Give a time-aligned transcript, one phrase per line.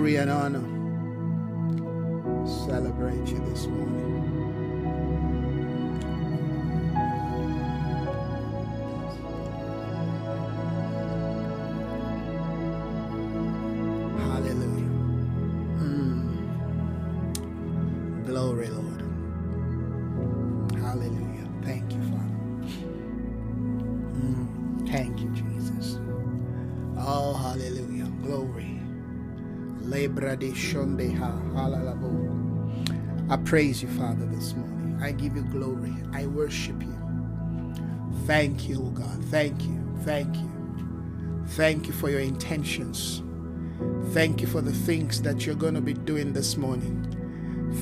[0.00, 0.69] glory and honor.
[33.30, 34.98] I praise you, Father, this morning.
[35.02, 35.94] I give you glory.
[36.12, 36.96] I worship you.
[38.26, 39.24] Thank you, God.
[39.26, 39.80] Thank you.
[40.04, 40.50] Thank you.
[41.48, 43.22] Thank you for your intentions.
[44.12, 47.22] Thank you for the things that you're going to be doing this morning.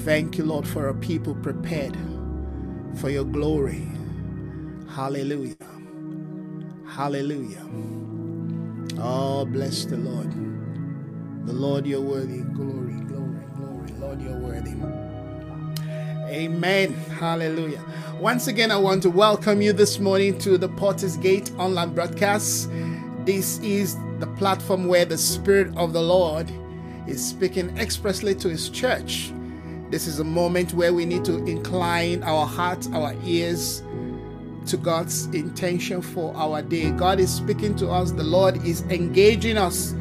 [0.05, 1.97] Thank you, Lord, for a people prepared
[2.97, 3.89] for your glory.
[4.91, 5.57] Hallelujah.
[6.89, 7.67] Hallelujah.
[8.99, 10.58] Oh, bless the Lord.
[11.45, 12.43] The Lord, you're worthy.
[12.43, 13.93] Glory, glory, glory.
[13.99, 14.75] Lord, you're worthy.
[16.29, 16.93] Amen.
[16.93, 17.83] Hallelujah.
[18.21, 22.71] Once again, I want to welcome you this morning to the Potter's Gate online broadcast.
[23.25, 26.51] This is the platform where the Spirit of the Lord
[27.07, 29.33] is speaking expressly to His church.
[29.91, 33.83] This is a moment where we need to incline our hearts, our ears
[34.67, 36.91] to God's intention for our day.
[36.91, 39.95] God is speaking to us, the Lord is engaging us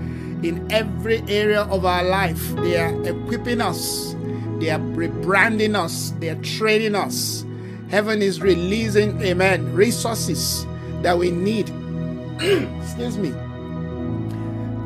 [0.43, 2.55] in every area of our life.
[2.57, 4.15] They are equipping us,
[4.59, 7.45] they are rebranding us, they are training us.
[7.89, 10.65] Heaven is releasing, amen, resources
[11.01, 11.69] that we need,
[12.81, 13.31] excuse me,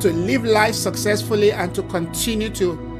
[0.00, 2.92] to live life successfully and to continue to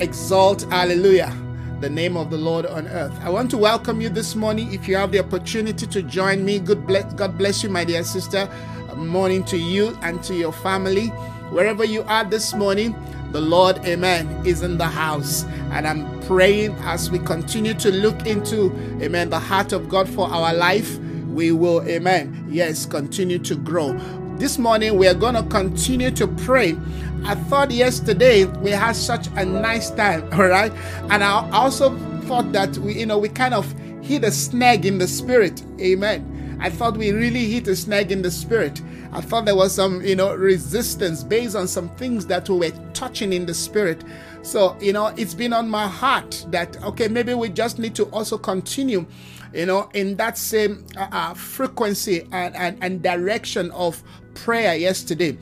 [0.00, 1.34] exalt, hallelujah,
[1.80, 3.12] the name of the Lord on earth.
[3.22, 4.72] I want to welcome you this morning.
[4.72, 8.04] If you have the opportunity to join me, good bless, God bless you, my dear
[8.04, 8.48] sister.
[8.96, 11.08] Morning to you and to your family.
[11.50, 12.94] Wherever you are this morning,
[13.32, 15.44] the Lord, amen, is in the house.
[15.70, 18.70] And I'm praying as we continue to look into,
[19.02, 20.98] amen, the heart of God for our life,
[21.28, 23.94] we will, amen, yes, continue to grow.
[24.36, 26.76] This morning, we are going to continue to pray.
[27.24, 30.72] I thought yesterday we had such a nice time, all right?
[31.10, 33.72] And I also thought that we, you know, we kind of
[34.02, 36.31] hit a snag in the spirit, amen.
[36.62, 38.80] I thought we really hit a snag in the spirit.
[39.12, 42.70] I thought there was some, you know, resistance based on some things that we were
[42.94, 44.04] touching in the spirit.
[44.42, 48.04] So, you know, it's been on my heart that, okay, maybe we just need to
[48.06, 49.04] also continue,
[49.52, 54.00] you know, in that same uh, uh, frequency and, and, and direction of
[54.34, 55.36] prayer yesterday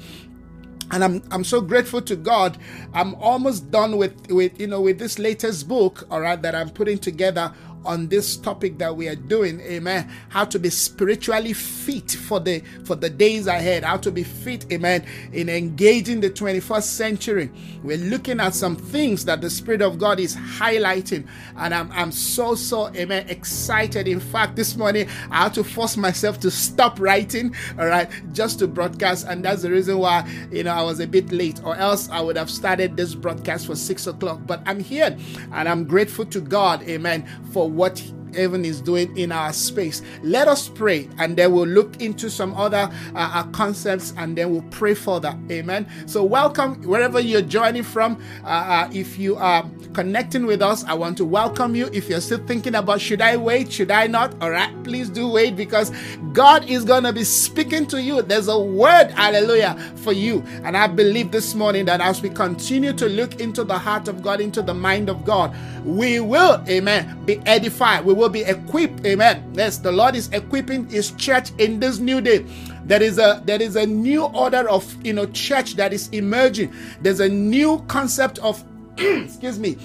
[0.92, 2.58] and I'm I'm so grateful to God.
[2.94, 6.70] I'm almost done with with you know with this latest book, all right, that I'm
[6.70, 7.52] putting together
[7.84, 12.62] on this topic that we are doing amen how to be spiritually fit for the
[12.84, 17.50] for the days ahead how to be fit amen in engaging the 21st century.
[17.82, 22.12] We're looking at some things that the spirit of god is highlighting and i'm, I'm
[22.12, 24.08] so so amen excited.
[24.08, 28.58] In fact this morning i had to force myself to stop writing all right just
[28.60, 31.76] to broadcast and that's the reason why you know i was a bit late or
[31.76, 34.40] else i would have started this broadcast for six o'clock.
[34.46, 35.16] But i'm here
[35.52, 38.02] and i'm grateful to god amen for what
[38.34, 40.02] heaven is doing in our space.
[40.22, 44.50] Let us pray and then we'll look into some other uh, uh, concepts and then
[44.52, 45.38] we'll pray further.
[45.50, 45.86] Amen.
[46.06, 48.22] So, welcome wherever you're joining from.
[48.44, 51.90] Uh, uh, if you are connecting with us, I want to welcome you.
[51.92, 55.28] If you're still thinking about should I wait, should I not, all right, please do
[55.28, 55.92] wait because
[56.32, 58.22] God is going to be speaking to you.
[58.22, 60.42] There's a word, hallelujah, for you.
[60.64, 64.22] And I believe this morning that as we continue to look into the heart of
[64.22, 65.54] God, into the mind of God,
[65.84, 68.04] we will, amen, be edified.
[68.04, 69.04] We will be equipped.
[69.04, 69.52] Amen.
[69.54, 72.44] Yes, the Lord is equipping his church in this new day.
[72.84, 76.72] There is a there is a new order of you know church that is emerging.
[77.02, 78.62] There's a new concept of
[78.98, 79.76] excuse me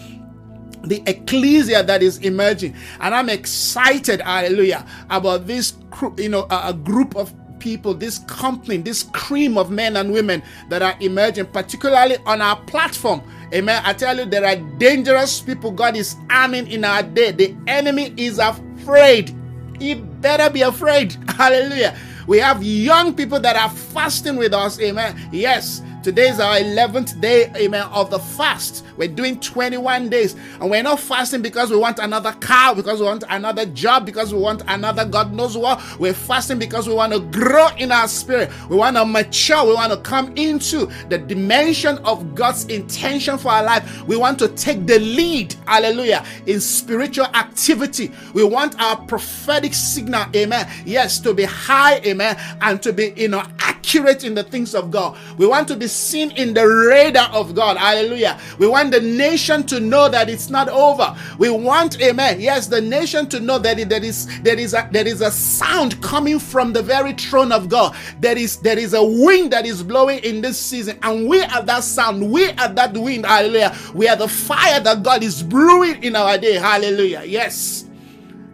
[0.83, 5.73] the ecclesia that is emerging and i'm excited hallelujah about this
[6.17, 7.33] you know a, group of
[7.65, 12.55] people, this company, this cream of men and women that are emerging, particularly on our
[12.61, 13.23] platform.
[13.51, 13.81] Amen.
[13.83, 17.31] I tell you, there are dangerous people God is arming in our day.
[17.31, 19.35] The enemy is afraid.
[19.79, 21.17] He better be afraid.
[21.29, 21.97] Hallelujah.
[22.27, 24.79] We have young people that are fasting with us.
[24.79, 25.17] Amen.
[25.31, 28.85] Yes, Today is our 11th day, amen, of the fast.
[28.95, 30.35] We're doing 21 days.
[30.61, 34.31] And we're not fasting because we want another car, because we want another job, because
[34.31, 35.81] we want another God knows what.
[35.99, 38.51] We're fasting because we want to grow in our spirit.
[38.69, 39.65] We want to mature.
[39.65, 44.03] We want to come into the dimension of God's intention for our life.
[44.03, 48.11] We want to take the lead, hallelujah, in spiritual activity.
[48.35, 53.29] We want our prophetic signal, amen, yes, to be high, amen, and to be, you
[53.29, 55.17] know, accurate in the things of God.
[55.37, 57.77] We want to be seen in the radar of God.
[57.77, 58.39] Hallelujah.
[58.59, 61.15] We want the nation to know that it's not over.
[61.37, 62.41] We want, amen.
[62.41, 66.01] Yes, the nation to know that there is there is a there is a sound
[66.01, 67.95] coming from the very throne of God.
[68.19, 71.63] There is there is a wind that is blowing in this season, and we are
[71.63, 72.31] that sound.
[72.31, 73.25] We are that wind.
[73.25, 73.75] Hallelujah.
[73.93, 76.53] We are the fire that God is brewing in our day.
[76.53, 77.23] Hallelujah.
[77.25, 77.85] Yes.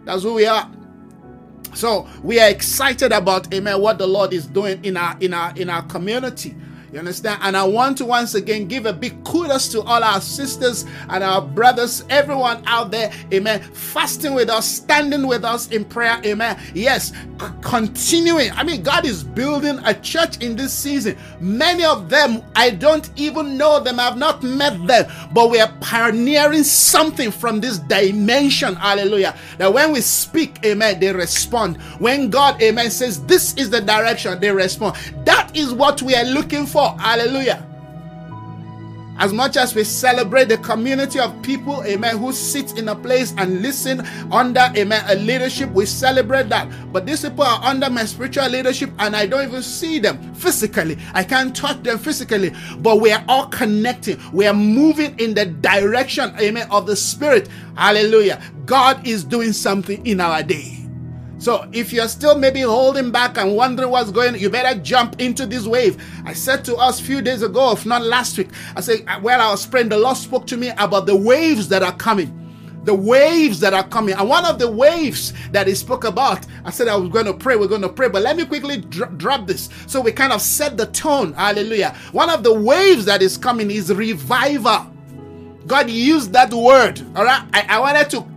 [0.04, 0.70] That's who we are.
[1.74, 5.52] So we are excited about amen what the Lord is doing in our in our
[5.56, 6.54] in our community.
[6.92, 7.40] You understand?
[7.42, 11.24] And I want to once again give a big kudos to all our sisters and
[11.24, 16.60] our brothers, everyone out there, amen, fasting with us, standing with us in prayer, amen.
[16.74, 18.50] Yes, c- continuing.
[18.52, 21.16] I mean, God is building a church in this season.
[21.40, 25.72] Many of them, I don't even know them, I've not met them, but we are
[25.80, 29.34] pioneering something from this dimension, hallelujah.
[29.56, 31.80] That when we speak, amen, they respond.
[32.00, 34.96] When God, amen, says this is the direction, they respond.
[35.24, 37.66] That is what we are looking for Hallelujah.
[39.18, 43.34] As much as we celebrate the community of people, amen, who sit in a place
[43.36, 44.00] and listen
[44.32, 46.68] under, amen, a leadership, we celebrate that.
[46.92, 50.98] But these people are under my spiritual leadership and I don't even see them physically.
[51.14, 54.18] I can't touch them physically, but we are all connecting.
[54.32, 57.48] We are moving in the direction, amen, of the Spirit.
[57.76, 58.42] Hallelujah.
[58.64, 60.81] God is doing something in our day.
[61.42, 65.44] So if you're still maybe holding back and wondering what's going you better jump into
[65.44, 66.00] this wave.
[66.24, 69.18] I said to us a few days ago, if not last week, I said, uh,
[69.20, 72.38] well, I was praying, the Lord spoke to me about the waves that are coming
[72.84, 74.12] the waves that are coming.
[74.12, 77.34] And one of the waves that he spoke about, I said I was going to
[77.34, 79.68] pray, we're going to pray, but let me quickly dr- drop this.
[79.86, 81.32] So we kind of set the tone.
[81.34, 81.96] Hallelujah.
[82.10, 84.92] One of the waves that is coming is revival.
[85.68, 87.00] God used that word.
[87.14, 87.46] All right.
[87.54, 88.31] I, I wanted to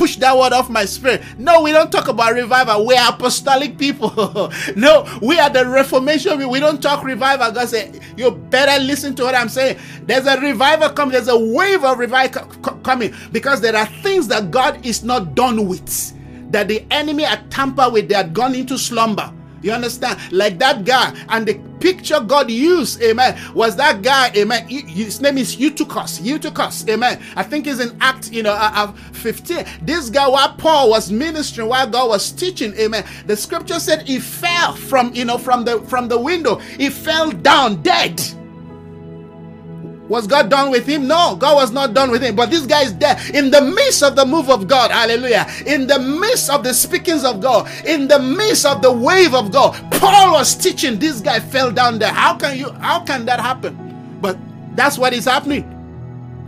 [0.00, 1.20] push that word off my spirit.
[1.36, 2.86] No, we don't talk about revival.
[2.86, 4.50] We're apostolic people.
[4.74, 6.48] no, we are the reformation.
[6.48, 7.52] We don't talk revival.
[7.52, 9.78] God said, you better listen to what I'm saying.
[10.04, 11.12] There's a revival coming.
[11.12, 12.46] There's a wave of revival
[12.82, 16.16] coming because there are things that God is not done with.
[16.50, 18.08] That the enemy had tampered with.
[18.08, 19.30] They had gone into slumber.
[19.62, 20.18] You understand?
[20.32, 21.14] Like that guy.
[21.28, 24.68] And the picture God used, amen, was that guy, amen.
[24.68, 26.20] His name is Eutychus.
[26.20, 27.22] Eutychus, amen.
[27.36, 29.64] I think he's in Act, you know, uh, 15.
[29.82, 33.04] This guy, while Paul was ministering, while God was teaching, amen.
[33.26, 36.56] The scripture said he fell from, you know, from the from the window.
[36.56, 38.22] He fell down dead.
[40.10, 41.06] Was God done with him?
[41.06, 42.34] No, God was not done with him.
[42.34, 44.90] But this guy is there in the midst of the move of God.
[44.90, 45.46] Hallelujah.
[45.66, 49.52] In the midst of the speakings of God, in the midst of the wave of
[49.52, 49.72] God.
[49.92, 50.98] Paul was teaching.
[50.98, 52.12] This guy fell down there.
[52.12, 54.18] How can you how can that happen?
[54.20, 54.36] But
[54.74, 55.79] that's what is happening.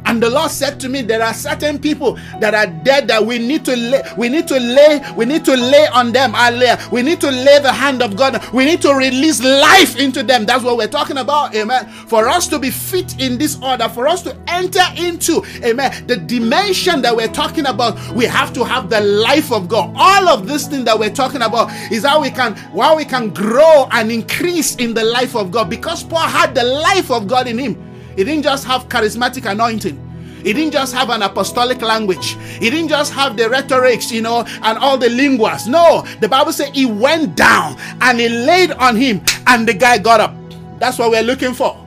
[0.04, 3.38] And the Lord said to me, there are certain people that are dead that we
[3.38, 6.32] need to lay, we need to lay, we need to lay on them.
[6.32, 6.78] Hallelujah.
[6.90, 8.44] We need to lay the hand of God.
[8.52, 10.44] We need to release life into them.
[10.44, 11.54] That's what we're talking about.
[11.54, 11.88] Amen.
[11.88, 16.16] For us to be fit in this order, for us to enter into, amen, the
[16.16, 19.92] dimension that we're talking about, we have to have the life of God.
[19.96, 23.30] All of this thing that we're talking about is how we can, how we can
[23.30, 25.70] grow and increase in the life of God.
[25.70, 27.91] Because Paul had the life of God in him.
[28.16, 30.08] He didn't just have charismatic anointing.
[30.42, 32.36] He didn't just have an apostolic language.
[32.58, 35.68] He didn't just have the rhetorics, you know, and all the linguas.
[35.68, 39.98] No, the Bible said he went down and he laid on him and the guy
[39.98, 40.34] got up.
[40.80, 41.78] That's what we're looking for.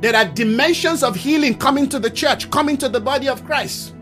[0.00, 3.94] There are dimensions of healing coming to the church, coming to the body of Christ.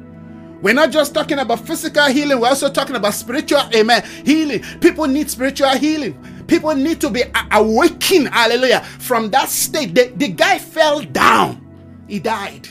[0.62, 4.62] We're not just talking about physical healing, we're also talking about spiritual, amen, healing.
[4.80, 6.18] People need spiritual healing.
[6.50, 9.94] People need to be awakened, hallelujah, from that state.
[9.94, 11.64] The, the guy fell down,
[12.08, 12.66] he died.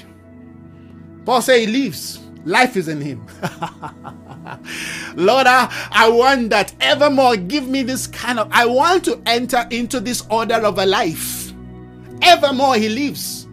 [1.25, 3.25] Paul said he lives, life is in him.
[5.15, 7.37] Lord, I, I want that evermore.
[7.37, 11.53] Give me this kind of, I want to enter into this order of a life.
[12.21, 13.47] Evermore he lives.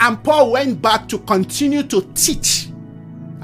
[0.00, 2.63] And Paul went back to continue to teach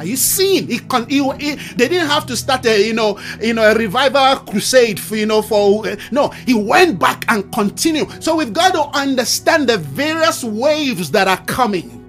[0.00, 0.66] Are you seeing?
[0.66, 3.74] He con- he, he, they didn't have to start a you know you know a
[3.74, 6.28] revival crusade for you know for uh, no.
[6.30, 8.24] He went back and continued.
[8.24, 11.99] So we've got to understand the various waves that are coming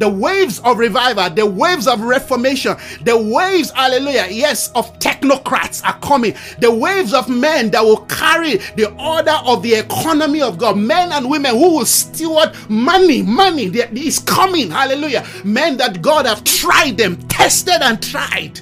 [0.00, 5.98] the waves of revival, the waves of reformation, the waves, hallelujah, yes, of technocrats are
[6.00, 6.34] coming.
[6.58, 10.78] The waves of men that will carry the order of the economy of God.
[10.78, 15.24] Men and women who will steward money, money is coming, hallelujah.
[15.44, 18.60] Men that God have tried them, tested and tried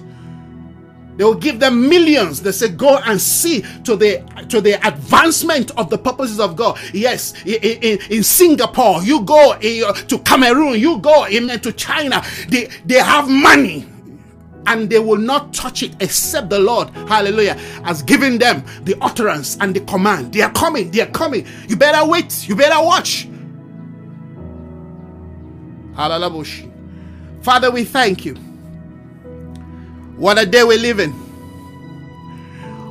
[1.19, 2.41] they will give them millions.
[2.41, 6.79] They say, go and see to the to the advancement of the purposes of God.
[6.95, 12.25] Yes, in, in, in Singapore, you go uh, to Cameroon, you go in, to China.
[12.49, 13.85] They they have money
[14.69, 19.57] and they will not touch it except the Lord, hallelujah, has given them the utterance
[19.61, 20.33] and the command.
[20.33, 21.47] They are coming, they are coming.
[21.69, 23.29] You better wait, you better watch.
[25.97, 26.71] Hallelujah.
[27.43, 28.37] Father, we thank you.
[30.19, 31.13] What a day we live in.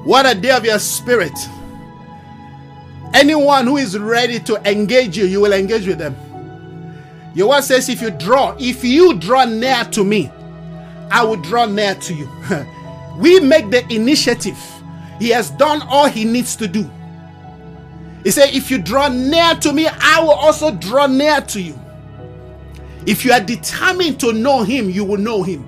[0.04, 1.38] What a day of your spirit.
[3.14, 6.16] Anyone who is ready to engage you, you will engage with them.
[7.36, 10.32] Your word says, if you draw, if you draw near to me,
[11.12, 12.30] I will draw near to you.
[13.18, 14.58] we make the initiative.
[15.20, 16.90] He has done all he needs to do.
[18.24, 21.80] He said, If you draw near to me, I will also draw near to you.
[23.06, 25.68] If you are determined to know him, you will know him.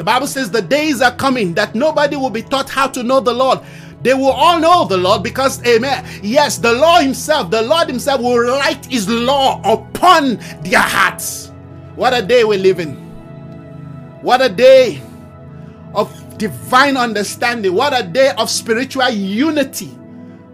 [0.00, 3.20] The Bible says the days are coming that nobody will be taught how to know
[3.20, 3.60] the Lord.
[4.00, 6.06] They will all know the Lord because, amen.
[6.22, 11.52] Yes, the Lord Himself, the Lord Himself will write His law upon their hearts.
[11.96, 12.94] What a day we live in.
[14.22, 15.02] What a day
[15.92, 17.74] of divine understanding.
[17.74, 19.90] What a day of spiritual unity.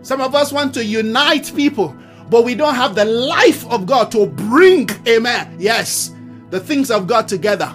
[0.03, 1.97] Some of us want to unite people,
[2.31, 5.55] but we don't have the life of God to bring, amen.
[5.61, 6.11] Yes,
[6.51, 7.73] the things of God together.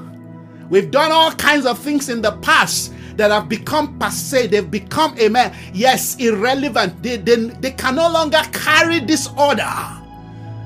[0.72, 4.48] We've done all kinds of things in the past that have become passe.
[4.48, 7.04] They've become, amen, yes, irrelevant.
[7.04, 9.70] They, they, they can no longer carry this order.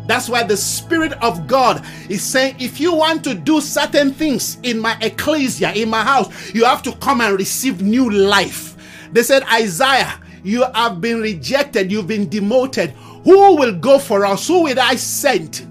[0.05, 4.59] That's why the Spirit of God is saying, if you want to do certain things
[4.61, 8.77] in my ecclesia, in my house, you have to come and receive new life.
[9.11, 12.91] They said, Isaiah, you have been rejected, you've been demoted.
[13.23, 14.47] Who will go for us?
[14.47, 15.67] Who will I send?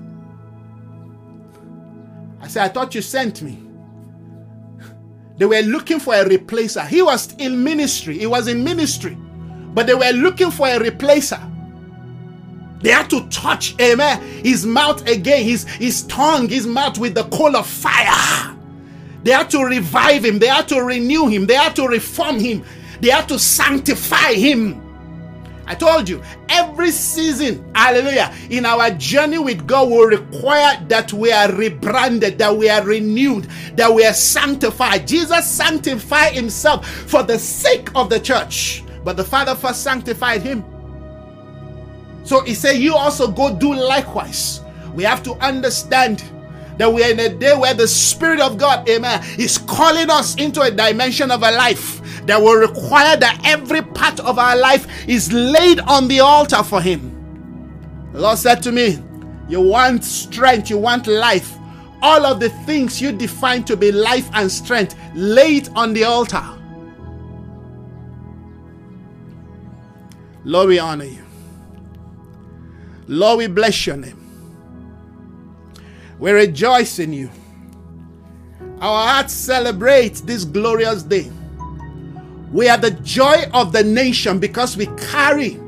[2.41, 3.63] I said, I thought you sent me.
[5.37, 6.87] They were looking for a replacer.
[6.87, 8.19] He was in ministry.
[8.19, 9.17] He was in ministry.
[9.75, 11.50] But they were looking for a replacer.
[12.81, 17.25] They had to touch, amen, his mouth again, his, his tongue, his mouth with the
[17.25, 18.55] coal of fire.
[19.23, 20.38] They had to revive him.
[20.38, 21.47] They had to renew him.
[21.47, 22.62] They had to reform him.
[23.00, 24.84] They had to sanctify him.
[25.66, 31.33] I told you, every season, hallelujah, in our journey with God will require that we
[31.33, 33.44] are rebranded, that we are renewed,
[33.76, 35.06] that we are sanctified.
[35.06, 40.64] Jesus sanctified himself for the sake of the church, but the Father first sanctified him.
[42.25, 44.61] So he said, You also go do likewise.
[44.94, 46.23] We have to understand
[46.78, 50.35] that we are in a day where the Spirit of God, amen, is calling us
[50.37, 54.87] into a dimension of a life that will require that every part of our life
[55.09, 57.11] is laid on the altar for Him.
[58.12, 58.99] The Lord said to me,
[59.49, 61.57] You want strength, you want life.
[62.02, 66.04] All of the things you define to be life and strength, lay it on the
[66.04, 66.45] altar.
[70.45, 71.25] Lord, we honor you.
[73.07, 74.24] Lord, we bless your name.
[76.25, 77.28] We rejoice in you.
[78.81, 81.31] Our hearts celebrate this glorious day.
[82.50, 85.61] We are the joy of the nation because we carry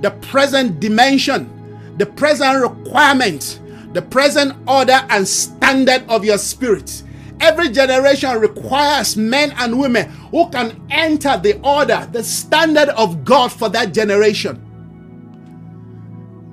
[0.00, 1.50] the present dimension,
[1.96, 3.60] the present requirement,
[3.92, 7.02] the present order and standard of your spirit.
[7.40, 13.50] Every generation requires men and women who can enter the order, the standard of God
[13.50, 14.64] for that generation.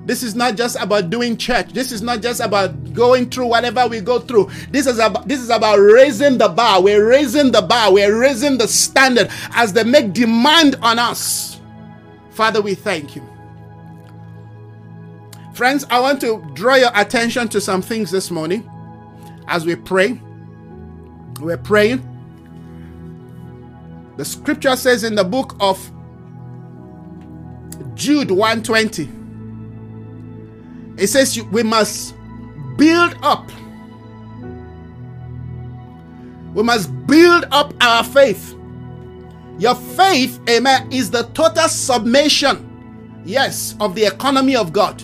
[0.06, 1.72] This is not just about doing church.
[1.72, 4.50] This is not just about going through whatever we go through.
[4.70, 6.80] This is about this is about raising the bar.
[6.80, 7.92] We're raising the bar.
[7.92, 11.60] We're raising the standard as they make demand on us.
[12.30, 13.28] Father, we thank you.
[15.54, 18.70] Friends, I want to draw your attention to some things this morning
[19.48, 20.20] as we pray.
[21.40, 22.06] We're praying.
[24.18, 25.78] The scripture says in the book of
[27.94, 29.25] Jude 120
[30.96, 32.14] it says we must
[32.76, 33.50] build up.
[36.54, 38.54] We must build up our faith.
[39.58, 45.02] Your faith, amen, is the total submission, yes, of the economy of God.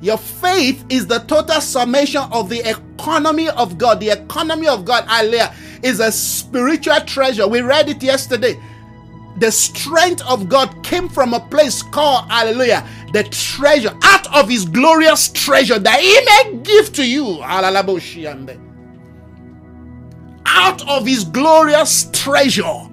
[0.00, 4.00] Your faith is the total summation of the economy of God.
[4.00, 7.48] The economy of God, hallelujah, is a spiritual treasure.
[7.48, 8.60] We read it yesterday.
[9.38, 14.66] The strength of God came from a place called, hallelujah, the treasure, out of his
[14.66, 17.40] glorious treasure that he may give to you.
[20.44, 22.88] Out of his glorious treasure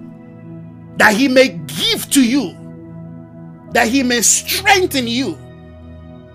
[0.96, 2.56] that he may give to you,
[3.74, 5.38] that he may strengthen you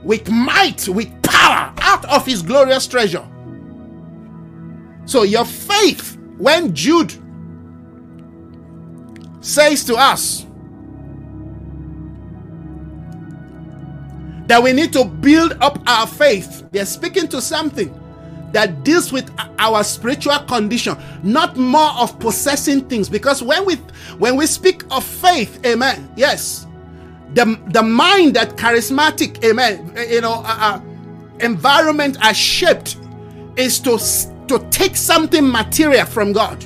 [0.02, 3.26] with might, with power, out of his glorious treasure.
[5.07, 7.14] So, your faith, when Jude
[9.40, 10.45] says to us
[14.49, 17.95] that we need to build up our faith, they're speaking to something
[18.52, 23.09] that deals with our spiritual condition not more of possessing things.
[23.09, 23.76] Because when we
[24.19, 26.67] when we speak of faith amen yes
[27.35, 30.81] the the mind that charismatic amen you know uh, uh,
[31.40, 32.97] environment are shaped
[33.57, 33.99] is to
[34.49, 36.64] to take something material from god.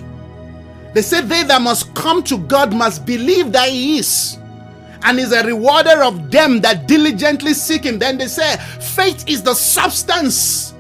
[0.95, 4.39] They say they that must come to god must believe that he is
[5.05, 9.43] and is a rewarder of them that diligently seek him then they say faith is
[9.43, 10.73] the substance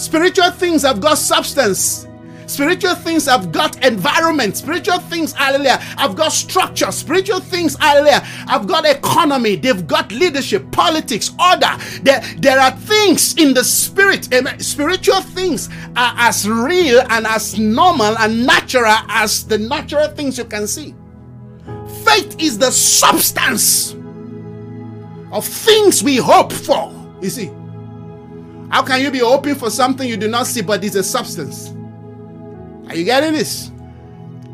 [0.00, 2.06] Spiritual things have got substance.
[2.46, 4.56] Spiritual things have got environment.
[4.56, 6.90] Spiritual things, hallelujah, have got structure.
[6.90, 9.56] Spiritual things, hallelujah, have got economy.
[9.56, 11.76] They've got leadership, politics, order.
[12.02, 14.30] There, there are things in the spirit.
[14.62, 20.46] Spiritual things are as real and as normal and natural as the natural things you
[20.46, 20.94] can see.
[22.04, 23.94] Faith is the substance
[25.32, 26.92] of things we hope for.
[27.20, 27.50] You see.
[28.70, 31.74] How can you be hoping for something you do not see, but is a substance?
[32.88, 33.72] Are you getting this?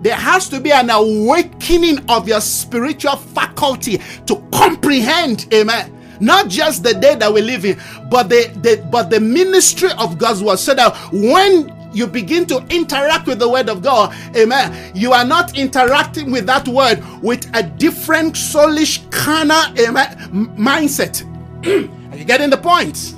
[0.00, 5.92] There has to be an awakening of your spiritual faculty to comprehend, amen.
[6.20, 7.78] Not just the day that we live in,
[8.11, 10.59] but the, the but the ministry of God's word.
[10.59, 14.92] So that when you begin to interact with the word of God, amen.
[14.94, 21.24] You are not interacting with that word with a different soulish carnal amen, mindset.
[22.12, 23.14] are you getting the point?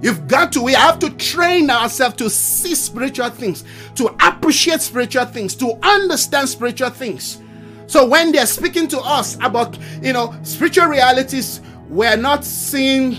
[0.00, 3.64] You've got to, we have to train ourselves to see spiritual things,
[3.96, 7.40] to appreciate spiritual things, to understand spiritual things.
[7.86, 13.16] So when they're speaking to us about, you know, spiritual realities, we're not seeing,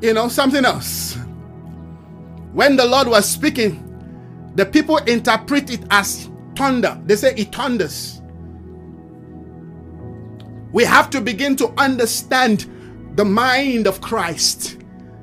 [0.00, 1.18] you know, something else.
[2.56, 3.82] When the Lord was speaking,
[4.54, 6.98] the people interpret it as thunder.
[7.04, 8.22] They say it thunders.
[10.72, 12.64] We have to begin to understand
[13.14, 14.78] the mind of Christ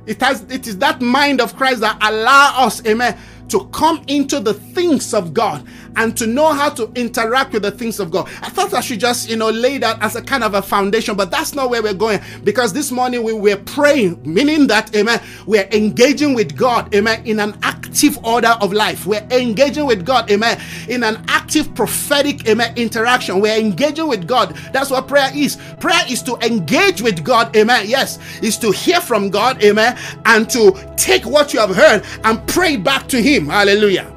[0.06, 3.17] it has it is that mind of Christ that allow us, amen,
[3.50, 5.65] to come into the things of God
[5.96, 8.30] and to know how to interact with the things of God.
[8.42, 11.16] I thought I should just, you know, lay that as a kind of a foundation,
[11.16, 15.22] but that's not where we're going because this morning we were praying, meaning that, amen,
[15.46, 19.06] we're engaging with God, amen, in an active order of life.
[19.06, 23.40] We're engaging with God, amen, in an active prophetic, amen, interaction.
[23.40, 24.56] We're engaging with God.
[24.72, 25.58] That's what prayer is.
[25.80, 27.86] Prayer is to engage with God, amen.
[27.88, 32.46] Yes, is to hear from God, amen, and to take what you have heard and
[32.48, 33.48] pray back to Him.
[33.48, 34.12] Hallelujah.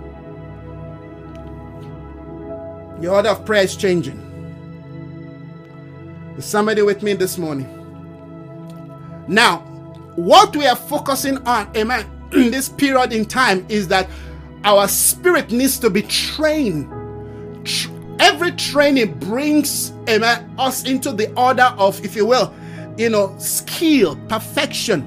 [3.00, 4.22] Your order of prayer is changing.
[6.37, 7.72] Is somebody with me this morning?
[9.28, 9.59] Now,
[10.16, 14.09] what we are focusing on, amen, in this period in time is that
[14.64, 16.92] our spirit needs to be trained.
[18.18, 22.54] Every training brings, amen, us into the order of, if you will,
[22.96, 25.06] you know, skill, perfection,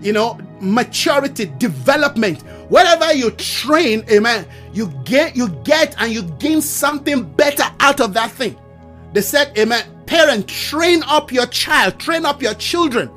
[0.00, 2.42] you know, maturity, development.
[2.70, 8.14] Whatever you train, amen, you get you get and you gain something better out of
[8.14, 8.56] that thing.
[9.12, 9.84] They said, Amen.
[10.06, 13.10] Parent, train up your child, train up your children,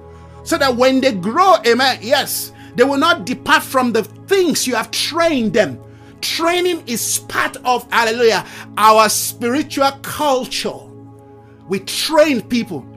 [0.44, 4.74] so that when they grow, amen, yes, they will not depart from the things you
[4.74, 5.80] have trained them.
[6.22, 8.46] Training is part of, hallelujah,
[8.78, 10.80] our spiritual culture.
[11.68, 12.88] We train people.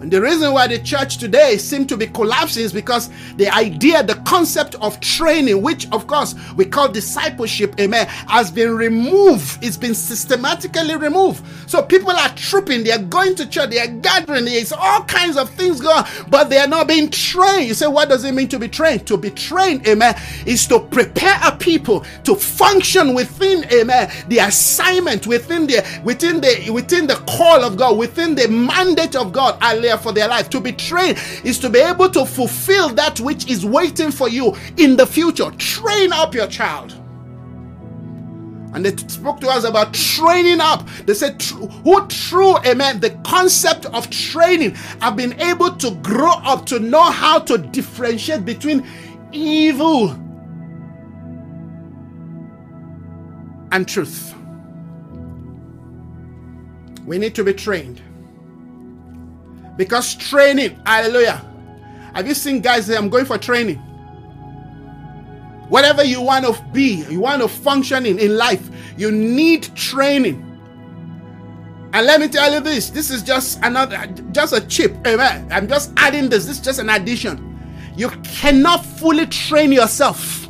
[0.00, 4.02] And the reason why the church today seems to be collapsing is because the idea,
[4.02, 9.64] the concept of training, which of course we call discipleship, amen, has been removed.
[9.64, 11.44] It's been systematically removed.
[11.70, 15.36] So people are trooping, they are going to church, they are gathering, there's all kinds
[15.36, 17.68] of things going on, but they are not being trained.
[17.68, 19.06] You say, what does it mean to be trained?
[19.06, 25.26] To be trained, amen, is to prepare a people to function within, amen, the assignment,
[25.26, 29.56] within the within the within the call of God, within the mandate of God.
[29.84, 30.48] For their life.
[30.50, 34.56] To be trained is to be able to fulfill that which is waiting for you
[34.76, 35.50] in the future.
[35.52, 36.92] Train up your child.
[38.74, 40.88] And they spoke to us about training up.
[41.06, 46.66] They said, who through, amen, the concept of training I've been able to grow up
[46.66, 48.84] to know how to differentiate between
[49.32, 50.10] evil
[53.70, 54.34] and truth.
[57.04, 58.00] We need to be trained.
[59.76, 61.44] Because training, hallelujah.
[62.14, 63.78] Have you seen guys say, I'm going for training?
[65.68, 70.40] Whatever you want to be, you want to function in, in life, you need training.
[71.92, 74.94] And let me tell you this this is just another, just a chip.
[75.06, 75.46] Amen.
[75.50, 76.44] I'm just adding this.
[76.44, 77.50] This is just an addition.
[77.96, 80.48] You cannot fully train yourself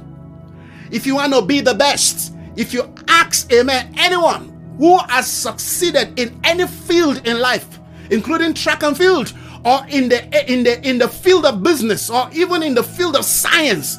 [0.91, 2.35] if you want to be the best.
[2.57, 7.79] If you ask, amen, anyone who has succeeded in any field in life,
[8.14, 12.31] including track and field, or in the in the in the field of business, or
[12.33, 13.98] even in the field of science,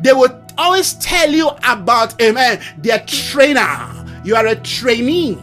[0.00, 4.04] they will always tell you about, amen, their trainer.
[4.24, 5.38] You are a trainee.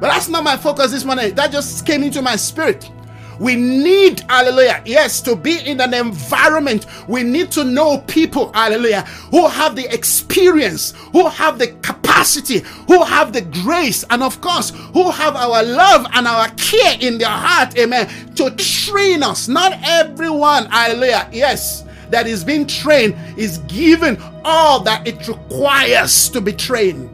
[0.00, 1.34] But that's not my focus this morning.
[1.34, 2.90] That just came into my spirit.
[3.38, 6.86] We need, hallelujah, yes, to be in an environment.
[7.08, 13.02] We need to know people, hallelujah, who have the experience, who have the capacity, who
[13.04, 17.28] have the grace, and of course, who have our love and our care in their
[17.28, 19.48] heart, amen, to train us.
[19.48, 26.40] Not everyone, hallelujah, yes, that is being trained is given all that it requires to
[26.40, 27.10] be trained.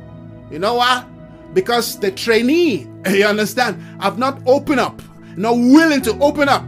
[0.51, 1.07] You know what?
[1.55, 5.01] Because the trainee, you understand, have not opened up
[5.37, 6.65] not willing to open up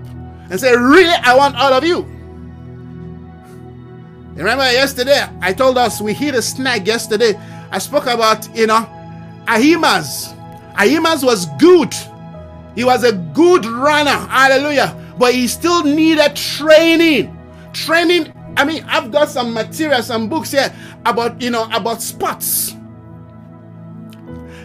[0.50, 2.02] and say, Really, I want all of you.
[4.34, 7.34] Remember yesterday, I told us we hit a snag yesterday.
[7.70, 8.88] I spoke about, you know,
[9.46, 10.34] Ahimaaz.
[10.76, 11.94] Ahimaaz was good.
[12.74, 14.10] He was a good runner.
[14.10, 15.00] Hallelujah.
[15.18, 17.36] But he still needed training.
[17.72, 18.32] Training.
[18.56, 20.74] I mean, I've got some material, some books here
[21.06, 22.74] about, you know, about sports.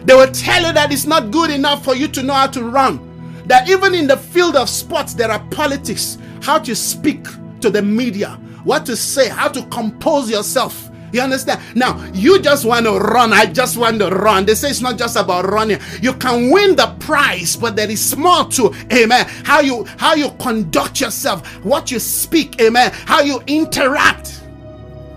[0.04, 2.64] They will tell you that it's not good enough for you to know how to
[2.64, 3.09] run
[3.50, 7.26] that even in the field of sports, there are politics, how to speak
[7.60, 10.88] to the media, what to say, how to compose yourself.
[11.12, 11.60] You understand?
[11.74, 13.32] Now, you just want to run.
[13.32, 14.46] I just want to run.
[14.46, 15.80] They say it's not just about running.
[16.00, 19.26] You can win the prize, but there is more to amen.
[19.44, 24.44] How you how you conduct yourself, what you speak, amen, how you interact.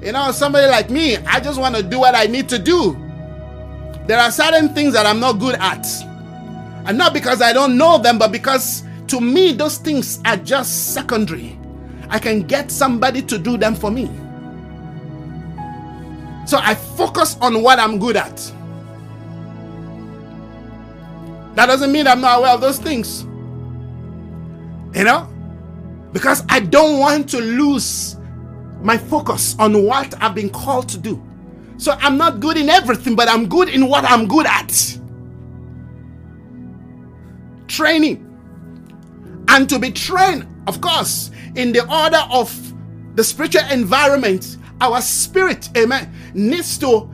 [0.02, 2.98] You know, somebody like me, I just want to do what I need to do.
[4.08, 5.86] There are certain things that I'm not good at.
[6.86, 10.94] And not because I don't know them, but because to me, those things are just
[10.94, 11.58] secondary.
[12.10, 14.06] I can get somebody to do them for me.
[16.46, 18.36] So I focus on what I'm good at.
[21.56, 23.24] That doesn't mean I'm not aware of those things.
[24.94, 25.30] You know?
[26.12, 28.18] Because I don't want to lose
[28.82, 31.22] my focus on what I've been called to do.
[31.78, 35.00] So I'm not good in everything, but I'm good in what I'm good at
[37.74, 38.30] training.
[39.50, 42.50] And to be trained, of course, in the order of
[43.16, 47.10] the spiritual environment, our spirit, amen, needs to,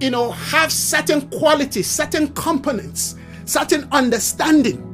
[0.00, 4.84] you know, have certain qualities, certain components, certain understanding.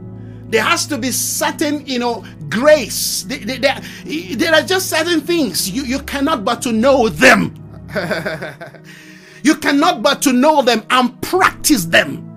[0.49, 3.23] There has to be certain, you know, grace.
[3.23, 7.55] There, there, are just certain things you, you cannot but to know them.
[9.43, 12.34] you cannot but to know them and practice them.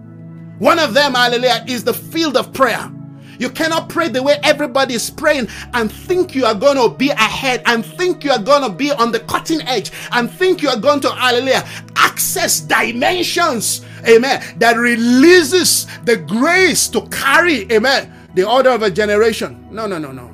[0.59, 2.91] One of them, hallelujah, is the field of prayer.
[3.39, 7.09] You cannot pray the way everybody is praying and think you are going to be
[7.11, 10.69] ahead and think you are going to be on the cutting edge and think you
[10.69, 11.63] are going to, hallelujah,
[11.95, 19.67] access dimensions, amen, that releases the grace to carry, amen, the order of a generation.
[19.69, 20.33] No, no, no, no.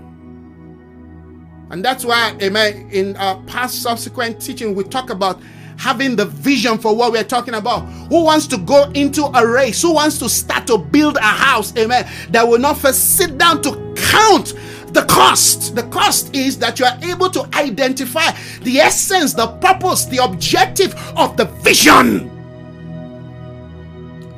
[1.72, 5.42] And that's why, amen, in our past subsequent teaching, we talk about
[5.84, 7.82] having the vision for what we're talking about.
[8.08, 9.82] Who wants to go into a race?
[9.82, 11.76] Who wants to start to build a house?
[11.78, 12.10] Amen.
[12.30, 14.54] That will not first sit down to count
[14.94, 15.76] the cost.
[15.76, 20.96] The cost is that you are able to identify the essence, the purpose, the objective
[21.18, 22.30] of the vision.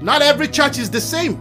[0.01, 1.39] Not every church is the same.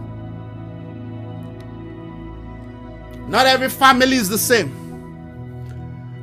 [3.27, 4.83] Not every family is the same.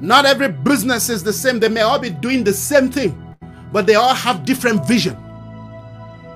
[0.00, 1.58] Not every business is the same.
[1.58, 3.21] They may all be doing the same thing
[3.72, 5.16] but they all have different vision.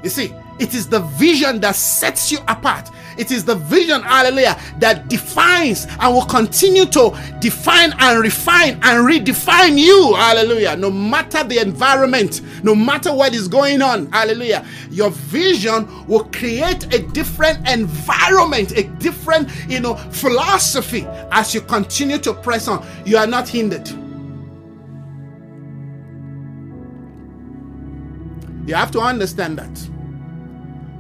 [0.03, 2.91] You see, it is the vision that sets you apart.
[3.19, 9.07] It is the vision, hallelujah, that defines and will continue to define and refine and
[9.07, 10.77] redefine you, hallelujah.
[10.77, 16.93] No matter the environment, no matter what is going on, hallelujah, your vision will create
[16.95, 22.87] a different environment, a different, you know, philosophy as you continue to press on.
[23.05, 23.91] You are not hindered.
[28.67, 29.89] You have to understand that.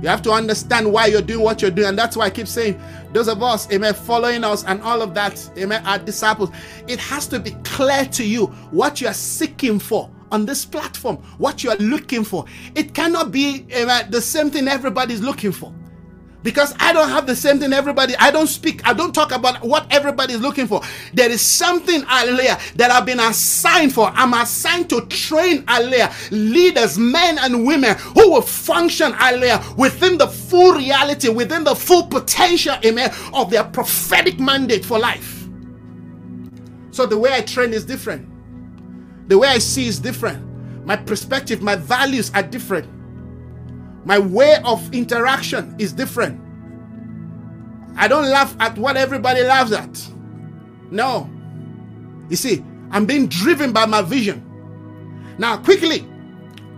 [0.02, 1.88] You have to understand why you're doing what you're doing.
[1.88, 2.80] And that's why I keep saying,
[3.12, 6.50] those of us, amen, following us and all of that, amen, our disciples,
[6.86, 10.10] it has to be clear to you what you are seeking for.
[10.32, 12.44] on this platform, what you are looking for.
[12.74, 15.72] It cannot be uh, the same thing everybody's looking for
[16.46, 18.14] because I don't have the same thing everybody.
[18.20, 20.80] I don't speak, I don't talk about what everybody is looking for.
[21.12, 24.12] There is something, hallelujah, that I've been assigned for.
[24.14, 30.28] I'm assigned to train, hallelujah, leaders, men and women who will function, hallelujah, within the
[30.28, 35.48] full reality, within the full potential, amen, of their prophetic mandate for life.
[36.92, 38.28] So the way I train is different.
[39.28, 40.46] The way I see is different.
[40.86, 42.88] My perspective, my values are different.
[44.06, 46.40] My way of interaction is different.
[47.96, 50.08] I don't laugh at what everybody laughs at.
[50.92, 51.28] No.
[52.30, 54.44] You see, I'm being driven by my vision.
[55.38, 56.06] Now, quickly,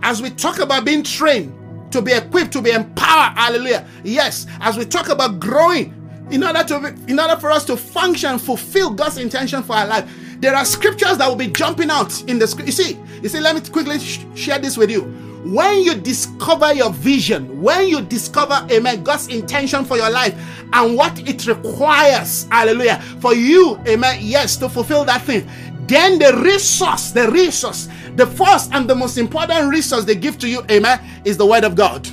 [0.01, 1.53] as we talk about being trained
[1.91, 3.85] to be equipped, to be empowered, hallelujah.
[4.03, 5.93] Yes, as we talk about growing,
[6.31, 10.11] in order to in order for us to function, fulfill God's intention for our life,
[10.39, 12.65] there are scriptures that will be jumping out in the script.
[12.65, 16.73] You see, you see, let me quickly sh- share this with you when you discover
[16.73, 20.35] your vision, when you discover, amen, God's intention for your life
[20.73, 25.47] and what it requires, hallelujah, for you, amen, yes, to fulfill that thing,
[25.87, 30.47] then the resource, the resource, the first and the most important resource they give to
[30.47, 32.07] you, amen, is the word of God.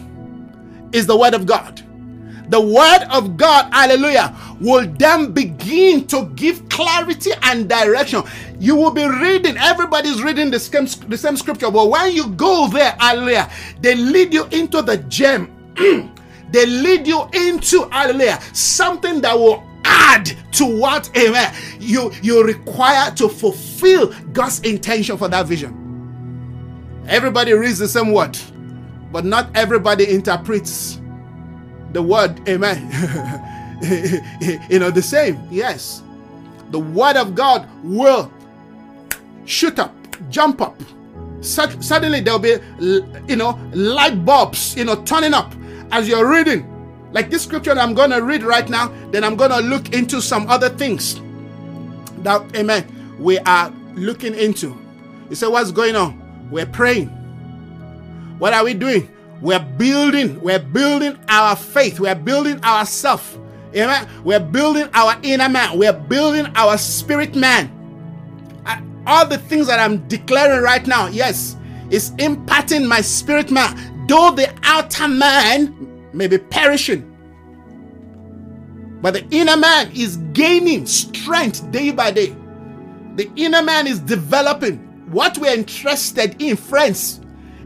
[0.93, 1.86] Is the word of God
[2.49, 8.23] the word of God, hallelujah, will then begin to give clarity and direction.
[8.59, 12.69] You will be reading, everybody's reading the same, the same scripture, but when you go
[12.69, 15.53] there, hallelujah, they lead you into the gem.
[16.51, 23.11] they lead you into, hallelujah, something that will add to what, amen, you, you require
[23.13, 25.83] to fulfill God's intention for that vision.
[27.09, 28.39] Everybody reads the same word,
[29.13, 31.01] but not everybody interprets
[31.93, 32.83] the word, amen.
[34.71, 36.03] you know, the same, yes.
[36.71, 38.31] The word of God will
[39.45, 39.95] shoot up,
[40.31, 40.81] jump up.
[41.41, 42.57] Suddenly there'll be,
[43.29, 45.55] you know, light bulbs, you know, turning up
[45.93, 46.73] as you're reading.
[47.13, 50.69] Like this scripture I'm to read right now, then I'm to look into some other
[50.69, 51.21] things
[52.19, 54.77] that, amen, we are looking into.
[55.31, 56.51] You say, what's going on?
[56.51, 57.09] We're praying.
[58.39, 59.09] What are we doing?
[59.41, 63.39] We're building, we're building our faith, we're building ourselves.
[63.75, 64.09] Amen.
[64.25, 67.73] We're building our inner man, we're building our spirit man.
[69.07, 71.57] All the things that I'm declaring right now, yes,
[71.91, 74.07] is impacting my spirit man.
[74.09, 77.13] Though the outer man may be perishing,
[79.03, 82.35] but the inner man is gaining strength day by day.
[83.15, 84.79] The inner man is developing.
[85.11, 87.21] What we're interested in, friends,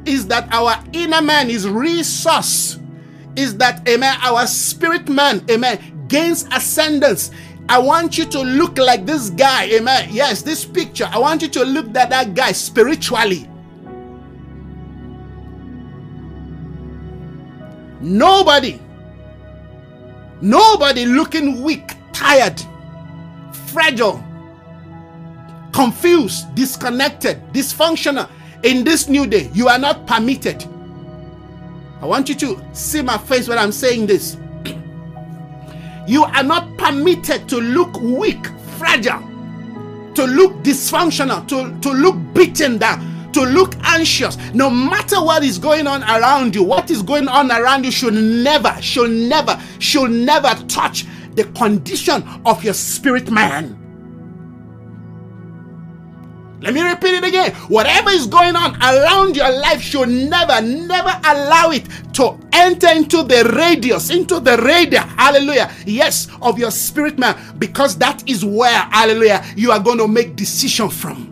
[0.06, 2.78] is that our inner man is resource,
[3.36, 7.30] is that, amen, our spirit man, amen, gains ascendance.
[7.68, 10.08] I want you to look like this guy, amen.
[10.10, 11.08] Yes, this picture.
[11.12, 13.48] I want you to look at that guy spiritually.
[18.00, 18.80] Nobody,
[20.40, 22.60] nobody looking weak, tired,
[23.66, 24.24] fragile,
[25.72, 28.28] confused, disconnected, dysfunctional
[28.62, 30.64] in this new day, you are not permitted.
[32.00, 34.36] I want you to see my face when I'm saying this.
[36.06, 38.46] you are not permitted to look weak,
[38.78, 39.20] fragile,
[40.14, 44.36] to look dysfunctional, to, to look beaten down, to look anxious.
[44.52, 48.14] No matter what is going on around you, what is going on around you should
[48.14, 53.79] never, should never, should never touch the condition of your spirit man.
[56.60, 57.54] Let me repeat it again.
[57.68, 63.22] Whatever is going on around your life should never, never allow it to enter into
[63.22, 68.78] the radius, into the radar, hallelujah, yes, of your spirit man, because that is where,
[68.90, 71.28] hallelujah, you are going to make decision from.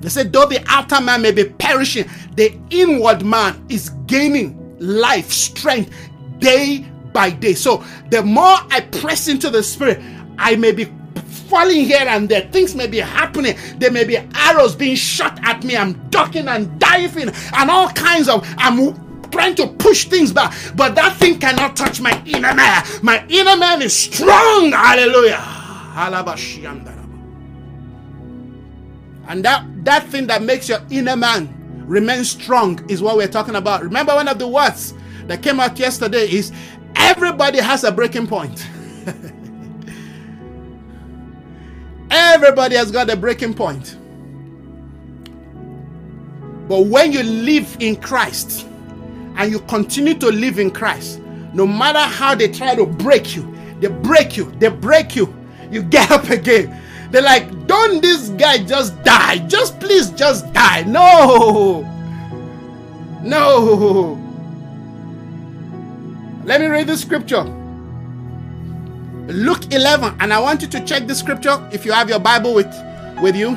[0.00, 5.30] They said, though the outer man may be perishing, the inward man is gaining life,
[5.30, 5.94] strength
[6.38, 7.54] day by day.
[7.54, 10.00] So the more I press into the spirit,
[10.38, 10.86] I may be
[11.50, 12.42] falling here and there.
[12.42, 13.56] Things may be happening.
[13.78, 15.76] There may be arrows being shot at me.
[15.76, 18.46] I'm ducking and diving and all kinds of.
[18.56, 18.94] I'm
[19.30, 22.84] trying to push things back, but that thing cannot touch my inner man.
[23.02, 24.72] My inner man is strong.
[24.72, 25.36] Hallelujah.
[29.28, 31.54] And that, that thing that makes your inner man
[31.86, 33.82] remain strong is what we're talking about.
[33.82, 34.94] Remember, one of the words
[35.26, 36.52] that came out yesterday is
[36.96, 38.66] everybody has a breaking point.
[42.10, 43.96] Everybody has got a breaking point.
[46.68, 48.66] But when you live in Christ
[49.36, 51.20] and you continue to live in Christ,
[51.52, 55.34] no matter how they try to break you, they break you, they break you,
[55.70, 56.80] you get up again.
[57.10, 59.38] They're like, don't this guy just die?
[59.48, 60.82] Just please just die.
[60.82, 61.82] No.
[63.22, 64.16] No.
[66.44, 67.59] Let me read the scripture.
[69.32, 72.52] Luke 11, and I want you to check the scripture if you have your Bible
[72.52, 72.66] with,
[73.22, 73.50] with you.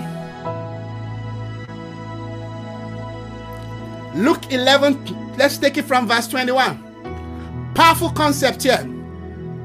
[4.14, 7.72] Luke 11, let's take it from verse 21.
[7.74, 8.88] Powerful concept here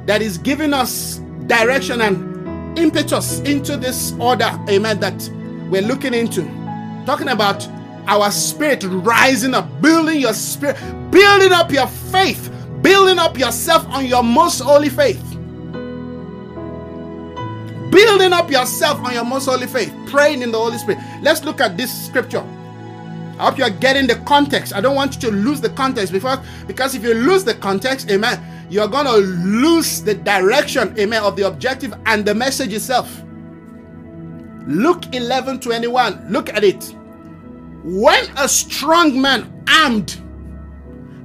[0.07, 5.31] that is giving us direction and impetus into this order, amen, that
[5.68, 6.42] we're looking into.
[7.05, 7.68] Talking about
[8.07, 10.77] our spirit rising up, building your spirit,
[11.11, 15.38] building up your faith, building up yourself on your most holy faith.
[17.90, 20.98] Building up yourself on your most holy faith, praying in the Holy Spirit.
[21.22, 22.44] Let's look at this scripture.
[23.38, 24.74] I hope you are getting the context.
[24.74, 28.11] I don't want you to lose the context before, because if you lose the context,
[28.11, 33.22] amen, you're going to lose the direction, amen, of the objective and the message itself.
[34.66, 36.31] Luke 11 21.
[36.31, 36.94] Look at it.
[37.85, 40.20] When a strong man armed,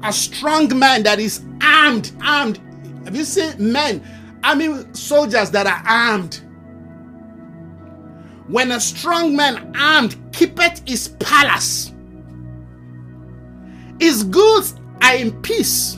[0.03, 2.61] a strong man that is armed, armed.
[3.03, 4.01] Have you seen men?
[4.43, 6.42] I mean, soldiers that are armed.
[8.47, 11.93] When a strong man armed keepeth his palace,
[13.99, 15.97] his goods are in peace,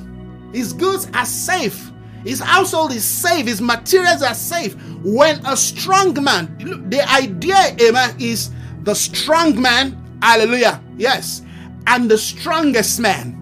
[0.53, 1.91] his goods are safe,
[2.23, 4.75] his household is safe, his materials are safe.
[5.03, 8.51] When a strong man, the idea, amen, is
[8.83, 11.41] the strong man, hallelujah, yes,
[11.87, 13.41] and the strongest man.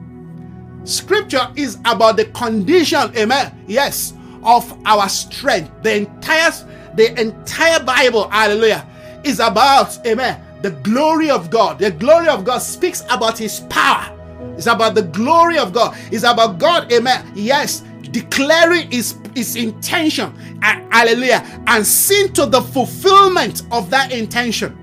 [0.86, 4.14] Scripture is about the condition, amen, yes,
[4.44, 5.72] of our strength.
[5.82, 6.52] The entire
[6.96, 8.88] the entire Bible, hallelujah,
[9.24, 11.80] is about, amen, the glory of God.
[11.80, 14.18] The glory of God speaks about his power.
[14.58, 15.98] It's about the glory of God.
[16.12, 17.32] It's about God, amen.
[17.36, 24.80] Yes, declaring his, his intention, hallelujah, and seeing to the fulfillment of that intention.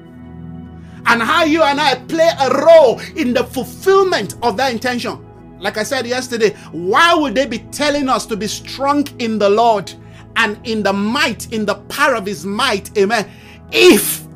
[1.07, 5.27] And how you and I play a role in the fulfillment of that intention.
[5.59, 9.49] Like I said yesterday, why would they be telling us to be strong in the
[9.49, 9.93] Lord
[10.37, 12.97] and in the might, in the power of his might?
[12.99, 13.31] Amen.
[13.73, 14.27] If,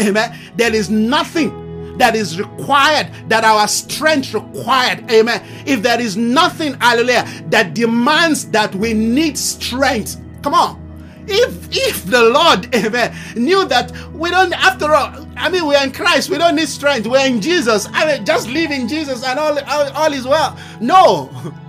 [0.00, 5.44] amen, there is nothing that is required, that our strength required, amen.
[5.66, 10.80] If there is nothing, hallelujah, that demands that we need strength, come on.
[11.26, 15.92] If if the Lord, amen, knew that we don't, after all, I mean, we're in
[15.92, 17.88] Christ, we don't need strength, we're in Jesus.
[17.92, 20.58] I mean, just live in Jesus and all, all, all is well.
[20.80, 21.30] No.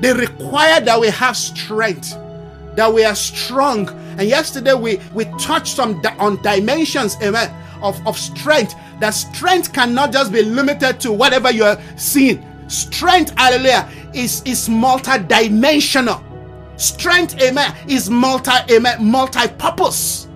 [0.00, 2.14] They require that we have strength,
[2.76, 3.88] that we are strong.
[4.18, 8.74] And yesterday we, we touched on, on dimensions, amen, of, of strength.
[9.00, 12.44] That strength cannot just be limited to whatever you're seeing.
[12.68, 16.22] Strength, hallelujah, is, is multi-dimensional.
[16.76, 20.28] Strength, amen, is multi, amen, multi-purpose.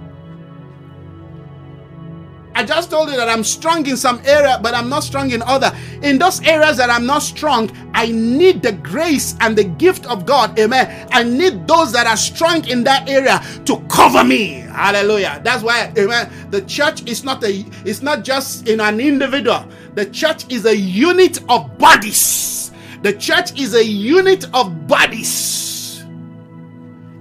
[2.59, 5.42] I just told you that I'm strong in some area, but I'm not strong in
[5.42, 5.73] other.
[6.03, 10.27] In those areas that I'm not strong, I need the grace and the gift of
[10.27, 10.59] God.
[10.59, 11.09] Amen.
[11.12, 14.66] I need those that are strong in that area to cover me.
[14.73, 15.40] Hallelujah.
[15.44, 16.33] That's why, amen.
[16.51, 19.64] The church is not a it's not just in an individual.
[19.94, 22.73] The church is a unit of bodies.
[23.03, 26.05] The church is a unit of bodies.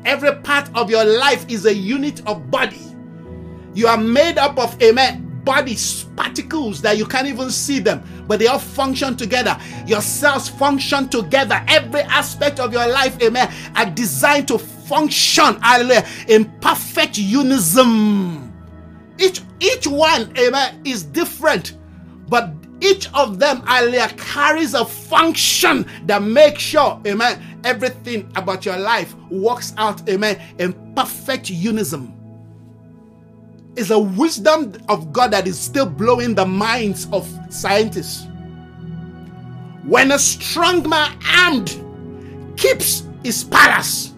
[0.03, 2.81] Every part of your life is a unit of body.
[3.75, 8.37] You are made up of, amen, bodies, particles that you can't even see them, but
[8.37, 9.57] they all function together.
[9.85, 11.63] Your cells function together.
[11.69, 18.53] Every aspect of your life, amen, are designed to function, hallelujah, in perfect unison.
[19.17, 21.77] Each each one, amen, is different,
[22.27, 28.77] but each of them, hallelujah, carries a function that makes sure, amen, everything about your
[28.77, 32.13] life works out, amen, in perfect unison
[33.77, 38.27] is a wisdom of God that is still blowing the minds of scientists.
[39.85, 41.79] When a strong man armed
[42.57, 44.13] keeps his palace,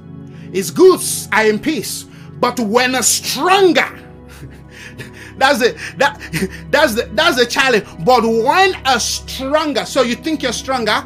[0.51, 2.05] his goods are in peace.
[2.39, 3.99] But when a stronger,
[5.37, 6.19] that's it, that
[6.71, 7.85] that's the that's the challenge.
[8.05, 11.05] But when a stronger, so you think you're stronger?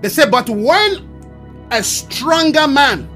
[0.00, 1.11] They say, but when
[1.72, 3.08] a stronger man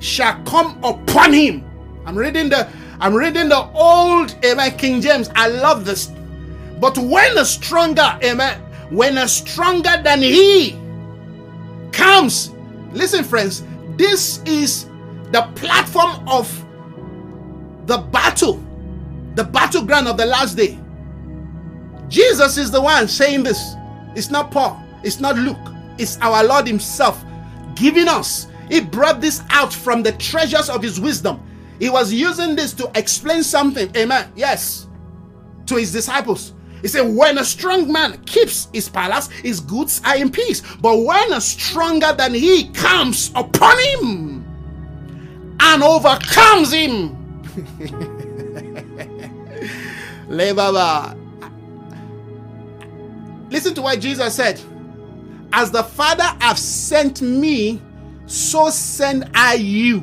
[0.00, 1.64] shall come upon him.
[2.04, 2.68] I'm reading the
[3.00, 5.30] I'm reading the old Amen King James.
[5.34, 6.12] I love this.
[6.80, 10.78] But when a stronger, Amen, when a stronger than he
[11.92, 12.50] comes,
[12.92, 13.62] listen, friends,
[13.96, 14.86] this is
[15.30, 16.52] the platform of
[17.86, 18.62] the battle,
[19.34, 20.78] the battleground of the last day.
[22.08, 23.74] Jesus is the one saying this.
[24.16, 25.56] It's not Paul, it's not Luke,
[25.96, 27.24] it's our Lord Himself
[27.80, 31.42] giving us He brought this out from the treasures of his wisdom.
[31.80, 33.94] He was using this to explain something.
[33.96, 34.32] Amen.
[34.36, 34.86] Yes.
[35.66, 36.52] To his disciples.
[36.82, 40.62] He said, When a strong man keeps his palace, his goods are in peace.
[40.80, 47.16] But when a stronger than he comes upon him and overcomes him,
[53.50, 54.60] Listen to what Jesus said.
[55.52, 57.80] As the Father have sent me,
[58.26, 60.02] so send I you.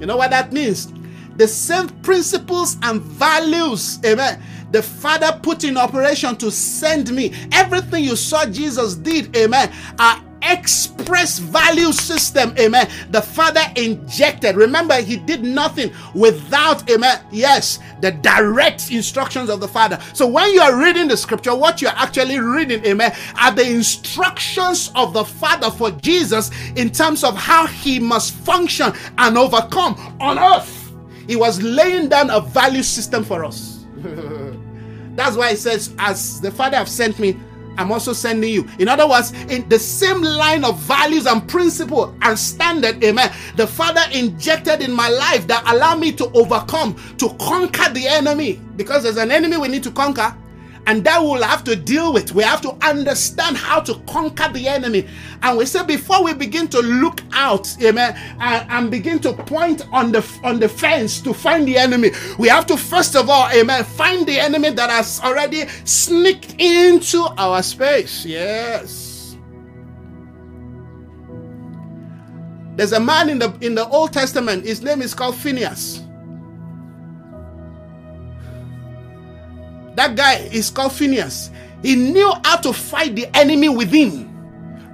[0.00, 0.92] You know what that means?
[1.36, 4.42] The same principles and values, amen,
[4.72, 7.32] the Father put in operation to send me.
[7.52, 12.88] Everything you saw Jesus did, amen, are express value system, amen.
[13.10, 14.56] The Father injected.
[14.56, 17.20] Remember, He did nothing without, amen.
[17.30, 19.98] Yes, the direct instructions of the Father.
[20.12, 24.90] So when you are reading the scripture, what you're actually reading, amen, are the instructions
[24.94, 30.38] of the Father for Jesus in terms of how He must function and overcome on
[30.38, 30.92] earth.
[31.26, 33.84] He was laying down a value system for us.
[35.14, 37.36] That's why He says, As the Father have sent me,
[37.78, 38.68] I'm also sending you.
[38.78, 43.66] In other words, in the same line of values and principle and standard, amen, the
[43.66, 48.60] Father injected in my life that allow me to overcome, to conquer the enemy.
[48.76, 50.36] Because there's an enemy we need to conquer
[50.88, 52.32] and that we'll have to deal with.
[52.32, 55.06] We have to understand how to conquer the enemy.
[55.42, 59.86] And we say before we begin to look out, amen, and, and, begin to point
[59.92, 63.50] on the on the fence to find the enemy, we have to first of all,
[63.50, 68.24] amen, find the enemy that has already sneaked into our space.
[68.24, 69.36] Yes.
[72.76, 76.07] There's a man in the in the Old Testament, his name is called Phineas.
[79.98, 81.50] That guy is called Phineas.
[81.82, 84.30] He knew how to fight the enemy within.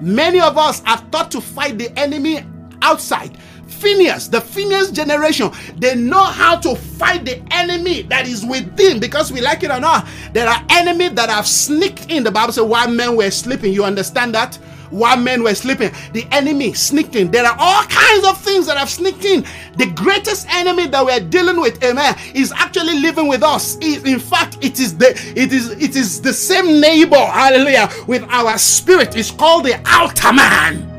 [0.00, 2.42] Many of us are taught to fight the enemy
[2.80, 3.36] outside.
[3.66, 9.30] Phineas, the Phineas generation, they know how to fight the enemy that is within because
[9.30, 10.09] we like it or not.
[10.32, 12.24] There are enemies that have sneaked in.
[12.24, 13.74] The Bible says while men were sleeping.
[13.74, 14.59] You understand that?
[14.91, 15.91] While men were sleeping.
[16.12, 17.30] The enemy sneaked in.
[17.30, 19.45] There are all kinds of things that have sneaked in.
[19.76, 23.76] The greatest enemy that we're dealing with, amen, is actually living with us.
[23.76, 28.57] In fact, it is the it is it is the same neighbor, hallelujah, with our
[28.59, 29.16] spirit.
[29.16, 30.91] It's called the outer man.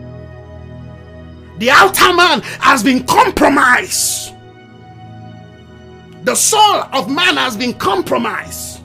[1.58, 4.34] The outer man has been compromised.
[6.26, 8.82] The soul of man has been compromised.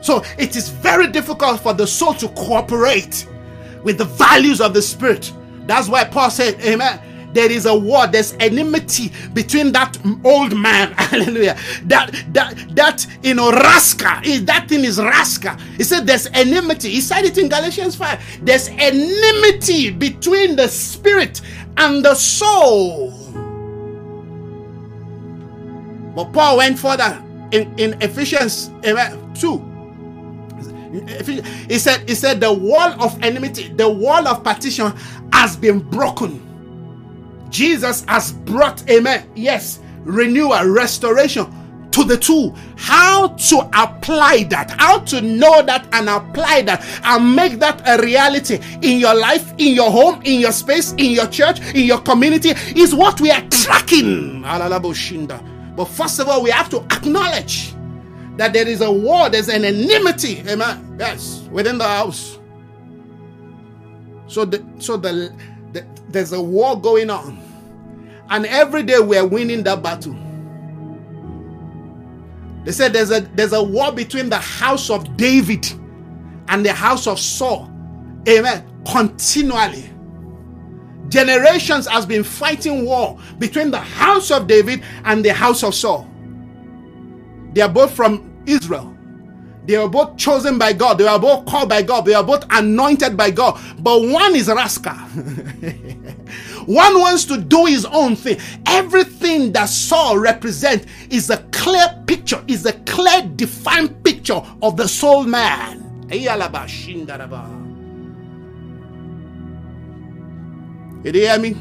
[0.00, 3.26] So it is very difficult for the soul to cooperate
[3.82, 5.32] with the values of the spirit.
[5.66, 7.00] That's why Paul said, Amen.
[7.34, 11.58] There is a war, there's enmity between that old man, hallelujah.
[11.84, 15.60] That that that you know, raska, that thing is raska.
[15.76, 16.88] He said there's enmity.
[16.88, 18.46] He said it in Galatians 5.
[18.46, 21.42] There's enmity between the spirit
[21.76, 23.10] and the soul.
[26.14, 27.22] But Paul went further
[27.52, 29.67] in, in Ephesians 2
[31.68, 34.92] he said, he said, the wall of enmity, the wall of partition
[35.32, 36.44] has been broken.
[37.50, 39.30] Jesus has brought, amen.
[39.34, 41.46] Yes, renewal, restoration
[41.90, 42.54] to the two.
[42.76, 48.02] How to apply that, how to know that and apply that and make that a
[48.02, 52.00] reality in your life, in your home, in your space, in your church, in your
[52.00, 54.42] community is what we are tracking.
[54.42, 57.74] But first of all, we have to acknowledge
[58.38, 60.96] that there is a war, there's an enmity, amen.
[60.98, 62.38] Yes, within the house.
[64.28, 65.34] So the so the,
[65.72, 67.42] the there's a war going on.
[68.30, 70.16] And every day we're winning that battle.
[72.64, 75.66] They said there's a there's a war between the house of David
[76.48, 77.68] and the house of Saul.
[78.28, 78.64] Amen.
[78.86, 79.90] Continually.
[81.08, 86.08] Generations has been fighting war between the house of David and the house of Saul.
[87.54, 88.96] They are both from Israel.
[89.68, 90.96] They were both chosen by God.
[90.96, 92.06] They were both called by God.
[92.06, 93.60] They were both anointed by God.
[93.80, 94.94] But one is rascal.
[96.64, 98.38] one wants to do his own thing.
[98.66, 104.88] Everything that Saul represents is a clear picture, is a clear, defined picture of the
[104.88, 106.06] soul man.
[111.02, 111.56] Did you hear me?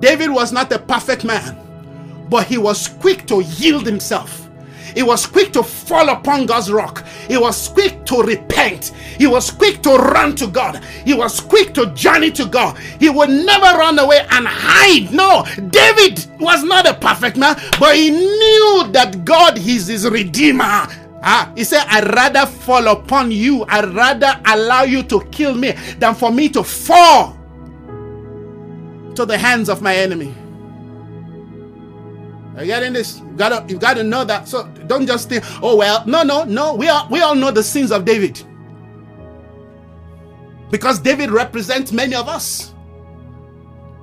[0.00, 4.41] David was not a perfect man, but he was quick to yield himself
[4.94, 7.06] he was quick to fall upon God's rock.
[7.28, 8.86] He was quick to repent.
[9.18, 10.82] He was quick to run to God.
[11.04, 12.78] He was quick to journey to God.
[12.78, 15.12] He would never run away and hide.
[15.12, 20.86] No, David was not a perfect man, but he knew that God is his redeemer.
[21.24, 23.64] Ah, he said, I'd rather fall upon you.
[23.68, 27.38] I'd rather allow you to kill me than for me to fall.
[29.14, 30.34] to the hands of my enemy.
[32.56, 33.18] Are you getting this?
[33.20, 34.48] You gotta you gotta know that.
[34.48, 36.74] So don't just think, oh well, no, no, no.
[36.74, 38.42] We all we all know the sins of David.
[40.70, 42.74] Because David represents many of us.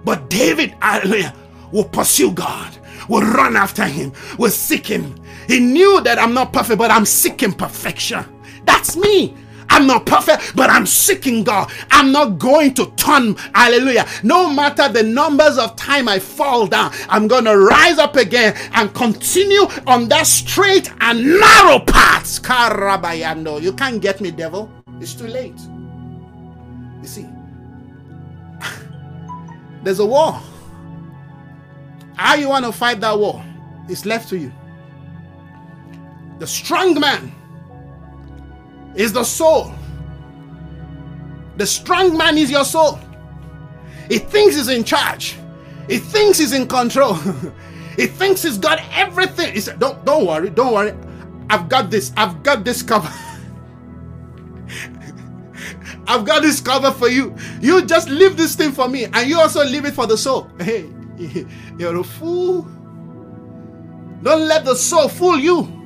[0.03, 1.35] But David, hallelujah,
[1.71, 2.77] will pursue God,
[3.07, 5.15] will run after him, will seek him.
[5.47, 8.23] He knew that I'm not perfect, but I'm seeking perfection.
[8.65, 9.35] That's me.
[9.69, 11.71] I'm not perfect, but I'm seeking God.
[11.91, 13.35] I'm not going to turn.
[13.53, 14.07] Hallelujah.
[14.23, 18.55] No matter the numbers of time I fall down, I'm going to rise up again
[18.73, 22.41] and continue on that straight and narrow path.
[22.41, 23.61] Karabayando.
[23.61, 24.71] You can't get me, devil.
[24.99, 25.59] It's too late.
[27.01, 27.27] You see,
[29.83, 30.41] there's a war.
[32.15, 33.43] How you want to fight that war
[33.87, 34.51] is left to you.
[36.39, 37.33] The strong man
[38.95, 39.73] is the soul.
[41.57, 42.99] The strong man is your soul.
[44.09, 45.37] He thinks he's in charge.
[45.87, 47.13] He thinks he's in control.
[47.95, 49.53] he thinks he's got everything.
[49.53, 50.93] He said, Don't don't worry, don't worry.
[51.49, 52.11] I've got this.
[52.15, 53.11] I've got this cover.
[56.07, 57.35] I've got this cover for you.
[57.61, 60.49] You just leave this thing for me, and you also leave it for the soul.
[60.59, 60.89] Hey,
[61.77, 62.67] you're a fool.
[64.23, 65.78] Don't let the soul fool you.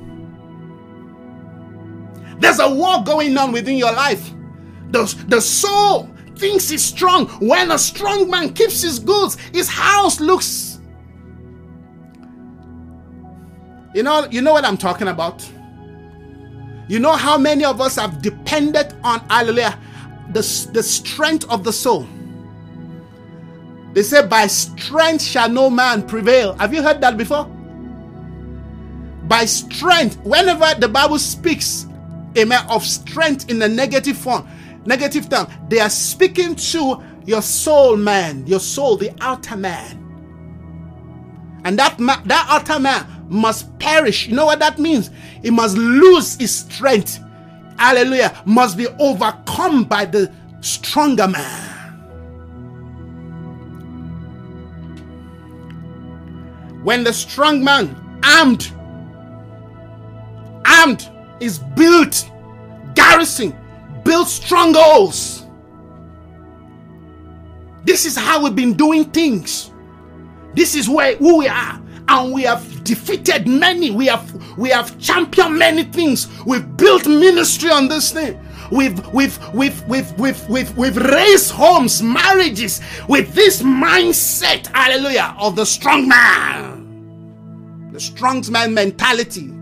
[2.38, 4.32] There's a war going on within your life.
[4.90, 7.26] The, the soul thinks it's strong.
[7.40, 10.80] When a strong man keeps his goods, his house looks.
[13.94, 15.48] You know, you know what I'm talking about?
[16.88, 19.78] You know how many of us have depended on hallelujah,
[20.32, 22.06] the, the strength of the soul.
[23.94, 26.54] They say, By strength shall no man prevail.
[26.54, 27.44] Have you heard that before?
[29.24, 31.86] By strength, whenever the Bible speaks
[32.36, 34.48] amen, of strength in a negative form,
[34.84, 35.46] negative term.
[35.68, 40.00] They are speaking to your soul man, your soul, the outer man.
[41.64, 44.26] And that ma- that outer man must perish.
[44.28, 45.10] You know what that means?
[45.42, 47.18] He must lose his strength.
[47.78, 48.42] Hallelujah.
[48.44, 51.70] Must be overcome by the stronger man.
[56.82, 58.70] When the strong man, armed,
[60.66, 61.10] armed,
[61.40, 62.30] is built,
[62.94, 63.56] garrison,
[64.04, 65.44] built strongholds.
[67.84, 69.70] This is how we've been doing things.
[70.54, 71.80] This is where who we are.
[72.06, 73.90] And we have defeated many.
[73.90, 76.28] We have we have championed many things.
[76.44, 78.38] We've built ministry on this thing.
[78.70, 85.56] We've we've we've we've we've we've, we've raised homes, marriages with this mindset, hallelujah, of
[85.56, 87.90] the strong man.
[87.92, 89.53] The strong man mentality.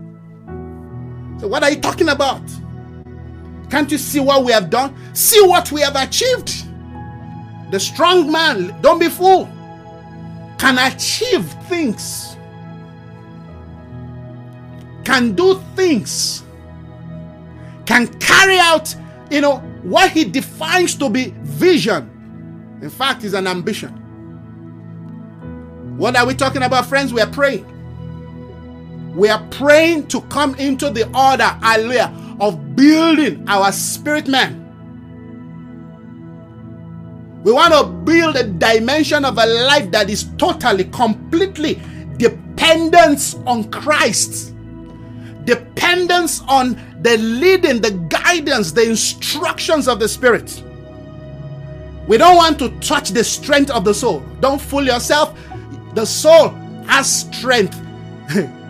[1.43, 2.41] So, what are you talking about?
[3.69, 4.95] Can't you see what we have done?
[5.13, 6.65] See what we have achieved.
[7.69, 9.49] The strong man, don't be fool,
[10.57, 12.37] can achieve things,
[15.03, 16.43] can do things,
[17.85, 18.95] can carry out,
[19.29, 22.79] you know, what he defines to be vision.
[22.81, 23.89] In fact, is an ambition.
[25.97, 27.11] What are we talking about, friends?
[27.11, 27.72] We are praying.
[29.15, 34.59] We are praying to come into the order, hallelujah, of building our spirit man.
[37.43, 41.79] We want to build a dimension of a life that is totally, completely
[42.17, 44.55] dependence on Christ,
[45.43, 50.63] dependence on the leading, the guidance, the instructions of the Spirit.
[52.07, 54.23] We don't want to touch the strength of the soul.
[54.39, 55.37] Don't fool yourself.
[55.93, 56.49] The soul
[56.87, 57.79] has strength.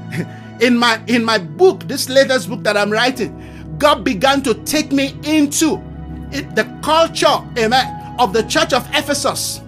[0.64, 4.92] in my in my book, this latest book that I'm writing, God began to take
[4.92, 5.82] me into
[6.32, 9.60] it, the culture, amen, of the church of Ephesus.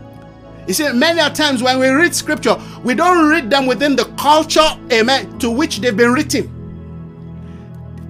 [0.67, 4.05] You see, many a times when we read scripture, we don't read them within the
[4.17, 6.49] culture, amen, to which they've been written.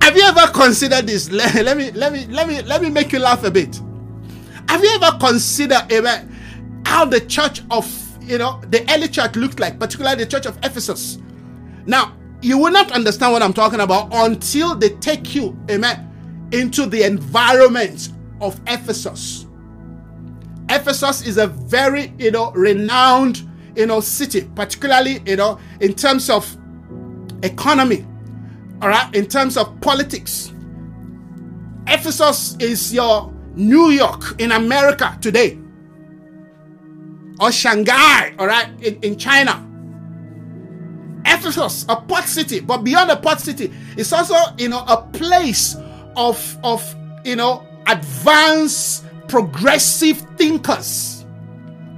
[0.02, 1.32] Have you ever considered this?
[1.32, 3.82] Let, let me let me let me let me make you laugh a bit.
[4.70, 7.90] Have you ever considered, amen, how the church of
[8.22, 11.18] you know the early church looked like, particularly the church of Ephesus?
[11.88, 12.16] Now,
[12.46, 17.02] you will not understand what I'm talking about until they take you, amen, into the
[17.02, 19.48] environment of Ephesus.
[20.70, 26.30] Ephesus is a very, you know, renowned, you know, city, particularly, you know, in terms
[26.30, 26.56] of
[27.42, 28.06] economy,
[28.80, 30.54] all right, in terms of politics.
[31.88, 35.58] Ephesus is your New York in America today,
[37.40, 39.65] or Shanghai, all right, in, in China
[41.26, 45.76] Ephesus, a port city, but beyond a port city, it's also, you know, a place
[46.16, 51.26] of, of, you know, advanced, progressive thinkers.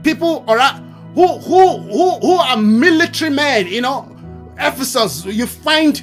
[0.03, 0.81] People, right,
[1.15, 4.15] who who who who are military men, you know,
[4.59, 6.01] Ephesus, you find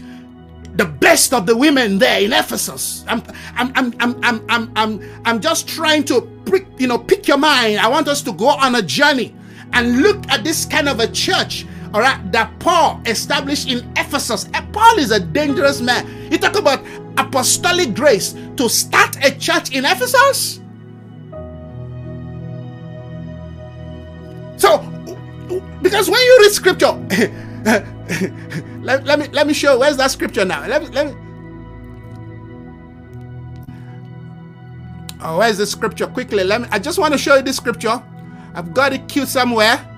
[0.76, 3.04] the best of the women there in Ephesus.
[3.06, 3.22] I'm
[3.54, 7.38] I'm I'm I'm I'm I'm I'm, I'm just trying to pick, you know pick your
[7.38, 7.78] mind.
[7.78, 9.34] I want us to go on a journey
[9.72, 14.48] and look at this kind of a church, all right, that Paul established in Ephesus.
[14.52, 16.28] And Paul is a dangerous man.
[16.28, 16.84] You talk about
[17.16, 20.60] apostolic grace to start a church in Ephesus.
[24.56, 24.78] So,
[25.82, 26.92] because when you read scripture,
[28.82, 30.66] let, let me let me show where's that scripture now.
[30.66, 31.14] Let me let me.
[35.22, 36.08] Oh, where's the scripture?
[36.08, 36.68] Quickly, let me.
[36.72, 38.02] I just want to show you this scripture.
[38.52, 39.93] I've got it queued somewhere.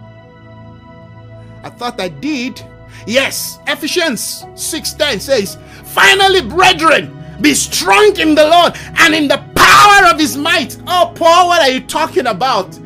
[1.67, 2.63] I thought I did.
[3.09, 7.11] Yes, Ephesians 6:10 says, "Finally, brethren,
[7.41, 11.61] be strong in the Lord and in the power of his might." Oh, Paul, what
[11.61, 12.79] are you talking about?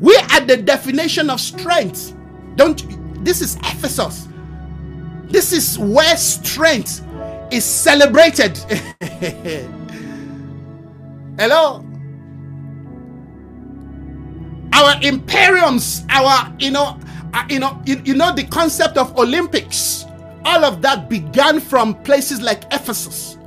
[0.00, 2.14] We are the definition of strength.
[2.54, 2.80] Don't
[3.24, 4.28] this is Ephesus.
[5.24, 7.02] This is where strength
[7.50, 8.56] is celebrated.
[11.40, 11.84] Hello?
[14.72, 16.98] Our imperiums, our you know,
[17.34, 20.04] uh, you know, you, you know the concept of Olympics.
[20.44, 23.38] All of that began from places like Ephesus.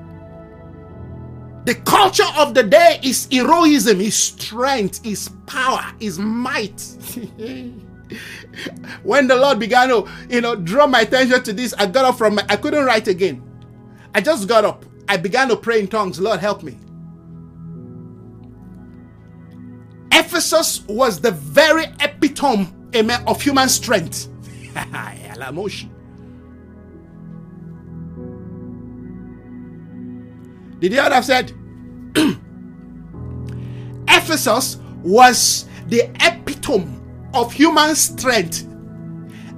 [1.65, 6.79] The culture of the day is heroism, is strength, is power, is might.
[9.03, 12.17] when the Lord began to, you know, draw my attention to this, I got up
[12.17, 13.43] from my, I couldn't write again.
[14.13, 14.86] I just got up.
[15.09, 16.19] I began to pray in tongues.
[16.19, 16.77] Lord, help me.
[20.11, 24.30] Ephesus was the very epitome amen, of human strength.
[30.80, 31.54] Did you have said?
[34.08, 37.00] Ephesus was the epitome
[37.34, 38.68] of human strength.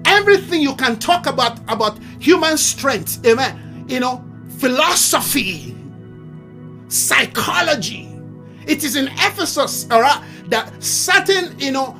[0.05, 3.85] Everything you can talk about about human strength, amen.
[3.87, 4.23] You know,
[4.57, 5.75] philosophy,
[6.87, 8.09] psychology.
[8.65, 11.97] It is in Ephesus, all right, that certain, you know,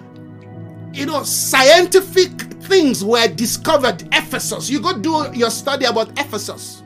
[0.98, 2.32] you know, scientific
[2.64, 4.04] things were discovered.
[4.12, 4.70] Ephesus.
[4.70, 6.82] You go do your study about Ephesus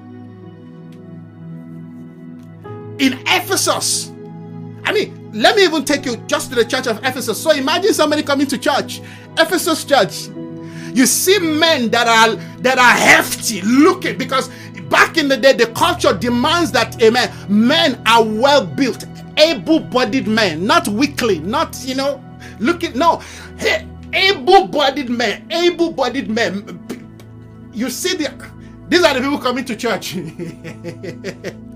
[2.99, 4.11] in Ephesus.
[4.83, 7.41] I mean, let me even take you just to the church of Ephesus.
[7.41, 9.01] So imagine somebody coming to church,
[9.37, 10.27] Ephesus church.
[10.93, 14.49] You see men that are that are hefty looking because
[14.89, 19.05] back in the day the culture demands that amen men are well built
[19.37, 22.21] able-bodied men not weakly not you know
[22.59, 23.21] looking no
[23.57, 26.79] hey, able-bodied men able-bodied men
[27.73, 28.51] you see the
[28.89, 30.15] these are the people coming to church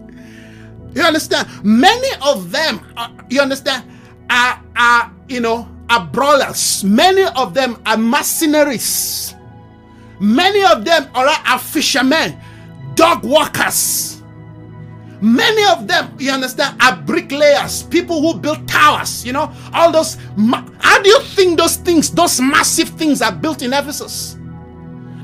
[0.96, 1.48] You understand?
[1.64, 3.84] Many of them, uh, you understand,
[4.30, 6.84] are, are, you know, are brawlers.
[6.86, 9.36] Many of them are mercenaries.
[10.22, 12.38] Many of them are, are fishermen,
[12.96, 14.15] dog walkers.
[15.22, 20.18] Many of them, you understand, are bricklayers, people who build towers, you know, all those.
[20.80, 24.38] How do you think those things, those massive things are built in Ephesus?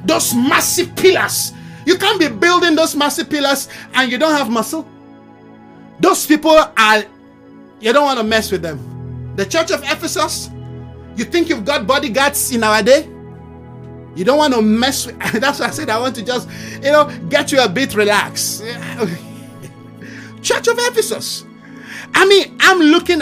[0.06, 1.54] Those massive pillars.
[1.86, 4.88] You can't be building those massive pillars and you don't have muscle.
[6.00, 7.04] Those people are,
[7.80, 9.34] you don't want to mess with them.
[9.36, 10.50] The church of Ephesus,
[11.16, 13.08] you think you've got bodyguards in our day?
[14.16, 16.92] You don't want to mess with, that's why I said I want to just, you
[16.92, 18.64] know, get you a bit relaxed.
[20.42, 21.46] church of Ephesus.
[22.14, 23.22] I mean, I'm looking,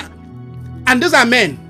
[0.88, 1.66] and those are men.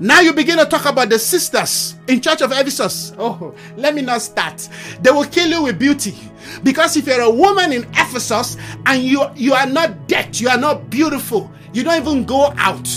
[0.00, 3.12] Now you begin to talk about the sisters in Church of Ephesus.
[3.18, 4.68] Oh, let me not start.
[5.00, 6.16] They will kill you with beauty.
[6.64, 8.56] Because if you're a woman in Ephesus
[8.86, 12.88] and you you are not decked, you are not beautiful, you don't even go out.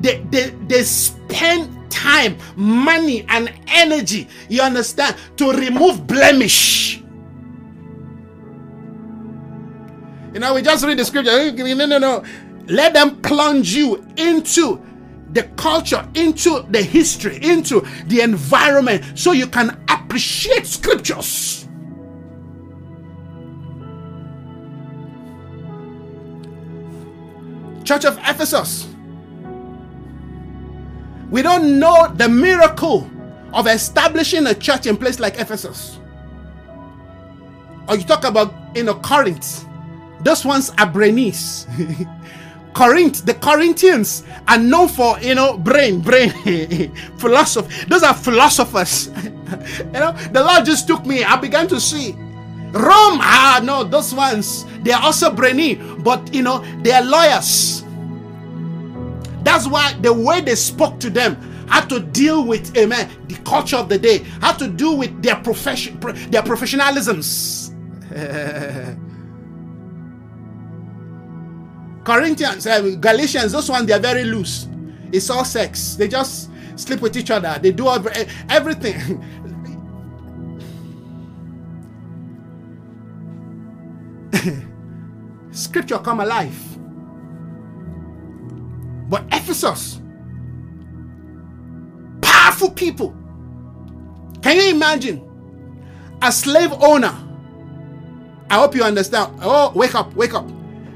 [0.00, 7.01] They they, they spend time, money, and energy, you understand, to remove blemish.
[10.32, 11.30] You know, we just read the scripture.
[11.30, 12.24] Eh, no, no, no.
[12.66, 14.80] Let them plunge you into
[15.32, 21.68] the culture, into the history, into the environment, so you can appreciate scriptures.
[27.84, 28.88] Church of Ephesus.
[31.30, 33.10] We don't know the miracle
[33.52, 35.98] of establishing a church in place like Ephesus.
[37.88, 39.66] Or you talk about you know Corinth.
[40.22, 41.66] Those ones are brainies.
[42.74, 46.30] Corinth, the Corinthians are known for you know brain, brain,
[47.18, 47.84] philosophy.
[47.86, 49.08] Those are philosophers.
[49.78, 51.22] you know, the Lord just took me.
[51.24, 52.12] I began to see
[52.72, 53.20] Rome.
[53.20, 57.84] Ah, no, those ones they are also brainy, but you know they are lawyers.
[59.42, 61.36] That's why the way they spoke to them,
[61.68, 65.36] had to deal with, amen, the culture of the day, had to do with their
[65.36, 65.98] profession,
[66.30, 67.70] their professionalisms.
[72.04, 74.66] Corinthians, uh, Galatians, those ones, they are very loose.
[75.12, 75.94] It's all sex.
[75.94, 77.58] They just sleep with each other.
[77.62, 77.88] They do
[78.48, 79.22] everything.
[85.52, 86.58] Scripture come alive.
[89.08, 90.00] But Ephesus,
[92.22, 93.14] powerful people.
[94.42, 95.22] Can you imagine
[96.22, 97.14] a slave owner?
[98.50, 99.38] I hope you understand.
[99.42, 100.48] Oh, wake up, wake up.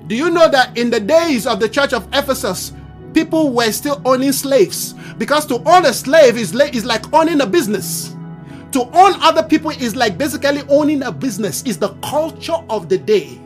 [0.07, 2.73] Do you know that in the days of the church of Ephesus,
[3.13, 4.95] people were still owning slaves?
[5.19, 8.15] Because to own a slave is, is like owning a business.
[8.73, 12.99] To own other people is like basically owning a business, is the culture of the
[12.99, 13.41] day.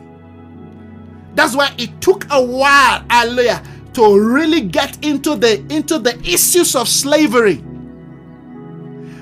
[1.33, 6.75] That's why it took a while, hallelujah, to really get into the into the issues
[6.75, 7.63] of slavery.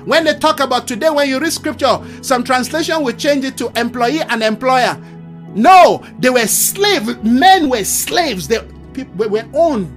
[0.04, 3.70] When they talk about today, when you read scripture, some translation will change it to
[3.78, 5.00] employee and employer.
[5.54, 7.16] No, they were slaves.
[7.22, 8.48] Men were slaves.
[8.48, 8.60] They
[8.92, 9.96] people were owned.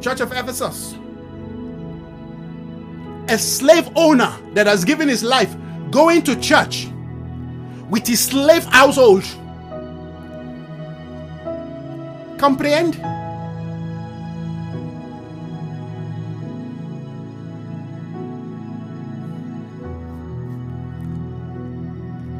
[0.00, 0.94] Church of Ephesus.
[3.28, 5.54] A slave owner that has given his life
[5.90, 6.88] going to church
[7.90, 9.24] with his slave household.
[12.38, 12.94] Comprehend?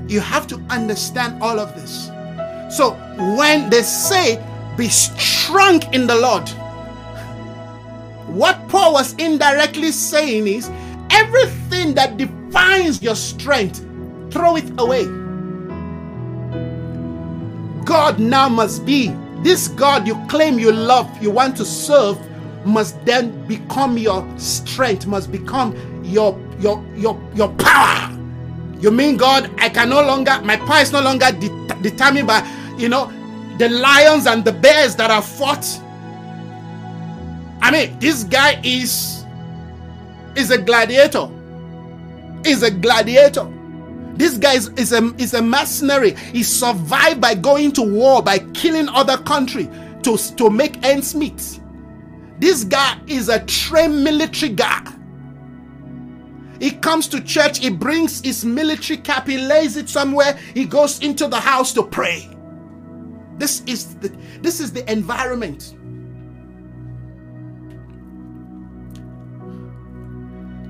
[0.08, 2.06] You have to understand all of this.
[2.76, 2.92] So
[3.36, 4.42] when they say,
[4.76, 6.48] be strong in the Lord,
[8.28, 10.70] what Paul was indirectly saying is
[11.10, 13.84] everything that defines your strength,
[14.30, 15.04] throw it away.
[17.84, 19.08] God now must be
[19.42, 22.18] this God you claim you love, you want to serve,
[22.66, 28.17] must then become your strength, must become your your your your power.
[28.80, 32.46] You mean God, I can no longer, my power is no longer de- determined by,
[32.76, 33.12] you know,
[33.58, 35.66] the lions and the bears that are fought.
[37.60, 39.24] I mean, this guy is
[40.36, 41.28] is a gladiator.
[42.44, 43.48] Is a gladiator.
[44.14, 46.12] This guy is, is, a, is a mercenary.
[46.14, 49.68] He survived by going to war, by killing other country
[50.02, 51.60] to, to make ends meet.
[52.38, 54.92] This guy is a trained military guy.
[56.58, 61.00] He comes to church, he brings his military cap, he lays it somewhere, he goes
[61.00, 62.28] into the house to pray.
[63.36, 64.08] This is the,
[64.40, 65.74] this is the environment.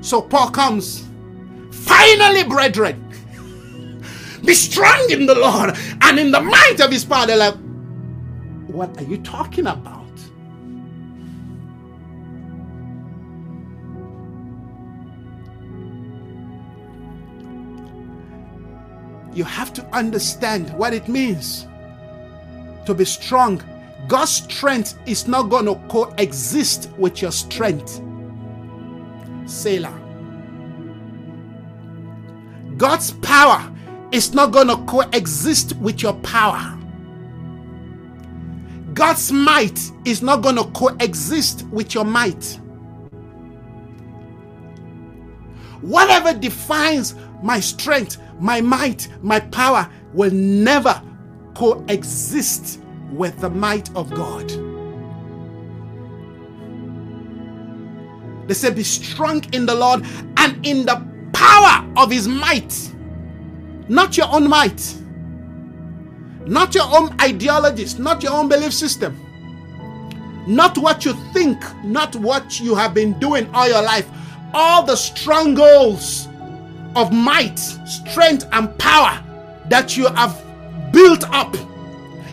[0.05, 1.09] So Paul comes,
[1.73, 3.05] finally, brethren,
[4.45, 7.27] be strong in the Lord and in the might of his power.
[7.27, 7.57] They're like,
[8.67, 9.98] what are you talking about?
[19.39, 21.69] You have to understand what it means
[22.87, 23.63] to be strong.
[24.09, 28.03] God's strength is not going to coexist with your strength.
[29.47, 29.97] Selah.
[32.77, 33.73] God's power
[34.11, 36.77] is not going to coexist with your power.
[38.93, 42.59] God's might is not going to coexist with your might.
[45.81, 51.03] Whatever defines my strength, my might, my power will never
[51.55, 52.81] coexist
[53.11, 54.49] with the might of God.
[58.49, 60.05] They say, Be strong in the Lord
[60.37, 62.93] and in the power of his might,
[63.89, 64.95] not your own might,
[66.47, 69.17] not your own ideologies, not your own belief system,
[70.47, 74.09] not what you think, not what you have been doing all your life.
[74.55, 76.28] All the strongholds
[76.99, 79.23] of might, strength, and power
[79.69, 80.43] that you have
[80.93, 81.57] built up.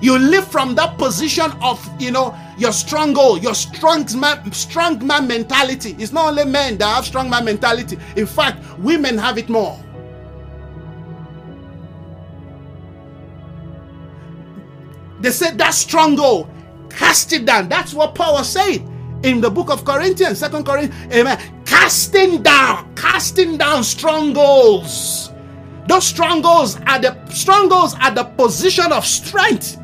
[0.02, 5.28] You live from that position of, you know, your stronghold, your strong man, strong man
[5.28, 5.96] mentality.
[6.00, 7.98] It's not only men that have strong man mentality.
[8.16, 9.80] In fact, women have it more.
[15.20, 16.50] They said that stronghold,
[16.90, 17.70] cast it down.
[17.70, 18.95] That's what Paul was saying
[19.26, 21.14] in the book of Corinthians, Second Corinthians.
[21.14, 21.64] Amen.
[21.66, 25.32] Casting down, casting down strongholds.
[25.88, 29.80] Those strongholds are the strongholds are the position of strength.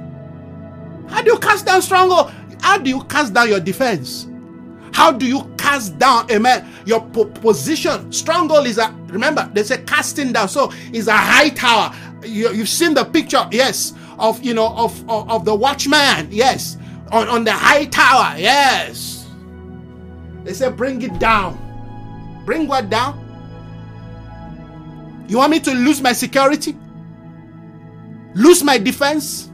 [1.09, 2.31] How do you cast down stronghold?
[2.61, 4.27] How do you cast down your defense?
[4.93, 8.11] How do you cast down, amen, your po- position?
[8.11, 10.49] Stronghold is a, remember, they say casting down.
[10.49, 11.95] So is a high tower.
[12.23, 16.77] You, have seen the picture, yes, of, you know, of, of, of the watchman, yes,
[17.11, 18.37] on, on the high tower.
[18.37, 19.20] Yes.
[20.43, 21.59] They said, bring it down.
[22.45, 23.17] Bring what down?
[25.27, 26.75] You want me to lose my security?
[28.33, 29.49] Lose my defense?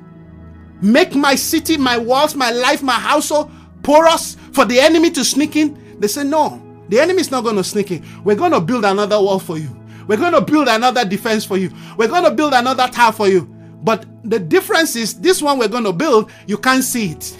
[0.81, 3.51] Make my city, my walls, my life, my household
[3.83, 5.99] porous for the enemy to sneak in?
[5.99, 8.05] They say, no, the enemy is not going to sneak in.
[8.23, 9.69] We're going to build another wall for you.
[10.07, 11.71] We're going to build another defense for you.
[11.97, 13.45] We're going to build another tower for you.
[13.83, 17.37] But the difference is this one we're going to build, you can't see it.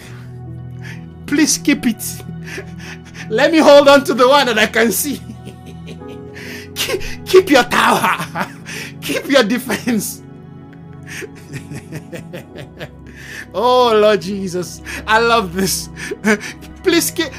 [1.26, 2.02] Please keep it.
[3.28, 5.20] Let me hold on to the one that I can see.
[6.74, 8.18] keep, keep your tower.
[9.00, 10.22] keep your defense.
[13.54, 15.88] oh Lord Jesus, I love this.
[16.82, 17.32] Please keep.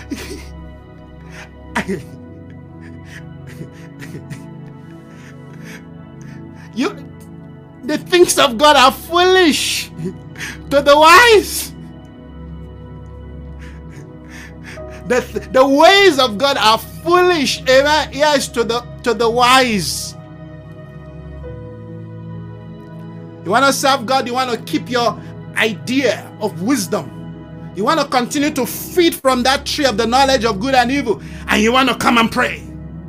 [6.75, 7.09] you
[7.83, 9.89] the things of God are foolish
[10.69, 11.68] to the wise.
[15.09, 18.09] The, the ways of God are foolish, amen.
[18.13, 20.15] Yes, to the to the wise.
[23.43, 25.19] You want to serve God, you want to keep your
[25.55, 27.73] idea of wisdom.
[27.75, 30.91] You want to continue to feed from that tree of the knowledge of good and
[30.91, 32.59] evil, and you want to come and pray.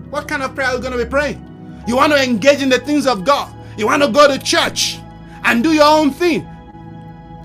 [0.09, 1.84] What kind of prayer are you going to be praying?
[1.86, 3.55] You want to engage in the things of God.
[3.76, 4.98] You want to go to church
[5.44, 6.46] and do your own thing.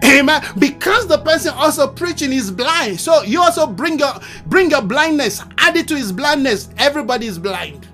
[0.05, 0.43] Amen.
[0.59, 2.99] Because the person also preaching is blind.
[2.99, 4.13] So you also bring your
[4.47, 6.69] bring your blindness, add it to his blindness.
[6.77, 7.87] Everybody is blind.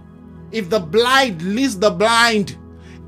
[0.51, 2.57] If the blind leads the blind,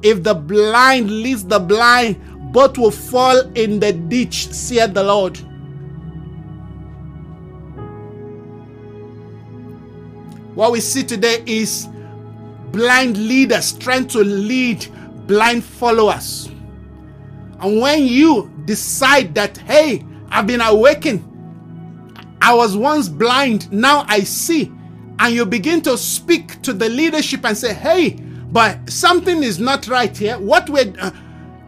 [0.01, 5.37] if the blind leads the blind, both will fall in the ditch, said the Lord.
[10.55, 11.89] What we see today is
[12.71, 14.87] blind leaders trying to lead
[15.25, 16.52] blind followers.
[17.63, 21.23] And when you decide that, hey, I've been awakened,
[22.41, 24.69] I was once blind, now I see,
[25.17, 28.19] and you begin to speak to the leadership and say, hey,
[28.51, 30.37] but something is not right here.
[30.37, 31.11] What we're uh,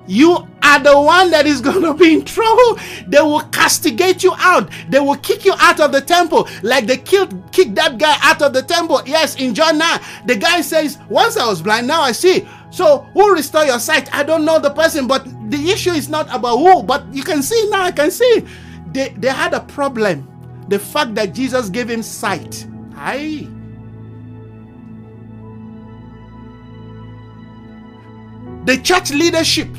[0.07, 2.77] you are the one that is going to be in trouble.
[3.07, 4.69] They will castigate you out.
[4.89, 8.41] They will kick you out of the temple, like they killed, kicked that guy out
[8.41, 9.01] of the temple.
[9.05, 12.47] Yes, in John 9, the guy says, Once I was blind, now I see.
[12.75, 14.13] So, who restore your sight?
[14.13, 17.41] I don't know the person, but the issue is not about who, but you can
[17.41, 18.45] see now, I can see.
[18.91, 20.27] They, they had a problem.
[20.67, 22.67] The fact that Jesus gave him sight.
[22.97, 23.47] Aye.
[28.65, 29.69] The church leadership,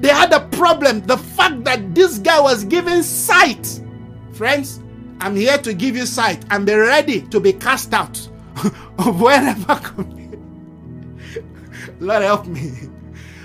[0.00, 1.00] they had a problem.
[1.00, 3.82] The fact that this guy was given sight.
[4.30, 4.80] Friends,
[5.18, 8.16] I'm here to give you sight and be ready to be cast out
[8.98, 9.74] of wherever
[12.00, 12.72] Lord help me.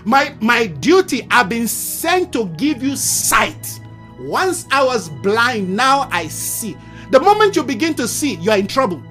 [0.06, 3.80] My my duty, I've been sent to give you sight.
[4.20, 6.78] Once I was blind, now I see.
[7.12, 9.01] The moment you begin to see, you are in trouble.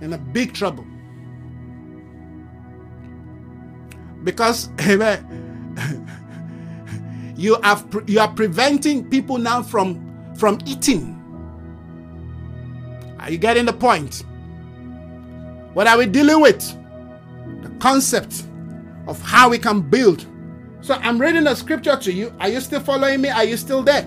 [0.00, 0.86] In a big trouble.
[4.24, 5.96] Because amen, eh,
[6.92, 11.12] eh, you are you are preventing people now from from eating.
[13.20, 14.24] Are you getting the point?
[15.74, 16.76] What are we dealing with?
[17.84, 18.44] Concept
[19.06, 20.24] of how we can build.
[20.80, 22.34] So I'm reading a scripture to you.
[22.40, 23.28] Are you still following me?
[23.28, 24.04] Are you still there?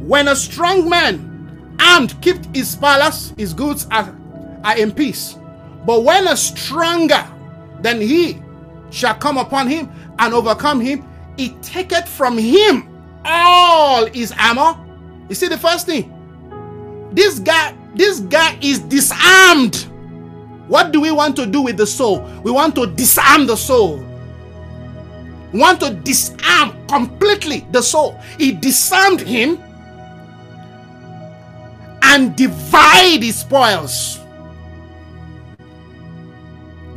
[0.00, 4.14] When a strong man armed kept his palace, his goods are,
[4.62, 5.38] are in peace.
[5.86, 7.26] But when a stronger
[7.80, 8.42] than he
[8.90, 12.94] shall come upon him and overcome him, he taketh from him
[13.24, 14.78] all his armor.
[15.30, 16.12] You see the first thing?
[17.12, 19.86] This guy, this guy is disarmed.
[20.68, 22.22] What do we want to do with the soul?
[22.42, 24.04] We want to disarm the soul.
[25.52, 28.18] We want to disarm completely the soul.
[28.38, 29.62] He disarmed him
[32.02, 34.20] and divide his spoils.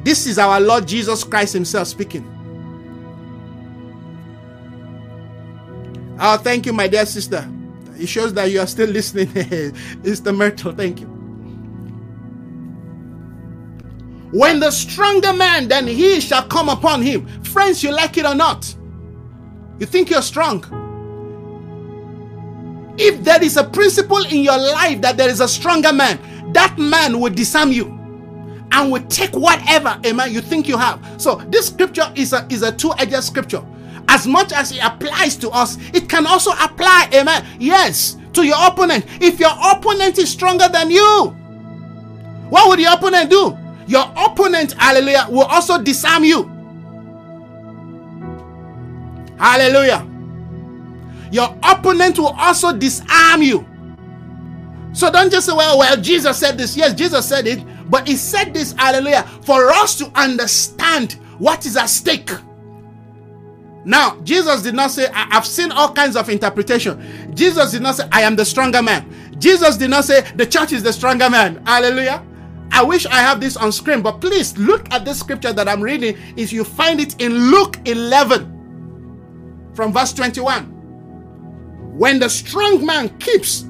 [0.04, 2.26] This is our Lord Jesus Christ Himself speaking.
[6.20, 7.48] Oh, thank you, my dear sister.
[7.98, 9.30] It shows that you are still listening.
[9.36, 10.72] it's the Myrtle.
[10.72, 11.19] Thank you.
[14.32, 17.26] When the stronger man than he shall come upon him.
[17.44, 18.76] Friends, you like it or not,
[19.80, 20.64] you think you're strong.
[22.98, 26.20] If there is a principle in your life that there is a stronger man,
[26.54, 27.86] that man will disarm you
[28.72, 31.04] and will take whatever amen you think you have.
[31.18, 33.64] So this scripture is a is a two-edged scripture.
[34.10, 37.46] As much as it applies to us, it can also apply, amen.
[37.60, 39.06] Yes, to your opponent.
[39.22, 41.36] If your opponent is stronger than you,
[42.50, 43.58] what would your opponent do?
[43.90, 46.50] Your opponent, hallelujah, will also disarm you.
[49.40, 50.08] Hallelujah.
[51.32, 53.66] your opponent will also disarm you.
[54.94, 56.76] So don't just say, well, well, Jesus said this.
[56.76, 61.78] Yes, Jesus said it, but he said this, hallelujah, for us to understand what is
[61.78, 62.32] at stake.
[63.86, 67.34] Now, Jesus did not say, I've seen all kinds of interpretation.
[67.36, 69.36] Jesus did not say, I am the stronger man.
[69.40, 71.64] Jesus did not say, the church is the stronger man.
[71.66, 72.26] Hallelujah.
[72.72, 75.82] I wish I have this on screen, but please look at this scripture that I'm
[75.82, 76.18] reading.
[76.36, 80.66] If you find it in Luke 11 from verse 21.
[81.98, 83.66] When the strong man keeps,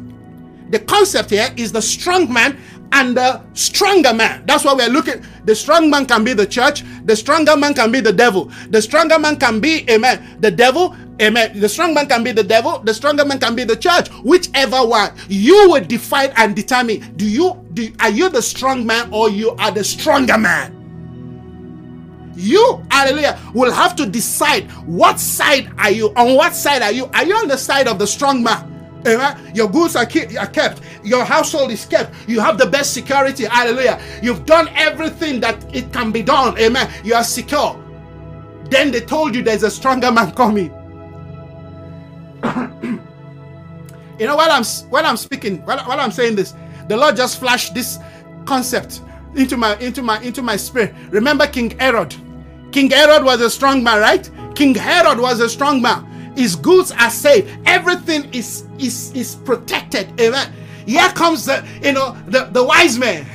[0.70, 2.60] the concept here is the strong man
[2.92, 4.44] and the stronger man.
[4.46, 5.24] That's why we're looking.
[5.46, 8.52] The strong man can be the church, the stronger man can be the devil.
[8.70, 11.60] The stronger man can be, amen, the devil, amen.
[11.60, 14.10] The strong man can be the devil, the stronger man can be the church.
[14.24, 17.16] Whichever one you will define and determine.
[17.16, 20.76] Do you do are you the strong man or you are the stronger man?
[22.36, 27.06] You, hallelujah, will have to decide what side are you on what side are you?
[27.08, 28.79] Are you on the side of the strong man?
[29.08, 29.56] Amen.
[29.56, 30.82] Your goods are, are kept.
[31.04, 32.14] Your household is kept.
[32.28, 33.46] You have the best security.
[33.46, 34.02] Hallelujah.
[34.22, 36.58] You've done everything that it can be done.
[36.60, 36.92] Amen.
[37.04, 37.82] You are secure.
[38.66, 40.66] Then they told you there's a stronger man coming.
[44.20, 46.54] you know while I'm while I'm speaking, while, while I'm saying this,
[46.88, 48.00] the Lord just flashed this
[48.46, 49.02] concept
[49.36, 50.94] into my into my into my spirit.
[51.10, 52.14] Remember King Herod.
[52.72, 54.30] King Herod was a strong man, right?
[54.56, 56.06] King Herod was a strong man
[56.40, 57.46] his goods are safe.
[57.66, 60.08] Everything is is is protected.
[60.22, 60.54] Amen.
[60.86, 63.26] Here comes the you know the, the wise man.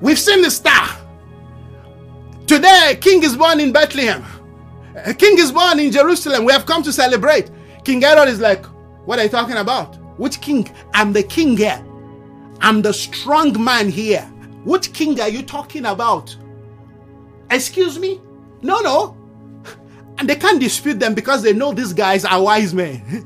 [0.00, 0.86] We've seen the star.
[2.46, 4.24] Today king is born in bethlehem.
[5.04, 6.44] A king is born in jerusalem.
[6.44, 7.50] We have come to celebrate.
[7.82, 8.64] King herod is like
[9.04, 9.96] what are you talking about?
[10.16, 10.70] Which king?
[10.94, 11.84] I'm the king here.
[12.60, 14.22] I'm the strong man here.
[14.64, 16.36] Which king are you talking about?
[17.50, 18.20] Excuse me?
[18.62, 19.17] No no
[20.18, 23.24] and they can't dispute them because they know these guys are wise men.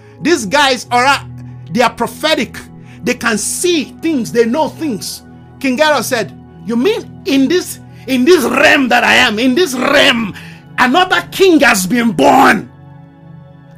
[0.20, 1.24] these guys are uh,
[1.70, 2.56] they are prophetic.
[3.02, 5.22] They can see things, they know things.
[5.60, 9.74] King Herod said, You mean in this in this realm that I am, in this
[9.74, 10.34] realm,
[10.78, 12.70] another king has been born.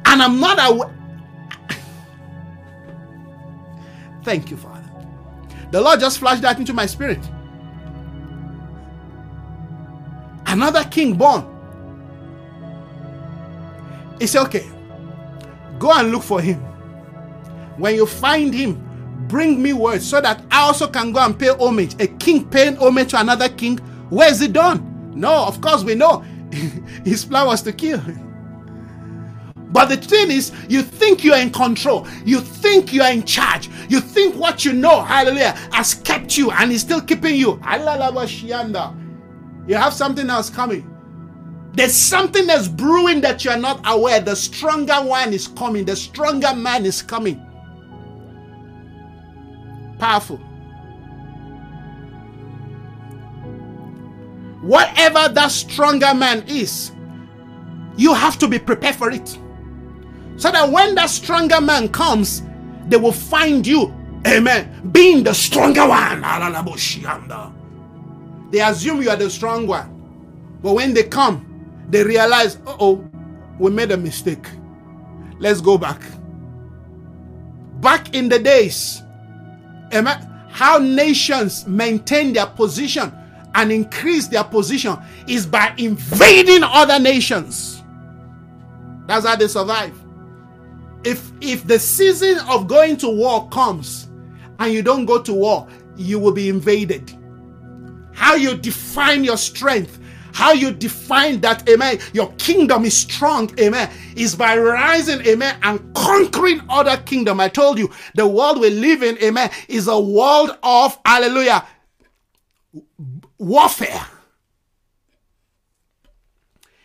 [0.05, 0.93] And I'm not aware.
[4.23, 4.89] Thank you, Father.
[5.71, 7.19] The Lord just flashed that into my spirit.
[10.47, 11.50] Another king born.
[14.21, 14.69] He said, Okay,
[15.79, 16.59] go and look for him.
[17.77, 18.87] When you find him,
[19.27, 21.99] bring me word so that I also can go and pay homage.
[21.99, 25.11] A king paying homage to another king, where is it done?
[25.15, 26.19] No, of course we know
[27.03, 27.99] his plan was to kill.
[29.71, 32.07] But the thing is, you think you are in control.
[32.23, 33.69] You think you are in charge.
[33.89, 37.59] You think what you know, hallelujah, has kept you and is still keeping you.
[39.67, 40.91] You have something else coming.
[41.73, 44.19] There's something that's brewing that you're not aware.
[44.19, 47.41] The stronger one is coming, the stronger man is coming.
[49.97, 50.37] Powerful.
[54.61, 56.91] Whatever that stronger man is,
[57.97, 59.27] you have to be prepared for it.
[60.37, 62.43] So that when that stronger man comes,
[62.87, 63.93] they will find you,
[64.27, 66.21] amen, being the stronger one.
[68.51, 70.59] They assume you are the strong one.
[70.61, 71.50] But when they come,
[71.91, 73.07] they realize, oh,
[73.59, 74.47] we made a mistake.
[75.39, 76.01] Let's go back.
[77.81, 79.01] Back in the days,
[80.49, 83.11] how nations maintain their position
[83.55, 87.83] and increase their position is by invading other nations.
[89.07, 89.97] That's how they survive.
[91.03, 94.09] If if the season of going to war comes
[94.59, 95.67] and you don't go to war,
[95.97, 97.17] you will be invaded.
[98.13, 99.99] How you define your strength
[100.33, 105.93] how you define that, amen, your kingdom is strong, amen, is by rising, amen, and
[105.93, 107.39] conquering other kingdom.
[107.39, 111.65] I told you, the world we live in, amen, is a world of, hallelujah,
[113.37, 114.05] warfare.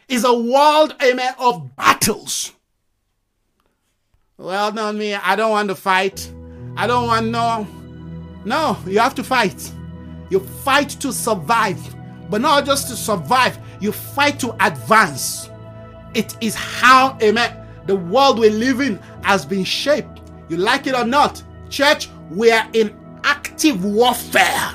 [0.09, 2.53] Is a world, amen, of battles.
[4.39, 5.15] Well, not me.
[5.15, 6.31] I don't want to fight.
[6.77, 7.67] I don't want no.
[8.45, 9.73] No, you have to fight.
[10.31, 11.96] You fight to survive
[12.29, 15.51] but not just to survive, you fight to advance.
[16.15, 20.21] It is how, amen, the world we live in has been shaped.
[20.49, 24.75] You like it or not, church, we are in active warfare.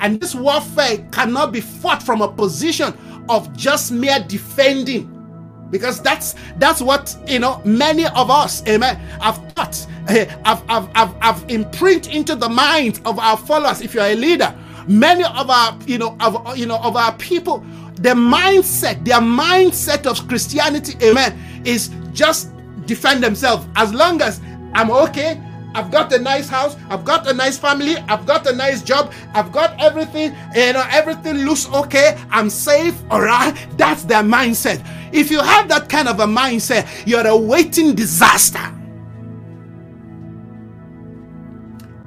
[0.00, 2.96] And this warfare cannot be fought from a position
[3.28, 5.16] of just mere defending.
[5.70, 10.88] Because that's that's what you know many of us, amen, have taught, eh, have, have,
[10.96, 13.80] have, have imprint into the minds of our followers.
[13.80, 14.52] If you're a leader,
[14.86, 17.64] many of our you know of you know of our people
[17.96, 22.50] the mindset their mindset of christianity amen is just
[22.90, 23.66] defend themselves.
[23.76, 24.40] As long as
[24.74, 25.40] I'm okay,
[25.74, 29.12] I've got a nice house, I've got a nice family, I've got a nice job,
[29.32, 33.54] I've got everything, you know, everything looks okay, I'm safe, all right?
[33.76, 34.84] That's their mindset.
[35.12, 38.79] If you have that kind of a mindset, you're awaiting disaster.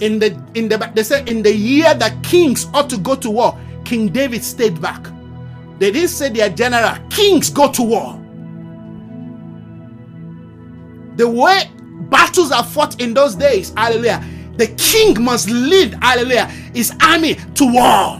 [0.04, 3.30] In the in the they say in the year that kings ought to go to
[3.30, 5.08] war, King David stayed back.
[5.80, 8.20] They didn't say their general, kings go to war.
[11.16, 11.72] The way
[12.10, 14.22] battles are fought in those days, hallelujah,
[14.58, 18.20] the king must lead, hallelujah, his army to war.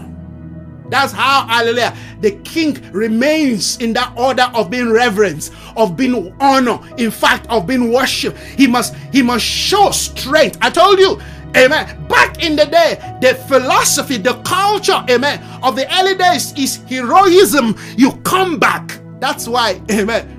[0.88, 6.78] That's how, hallelujah, the king remains in that order of being reverence, of being honor,
[6.96, 8.36] in fact, of being worship.
[8.36, 10.56] He must, he must show strength.
[10.62, 11.20] I told you,
[11.56, 12.06] amen.
[12.08, 17.76] Back in the day, the philosophy, the culture, amen, of the early days is heroism.
[17.96, 18.98] You come back.
[19.20, 20.30] That's why, amen.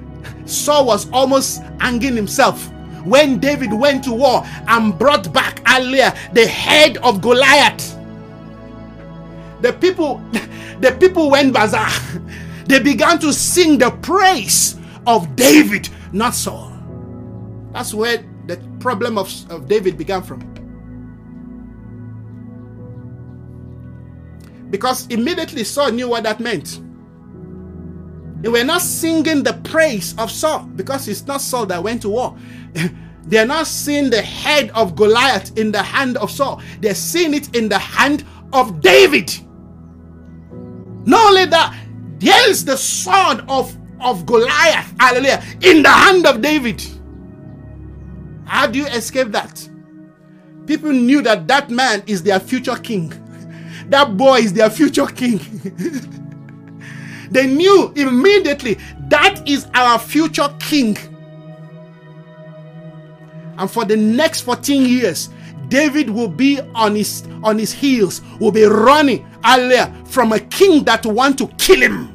[0.45, 2.71] Saul was almost hanging himself
[3.03, 7.97] when David went to war and brought back earlier the head of Goliath.
[9.61, 10.17] The people,
[10.79, 11.89] the people went bazaar.
[12.65, 16.71] They began to sing the praise of David, not Saul.
[17.71, 20.41] That's where the problem of, of David began from.
[24.75, 26.81] Because immediately Saul knew what that meant.
[28.41, 32.09] They were not singing the praise of Saul because it's not Saul that went to
[32.09, 32.37] war.
[33.23, 37.55] They're not seeing the head of Goliath in the hand of Saul, they're seeing it
[37.55, 39.33] in the hand of David.
[41.05, 41.75] Not only that,
[42.19, 46.83] there is the sword of, of Goliath, hallelujah, in the hand of David.
[48.45, 49.67] How do you escape that?
[50.67, 53.11] People knew that that man is their future king.
[53.89, 55.39] That boy is their future king.
[57.31, 58.77] They knew immediately
[59.09, 60.97] that is our future king.
[63.57, 65.29] And for the next 14 years,
[65.67, 70.83] David will be on his on his heels, will be running earlier from a king
[70.85, 72.07] that want to kill him.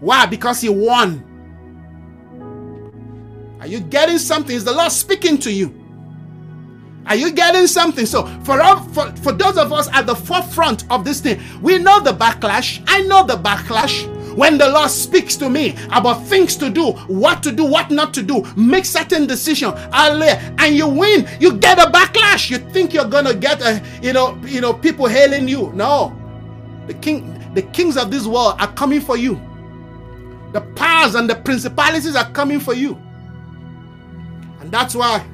[0.00, 0.26] Why?
[0.26, 1.24] Because he won.
[3.60, 4.54] Are you getting something?
[4.54, 5.81] Is the Lord speaking to you?
[7.06, 8.06] Are you getting something?
[8.06, 8.58] So, for,
[8.92, 12.82] for, for those of us at the forefront of this thing, we know the backlash.
[12.86, 14.08] I know the backlash.
[14.36, 18.14] When the Lord speaks to me about things to do, what to do, what not
[18.14, 22.50] to do, make certain decision, and you win, you get a backlash.
[22.50, 25.70] You think you're gonna get a, you know, you know, people hailing you.
[25.74, 26.16] No,
[26.86, 29.40] the king, the kings of this world are coming for you.
[30.52, 32.94] The powers and the principalities are coming for you,
[34.60, 35.26] and that's why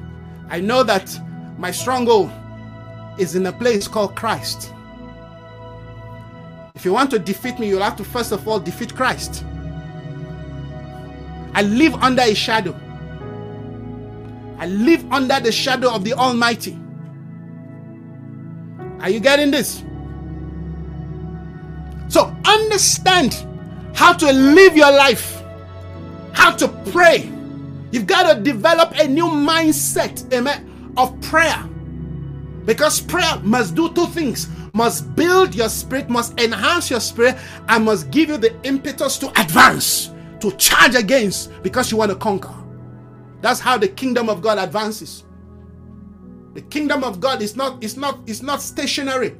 [0.49, 1.17] I know that
[1.59, 2.31] my stronghold
[3.17, 4.73] is in a place called Christ.
[6.73, 9.43] If you want to defeat me, you'll have to first of all defeat Christ.
[11.53, 12.73] I live under a shadow.
[14.57, 16.79] I live under the shadow of the Almighty.
[19.01, 19.83] Are you getting this?
[22.07, 23.45] So understand
[23.93, 25.43] how to live your life,
[26.31, 27.29] how to pray.
[27.91, 31.63] You've got to develop a new mindset, amen of prayer.
[32.65, 37.37] Because prayer must do two things must build your spirit, must enhance your spirit,
[37.67, 42.17] and must give you the impetus to advance, to charge against, because you want to
[42.17, 42.53] conquer.
[43.41, 45.23] That's how the kingdom of God advances.
[46.53, 49.35] The kingdom of God is not, it's not, it's not stationary.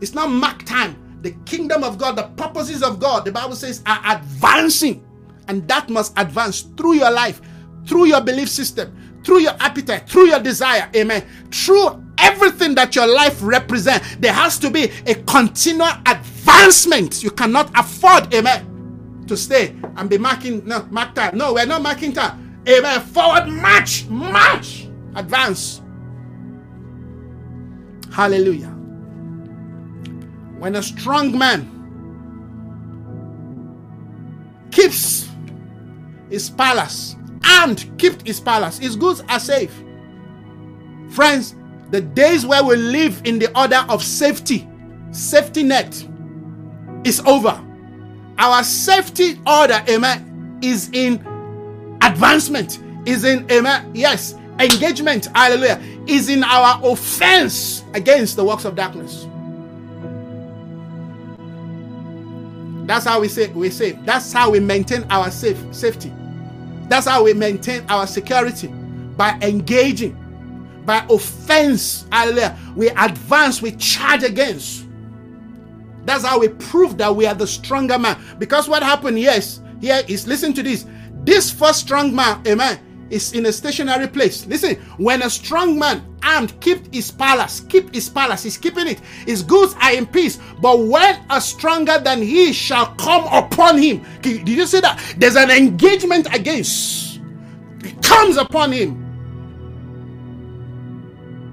[0.00, 1.18] It's not mark time.
[1.22, 5.04] The kingdom of God, the purposes of God, the Bible says, are advancing.
[5.48, 7.40] And that must advance through your life,
[7.86, 13.06] through your belief system, through your appetite, through your desire, amen, through everything that your
[13.06, 17.22] life represents, there has to be a continual advancement.
[17.22, 21.36] You cannot afford, amen, to stay and be marking, no, mark time.
[21.36, 22.62] No, we're not marking time.
[22.68, 23.00] Amen.
[23.00, 25.82] Forward march, march, advance.
[28.12, 28.68] Hallelujah.
[30.58, 31.70] When a strong man
[34.70, 35.28] keeps
[36.30, 38.78] his palace, and kept his palace.
[38.78, 39.72] His goods are safe.
[41.10, 41.54] Friends,
[41.90, 44.68] the days where we live in the order of safety,
[45.12, 46.06] safety net,
[47.04, 47.62] is over.
[48.38, 51.14] Our safety order, amen, is in
[52.02, 58.74] advancement, is in, amen, yes, engagement, hallelujah, is in our offense against the works of
[58.74, 59.26] darkness.
[62.86, 63.92] That's how we say we say.
[64.04, 66.12] That's how we maintain our safe safety.
[66.88, 68.68] That's how we maintain our security
[69.16, 70.16] by engaging,
[70.84, 72.06] by offense.
[72.12, 72.58] Hallelujah.
[72.76, 74.86] We advance, we charge against.
[76.04, 78.20] That's how we prove that we are the stronger man.
[78.38, 80.86] Because what happened, yes, here is listen to this.
[81.24, 82.78] This first strong man, amen,
[83.10, 84.46] is in a stationary place.
[84.46, 89.00] Listen, when a strong man armed keep his palace, keep his palace, he's keeping it.
[89.26, 90.38] His goods are in peace.
[90.60, 95.00] But when a stronger than he shall come upon him, did you see that?
[95.18, 97.20] There's an engagement against.
[97.80, 99.02] It comes upon him.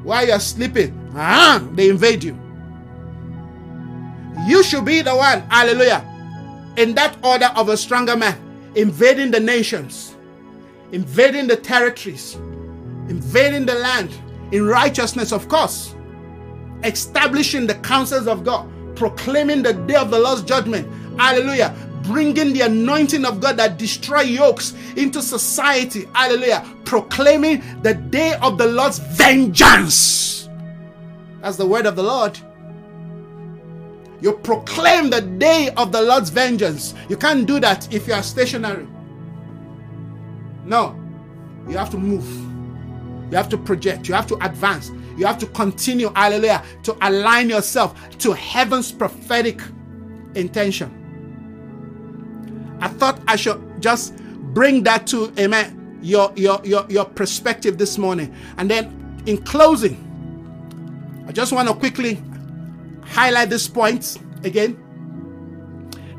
[0.03, 2.37] While you're sleeping, ah, they invade you.
[4.47, 6.03] You should be the one, hallelujah,
[6.77, 10.10] in that order of a stronger man, invading the nations
[10.91, 12.35] invading the territories,
[13.07, 14.11] invading the land
[14.51, 15.95] in righteousness, of course,
[16.83, 20.87] establishing the counsels of God, proclaiming the day of the Lord's judgment.
[21.19, 21.75] Hallelujah.
[22.03, 26.07] Bringing the anointing of God that destroy yokes into society.
[26.13, 26.65] Hallelujah.
[26.83, 30.49] Proclaiming the day of the Lord's vengeance.
[31.41, 32.37] That's the word of the Lord.
[34.19, 36.93] You proclaim the day of the Lord's vengeance.
[37.09, 38.87] You can't do that if you are stationary.
[40.65, 40.99] No.
[41.67, 42.25] You have to move.
[43.31, 44.07] You have to project.
[44.07, 44.91] You have to advance.
[45.17, 49.61] You have to continue, hallelujah, to align yourself to heaven's prophetic
[50.35, 50.97] intention.
[52.81, 54.15] I thought I should just
[54.53, 58.35] bring that to amen your your your, your perspective this morning.
[58.57, 59.97] And then in closing,
[61.27, 62.21] I just want to quickly
[63.03, 64.77] highlight this point again.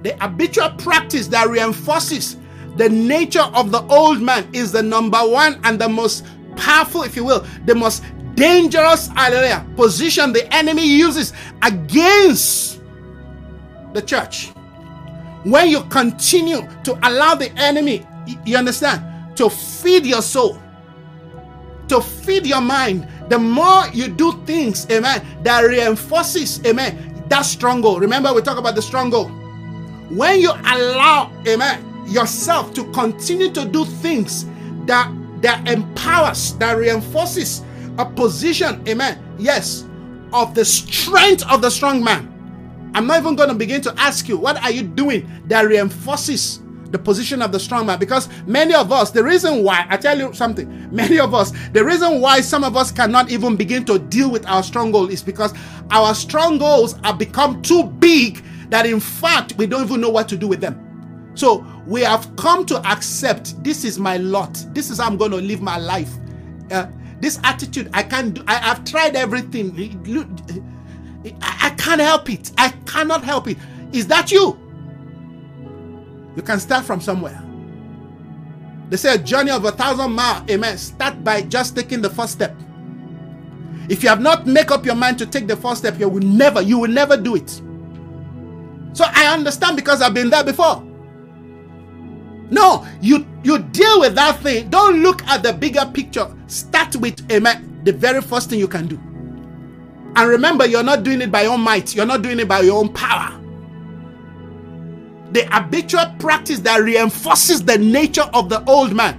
[0.03, 2.37] The habitual practice that reinforces
[2.77, 6.25] the nature of the old man is the number one and the most
[6.57, 8.03] powerful, if you will, the most
[8.35, 11.33] dangerous hallelujah, position the enemy uses
[11.63, 12.81] against
[13.93, 14.49] the church.
[15.45, 18.07] When you continue to allow the enemy,
[18.45, 20.61] you understand, to feed your soul,
[21.89, 28.01] to feed your mind, the more you do things, amen, that reinforces, amen, that stronghold.
[28.01, 29.31] Remember, we talk about the stronghold.
[30.11, 34.47] When you allow, amen, yourself to continue to do things
[34.87, 35.13] that
[35.43, 37.63] that empowers, that reinforces
[37.99, 39.23] a position, amen.
[39.39, 39.85] Yes,
[40.33, 42.29] of the strength of the strong man.
[42.95, 46.61] I'm not even going to begin to ask you, what are you doing that reinforces
[46.91, 47.99] the position of the strong man?
[47.99, 51.85] Because many of us, the reason why, I tell you something, many of us, the
[51.85, 55.55] reason why some of us cannot even begin to deal with our stronghold is because
[55.91, 60.37] our strongholds have become too big that in fact we don't even know what to
[60.37, 60.79] do with them.
[61.35, 64.65] So we have come to accept this is my lot.
[64.73, 66.13] This is how I'm going to live my life.
[66.71, 66.87] Uh,
[67.21, 69.75] this attitude, I can't do, I, have tried everything.
[71.41, 72.51] I, I can't help it.
[72.59, 73.59] I cannot help it.
[73.93, 74.59] Is that you?
[76.37, 77.43] You can start from somewhere.
[78.89, 80.79] They say a journey of a thousand miles, amen.
[80.79, 82.55] Start by just taking the first step.
[83.89, 86.23] If you have not make up your mind to take the first step, you will
[86.23, 87.51] never, you will never do it.
[88.93, 90.87] So I understand because I've been there before.
[92.53, 94.69] No, you you deal with that thing.
[94.69, 96.31] Don't look at the bigger picture.
[96.49, 97.81] Start with amen.
[97.85, 98.97] The very first thing you can do.
[100.15, 102.79] And remember, you're not doing it by your might, you're not doing it by your
[102.79, 103.41] own power.
[105.33, 109.19] The habitual practice that reinforces the nature of the old man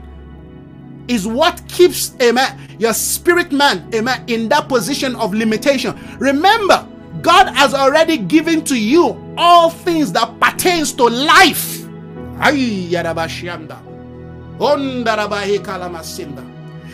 [1.08, 6.88] is what keeps amen your spirit man amen in that position of limitation remember
[7.22, 11.73] god has already given to you all things that pertains to life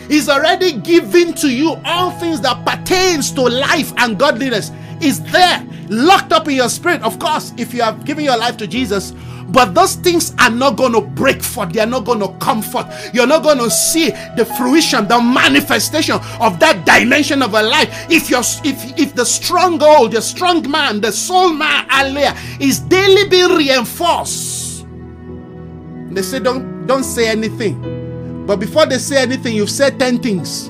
[0.07, 4.71] He's already given to you all things that pertains to life and godliness.
[5.01, 8.57] Is there locked up in your spirit, of course, if you have given your life
[8.57, 9.13] to Jesus.
[9.49, 11.73] But those things are not going to break forth.
[11.73, 12.85] They are not going to come forth.
[13.15, 18.05] You're not going to see the fruition, the manifestation of that dimension of a life.
[18.11, 23.27] If you're, if if the stronghold, the strong man, the soul man, hallelujah, is daily
[23.27, 24.58] being reinforced
[26.11, 27.99] they say don't don't say anything.
[28.49, 30.69] But before they say anything, you've said 10 things.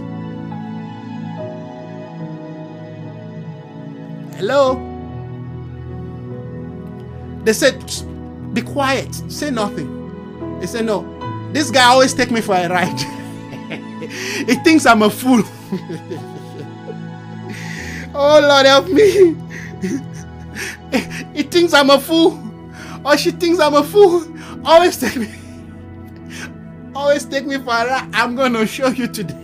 [4.36, 4.86] Hello?
[7.46, 7.80] They said,
[8.54, 10.60] be quiet, say nothing.
[10.60, 11.06] They said, no.
[11.54, 13.00] This guy always take me for a ride.
[14.46, 15.42] he thinks I'm a fool.
[18.14, 19.36] oh Lord help me.
[21.34, 22.38] he thinks I'm a fool.
[23.06, 24.26] Or she thinks I'm a fool.
[24.66, 25.34] Always take me.
[26.96, 28.10] Always take me for a ride.
[28.14, 29.38] I'm going to show you today.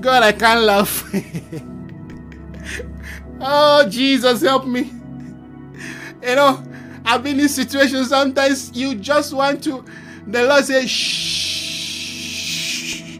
[0.00, 1.04] God, I can't laugh.
[3.40, 4.92] oh, Jesus, help me.
[6.22, 6.62] You know,
[7.04, 9.84] I've been in situations sometimes you just want to,
[10.26, 13.18] the Lord says, shh.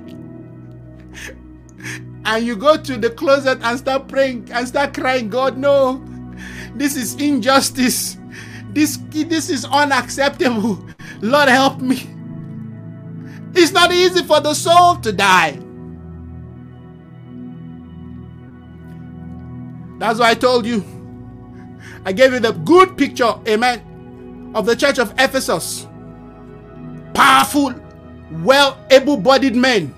[2.24, 6.04] And you go to the closet and start praying and start crying, God, no,
[6.74, 8.15] this is injustice.
[8.76, 10.78] This, this is unacceptable.
[11.22, 12.06] Lord, help me.
[13.54, 15.58] It's not easy for the soul to die.
[19.96, 20.84] That's why I told you.
[22.04, 25.86] I gave you the good picture, amen, of the church of Ephesus.
[27.14, 27.74] Powerful,
[28.42, 29.94] well able bodied men.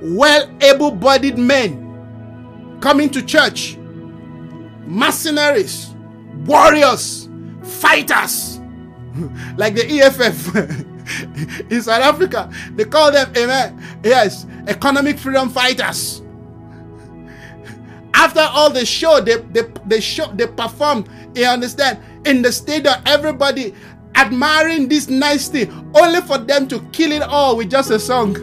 [0.00, 3.78] Well able bodied men coming to church.
[4.86, 5.94] Mercenaries,
[6.44, 7.28] warriors,
[7.62, 8.60] fighters,
[9.56, 10.54] like the EFF
[11.70, 12.50] in South Africa.
[12.74, 16.22] They call them, amen, yes, economic freedom fighters.
[18.14, 21.04] After all the show they they, they show they perform
[21.34, 23.74] you understand in the stadium everybody
[24.14, 28.36] admiring this nice thing only for them to kill it all with just a song.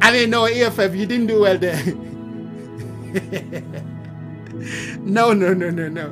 [0.00, 1.82] I didn't know eff you didn't do well there
[5.00, 6.06] no no no no no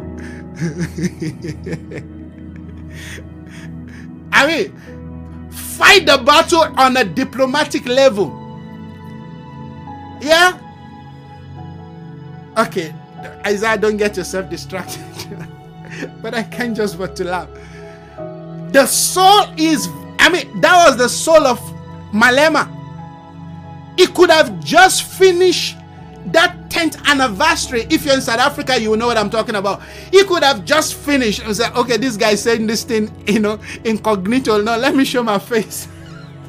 [4.33, 8.33] i mean fight the battle on a diplomatic level
[10.21, 10.61] yeah
[12.57, 12.95] Okay,
[13.45, 15.03] Isaiah, don't get yourself distracted.
[16.23, 17.49] but I can't just but to laugh.
[18.73, 19.89] The soul is,
[20.21, 21.59] I mean, that was the soul of
[22.13, 22.71] Malema.
[23.99, 25.77] He could have just finished
[26.27, 27.87] that 10th anniversary.
[27.91, 29.83] If you're in South Africa, you know what I'm talking about.
[30.11, 33.59] He could have just finished and said, okay, this guy saying this thing, you know,
[33.85, 34.61] incognito.
[34.63, 35.89] No, let me show my face.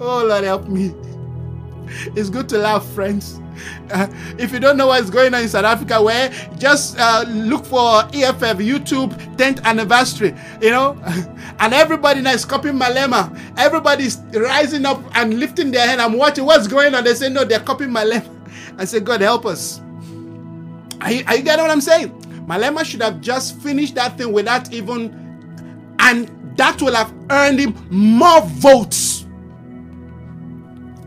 [0.00, 0.94] oh, Lord, help me.
[2.16, 3.40] It's good to laugh, friends.
[3.90, 4.06] Uh,
[4.38, 8.02] if you don't know what's going on in South Africa, where just uh, look for
[8.14, 10.96] EFF YouTube 10th anniversary, you know,
[11.60, 13.38] and everybody now is copying Malema.
[13.58, 16.00] Everybody's rising up and lifting their hand.
[16.00, 17.04] I'm watching what's going on.
[17.04, 18.28] They say, No, they're copying Malema.
[18.78, 19.80] I say, God help us.
[21.00, 22.10] Are you, are you getting what I'm saying?
[22.46, 27.74] Malema should have just finished that thing without even, and that will have earned him
[27.90, 29.11] more votes.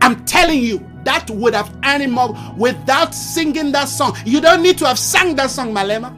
[0.06, 2.16] I'm telling you, that would have him
[2.58, 4.16] without singing that song.
[4.24, 6.16] You don't need to have sung that song, Malema.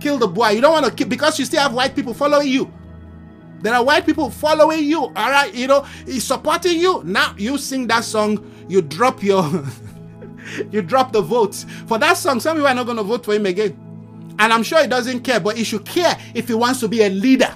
[0.00, 0.50] Kill the boy.
[0.50, 2.72] You don't want to kill because you still have white people following you.
[3.60, 5.02] There are white people following you.
[5.02, 7.00] All right, you know, he's supporting you.
[7.04, 9.44] Now you sing that song, you drop your
[10.72, 11.64] you drop the votes.
[11.86, 13.70] For that song, some people are not going to vote for him again.
[14.40, 17.02] And I'm sure he doesn't care, but he should care if he wants to be
[17.04, 17.54] a leader.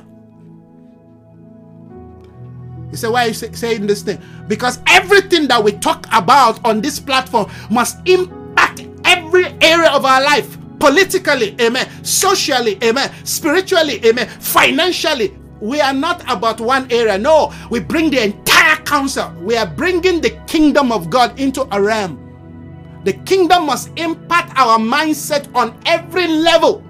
[2.90, 4.20] You say, why are you saying this thing?
[4.46, 10.22] Because everything that we talk about on this platform must impact every area of our
[10.22, 15.36] life politically, amen, socially, amen, spiritually, amen, financially.
[15.60, 17.18] We are not about one area.
[17.18, 19.32] No, we bring the entire council.
[19.40, 22.24] We are bringing the kingdom of God into a realm.
[23.04, 26.84] The kingdom must impact our mindset on every level.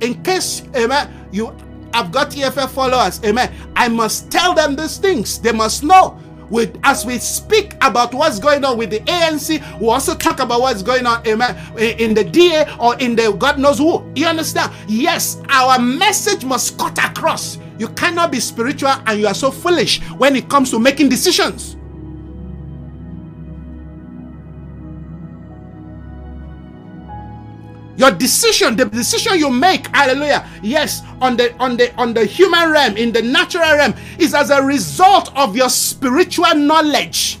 [0.00, 1.56] In case, amen, you
[1.92, 3.52] I've got EFF followers, amen.
[3.74, 5.38] I must tell them these things.
[5.38, 6.18] They must know.
[6.48, 10.60] With, as we speak about what's going on with the ANC, we also talk about
[10.60, 14.08] what's going on, amen, in the DA or in the God knows who.
[14.14, 14.72] You understand?
[14.86, 17.58] Yes, our message must cut across.
[17.78, 21.75] You cannot be spiritual and you are so foolish when it comes to making decisions.
[27.96, 32.70] Your decision, the decision you make, hallelujah, yes, on the on the on the human
[32.70, 37.38] realm, in the natural realm, is as a result of your spiritual knowledge.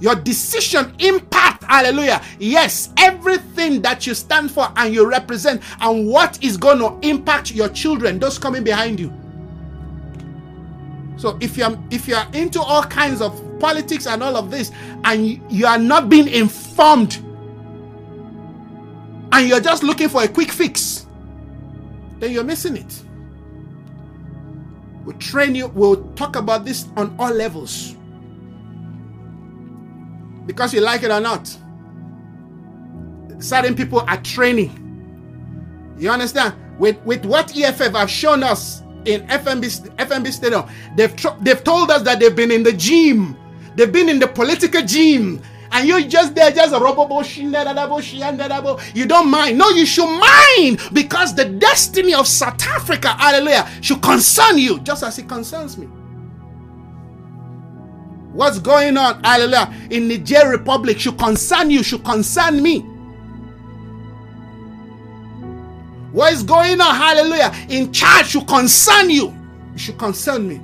[0.00, 2.22] Your decision impact, hallelujah.
[2.38, 7.52] Yes, everything that you stand for and you represent, and what is going to impact
[7.52, 9.12] your children, those coming behind you.
[11.18, 14.72] So if you're if you're into all kinds of politics and all of this,
[15.04, 17.22] and you are not being informed
[19.32, 21.06] and you're just looking for a quick fix,
[22.18, 23.02] then you're missing it.
[25.04, 27.96] We'll train you, we'll talk about this on all levels.
[30.46, 31.56] Because you like it or not,
[33.38, 34.78] certain people are training.
[35.98, 36.54] You understand?
[36.78, 42.02] With, with what EFF have shown us in FMB, FNB Stadium, they've, they've told us
[42.02, 43.36] that they've been in the gym,
[43.76, 45.40] they've been in the political gym,
[45.72, 47.02] and you're just there, just a rubber
[48.94, 49.58] you don't mind.
[49.58, 55.02] No, you should mind because the destiny of South Africa, hallelujah, should concern you just
[55.02, 55.86] as it concerns me.
[58.32, 62.80] What's going on, hallelujah, in Niger Republic should concern you, should concern me.
[66.12, 69.34] What is going on, hallelujah, in Chad should concern you,
[69.74, 70.60] it should concern me.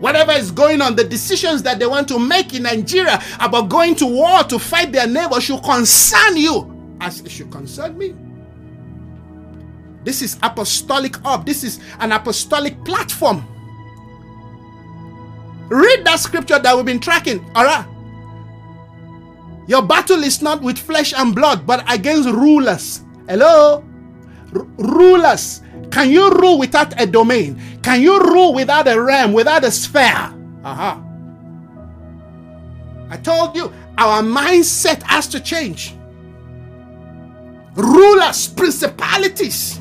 [0.00, 3.94] Whatever is going on, the decisions that they want to make in Nigeria about going
[3.96, 8.14] to war to fight their neighbor should concern you as it should concern me.
[10.04, 11.44] This is apostolic up.
[11.44, 13.46] This is an apostolic platform.
[15.68, 17.44] Read that scripture that we've been tracking.
[17.54, 17.86] All right.
[19.66, 23.02] Your battle is not with flesh and blood, but against rulers.
[23.28, 23.84] Hello?
[24.54, 25.60] R- rulers.
[25.90, 27.60] Can you rule without a domain?
[27.82, 30.34] Can you rule without a realm, without a sphere?
[30.64, 30.98] Uh-huh.
[33.10, 35.94] I told you, our mindset has to change.
[37.74, 39.80] Rulers, principalities.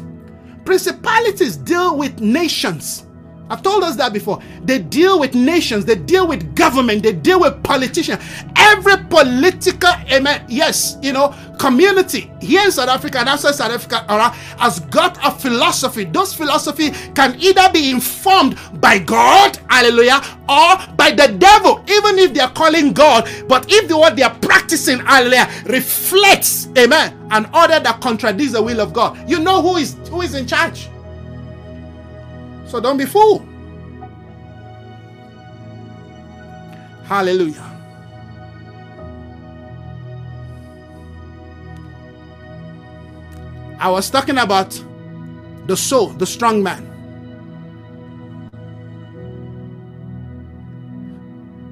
[0.64, 3.07] Principalities deal with nations.
[3.50, 4.42] I've told us that before.
[4.64, 8.22] They deal with nations, they deal with government, they deal with politicians.
[8.56, 14.06] Every political, amen, yes, you know, community here in South Africa and outside South Africa
[14.58, 16.06] has got a philosophy.
[16.06, 22.34] Those philosophy can either be informed by God, hallelujah, or by the devil, even if
[22.34, 23.30] they are calling God.
[23.48, 28.62] But if the, what they are practicing, hallelujah, reflects, amen, an order that contradicts the
[28.62, 30.90] will of God, you know who is who is in charge.
[32.68, 33.48] So don't be fooled.
[37.06, 37.64] Hallelujah.
[43.80, 44.84] I was talking about
[45.68, 46.84] the soul, the strong man.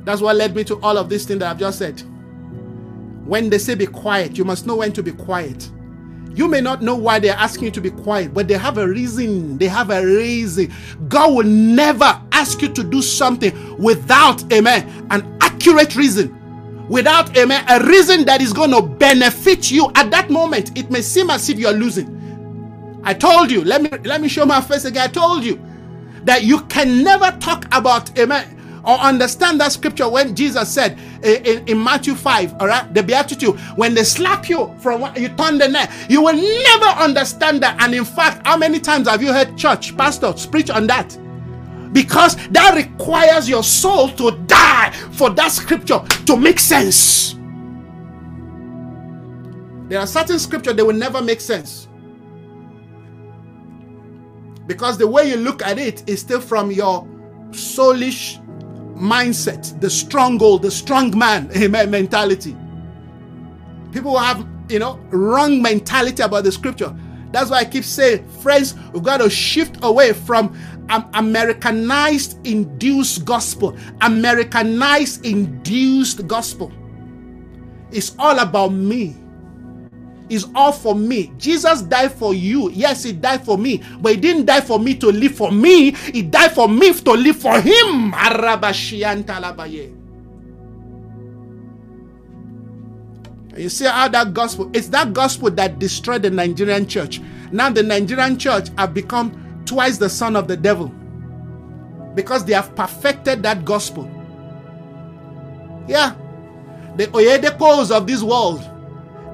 [0.05, 2.01] That's what led me to all of these things that I've just said.
[3.25, 5.69] When they say be quiet, you must know when to be quiet.
[6.35, 8.87] You may not know why they're asking you to be quiet, but they have a
[8.87, 9.57] reason.
[9.57, 10.71] They have a reason.
[11.07, 16.35] God will never ask you to do something without, amen, an accurate reason.
[16.89, 20.77] Without, amen, a reason that is going to benefit you at that moment.
[20.77, 23.01] It may seem as if you're losing.
[23.03, 25.03] I told you, let me let me show my face again.
[25.03, 25.59] I told you
[26.23, 28.54] that you can never talk about, amen,
[28.85, 33.59] or understand that scripture when Jesus said in, in, Matthew 5, all right, the Beatitude,
[33.75, 37.81] when they slap you from what you turn the neck, you will never understand that.
[37.81, 41.17] And in fact, how many times have you heard church pastors preach on that?
[41.93, 47.35] Because that requires your soul to die for that scripture to make sense.
[49.87, 51.87] There are certain scripture that will never make sense.
[54.67, 57.07] Because the way you look at it is still from your
[57.51, 58.41] soulish
[58.95, 62.55] mindset, the stronghold, the strong man amen, mentality.
[63.91, 66.95] People have, you know, wrong mentality about the scripture.
[67.31, 70.57] That's why I keep saying, friends, we've got to shift away from
[70.89, 73.77] um, Americanized induced gospel.
[74.01, 76.71] Americanized induced gospel.
[77.91, 79.15] It's all about me
[80.29, 81.31] is all for me.
[81.37, 82.69] Jesus died for you.
[82.71, 85.91] Yes, he died for me, but he didn't die for me to live for me.
[85.91, 88.13] He died for me to live for him.
[93.57, 97.21] You see how that gospel, it's that gospel that destroyed the Nigerian church.
[97.51, 100.87] Now the Nigerian church have become twice the son of the devil
[102.15, 104.09] because they have perfected that gospel.
[105.87, 106.15] Yeah.
[106.97, 108.69] The Oyedepos of this world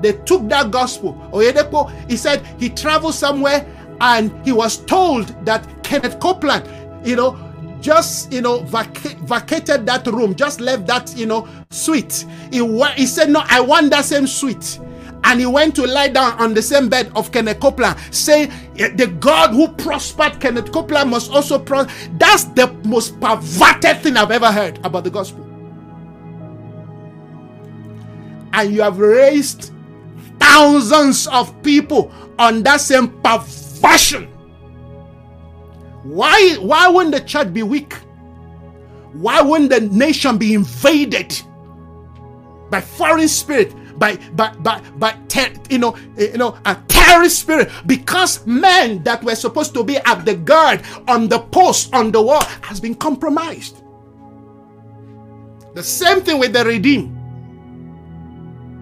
[0.02, 1.14] they took that gospel.
[1.34, 3.66] Oyedepo, he said he traveled somewhere
[4.02, 6.68] and he was told that Kenneth Copeland,
[7.06, 7.38] you know,
[7.82, 12.26] just you know vac- vacated that room, just left that you know suite.
[12.52, 14.80] He wa- he said, "No, I want that same suite."
[15.24, 18.90] And he went to lie down on the same bed of Kenneth Copeland, saying, eh,
[18.96, 21.92] The God who prospered Kenneth Copeland must also prosper.
[22.18, 25.46] That's the most perverted thing I've ever heard about the gospel.
[28.54, 29.72] And you have raised
[30.42, 34.28] thousands of people on that same perversion.
[36.04, 37.94] Why, why wouldn't the church be weak?
[39.14, 41.40] Why wouldn't the nation be invaded
[42.72, 47.40] by foreign spirit, by by by by ter- you know eh, you know a terrorist
[47.40, 47.70] spirit?
[47.86, 52.22] Because men that were supposed to be at the guard on the post on the
[52.22, 53.84] wall has been compromised.
[55.76, 57.21] The same thing with the redeemed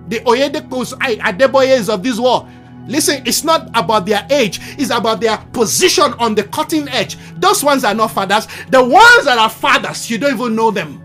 [0.09, 2.47] the Oyedepos, Adeboyes of this world.
[2.87, 7.17] Listen, it's not about their age, it's about their position on the cutting edge.
[7.39, 8.47] Those ones are not fathers.
[8.69, 11.03] The ones that are fathers, you don't even know them.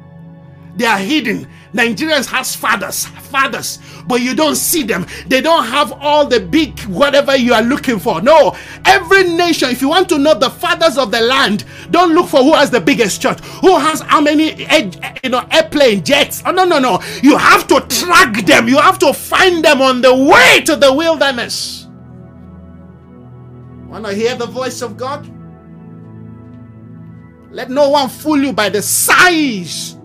[0.76, 1.46] They are hidden.
[1.74, 5.04] Nigerians has fathers, fathers, but you don't see them.
[5.26, 8.22] They don't have all the big whatever you are looking for.
[8.22, 12.28] No, every nation, if you want to know the fathers of the land, don't look
[12.28, 14.62] for who has the biggest church, who has how many
[15.24, 16.44] you know airplane jets.
[16.46, 17.02] Oh no, no, no.
[17.24, 18.68] You have to track them.
[18.68, 21.88] You have to find them on the way to the wilderness.
[23.88, 25.28] Want to hear the voice of God?
[27.50, 29.96] Let no one fool you by the size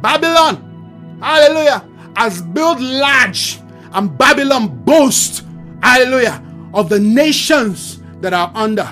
[0.00, 3.60] Babylon, hallelujah, has built large,
[3.92, 5.42] and Babylon boasts,
[5.82, 6.42] hallelujah,
[6.72, 8.88] of the nations that are under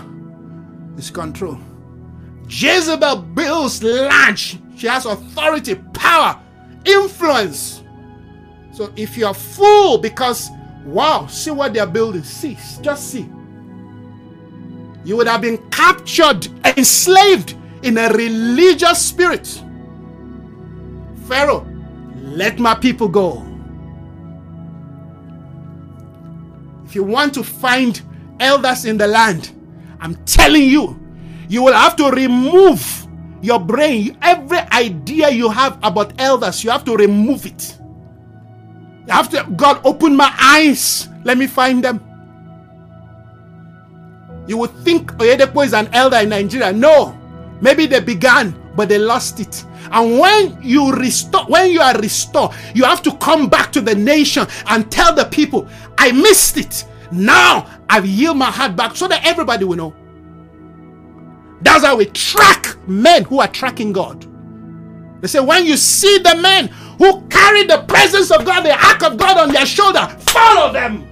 [0.96, 1.58] his control.
[2.48, 6.40] Jezebel builds large, She has authority, power,
[6.84, 7.82] influence.
[8.72, 10.50] So if you're fool because,
[10.84, 13.28] wow, see what they're building, see, just see.
[15.04, 19.62] You would have been captured, enslaved in a religious spirit.
[21.32, 21.66] Pharaoh,
[22.14, 23.42] let my people go.
[26.84, 28.02] If you want to find
[28.38, 29.50] elders in the land,
[29.98, 31.00] I'm telling you,
[31.48, 33.06] you will have to remove
[33.40, 34.18] your brain.
[34.20, 37.78] Every idea you have about elders, you have to remove it.
[39.06, 41.08] You have to, God, open my eyes.
[41.24, 41.98] Let me find them.
[44.46, 46.74] You would think Oyedepo is an elder in Nigeria.
[46.74, 47.18] No.
[47.62, 49.64] Maybe they began, but they lost it.
[49.90, 53.94] And when you restore, when you are restored, you have to come back to the
[53.94, 55.68] nation and tell the people,
[55.98, 56.84] I missed it.
[57.10, 59.94] Now I've yield my heart back so that everybody will know.
[61.60, 64.26] That's how we track men who are tracking God.
[65.20, 66.68] They say, when you see the men
[66.98, 71.06] who carry the presence of God, the ark of God on their shoulder, follow them.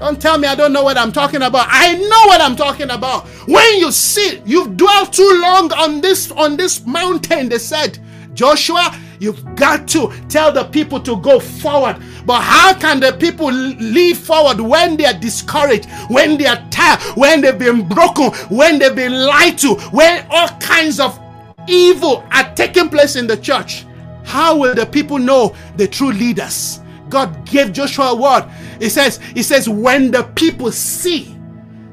[0.00, 1.66] Don't tell me I don't know what I'm talking about.
[1.68, 3.26] I know what I'm talking about.
[3.46, 7.98] When you see you've dwelt too long on this on this mountain, they said,
[8.32, 11.98] Joshua, you've got to tell the people to go forward.
[12.24, 17.02] But how can the people lead forward when they are discouraged, when they are tired,
[17.18, 21.20] when they've been broken, when they've been lied to, when all kinds of
[21.68, 23.84] evil are taking place in the church?
[24.24, 26.80] How will the people know the true leaders?
[27.10, 28.50] God gave Joshua a word.
[28.78, 31.36] He says, He says, when the people see,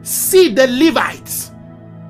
[0.04, 1.52] see the Levites,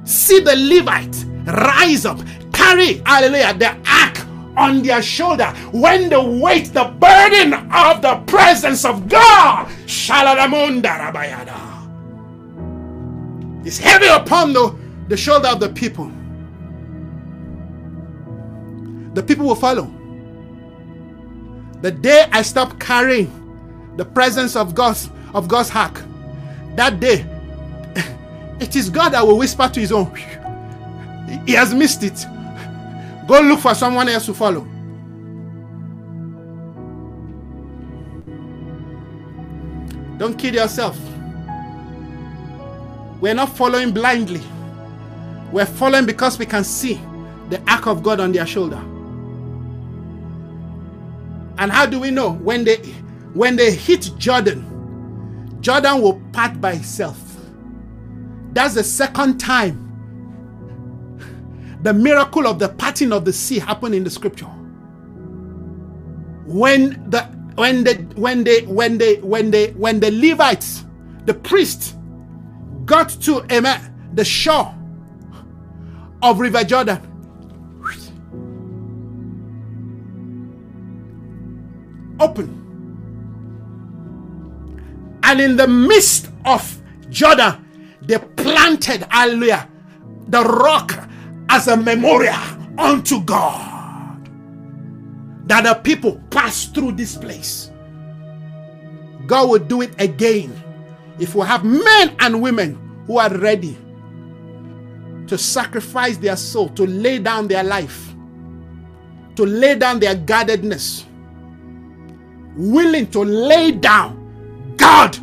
[0.04, 2.20] see the Levites rise up,
[2.54, 4.28] carry, hallelujah, the ark
[4.58, 9.70] on their shoulder when they weight, the burden of the presence of God.
[13.66, 14.76] is heavy upon the,
[15.08, 16.12] the shoulder of the people.
[19.14, 19.97] The people will follow.
[21.88, 23.32] The day I stop carrying
[23.96, 25.98] the presence of God's of God's hack,
[26.76, 27.26] that day,
[28.60, 30.14] it is God that will whisper to his own.
[31.46, 32.26] He has missed it.
[33.26, 34.68] Go look for someone else to follow.
[40.18, 41.00] Don't kid yourself.
[43.22, 44.42] We're not following blindly.
[45.54, 47.00] We're following because we can see
[47.48, 48.84] the ark of God on their shoulder.
[51.58, 52.32] And how do we know?
[52.34, 52.78] When they
[53.34, 57.20] when they hit Jordan, Jordan will part by itself.
[58.54, 59.88] That's the second time
[61.84, 64.46] the miracle of the parting of the sea happened in the scripture.
[66.46, 67.24] When the
[67.56, 70.86] when the when they when they when they when the Levites,
[71.26, 71.96] the priest,
[72.86, 73.42] got to
[74.14, 74.74] the shore
[76.22, 77.02] of River Jordan,
[82.19, 82.64] open.
[85.23, 89.68] And in the midst of Jordan, they planted, hallelujah,
[90.27, 91.10] the rock
[91.49, 92.35] as a memorial
[92.77, 94.30] unto God.
[95.48, 97.72] That the people pass through this place.
[99.26, 100.53] God will do it again
[101.19, 103.77] if we have men and women who are ready
[105.27, 108.14] to sacrifice their soul, to lay down their life,
[109.35, 111.06] to lay down their guardedness,
[112.58, 115.18] willing to lay down, God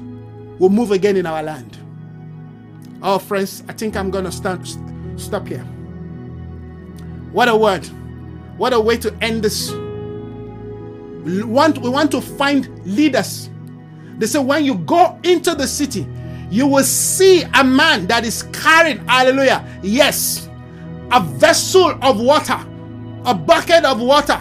[0.59, 1.77] will move again in our land.
[3.02, 4.61] Oh, friends, I think I'm going to start,
[5.16, 5.65] stop here.
[7.32, 7.85] What a word.
[8.56, 9.73] What a way to end this.
[9.73, 13.51] We want, we want to find leaders.
[14.19, 16.06] They say, when you go into the city,
[16.51, 20.48] you will see a man that is carrying, hallelujah, yes,
[21.11, 22.59] a vessel of water,
[23.24, 24.40] a bucket of water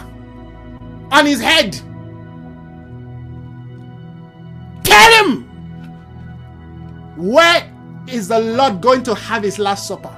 [1.12, 1.80] on his head
[4.94, 5.44] Tell him
[7.18, 7.74] where
[8.08, 10.16] is the Lord going to have his last supper?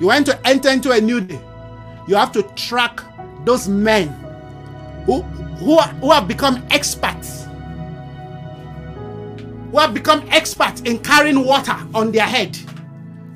[0.00, 1.40] You want to enter into a new day.
[2.08, 3.00] You have to track
[3.44, 4.08] those men
[5.06, 7.44] who, who, who have become experts.
[9.70, 12.58] Who have become experts in carrying water on their head.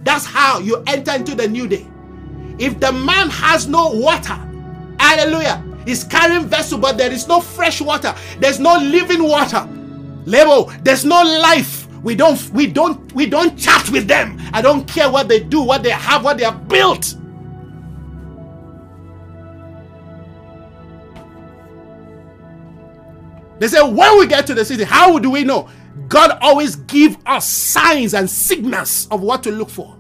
[0.02, 1.86] That's how you enter into the new day.
[2.59, 4.35] If the man has no water,
[4.98, 9.68] hallelujah, he's carrying vessel, but there is no fresh water, there's no living water
[10.28, 11.88] Label, there's no life.
[12.02, 14.38] We don't we don't we don't chat with them.
[14.52, 17.14] I don't care what they do, what they have, what they have built.
[23.59, 25.70] They say when we get to the city, how do we know?
[26.09, 29.96] God always give us signs and signals of what to look for.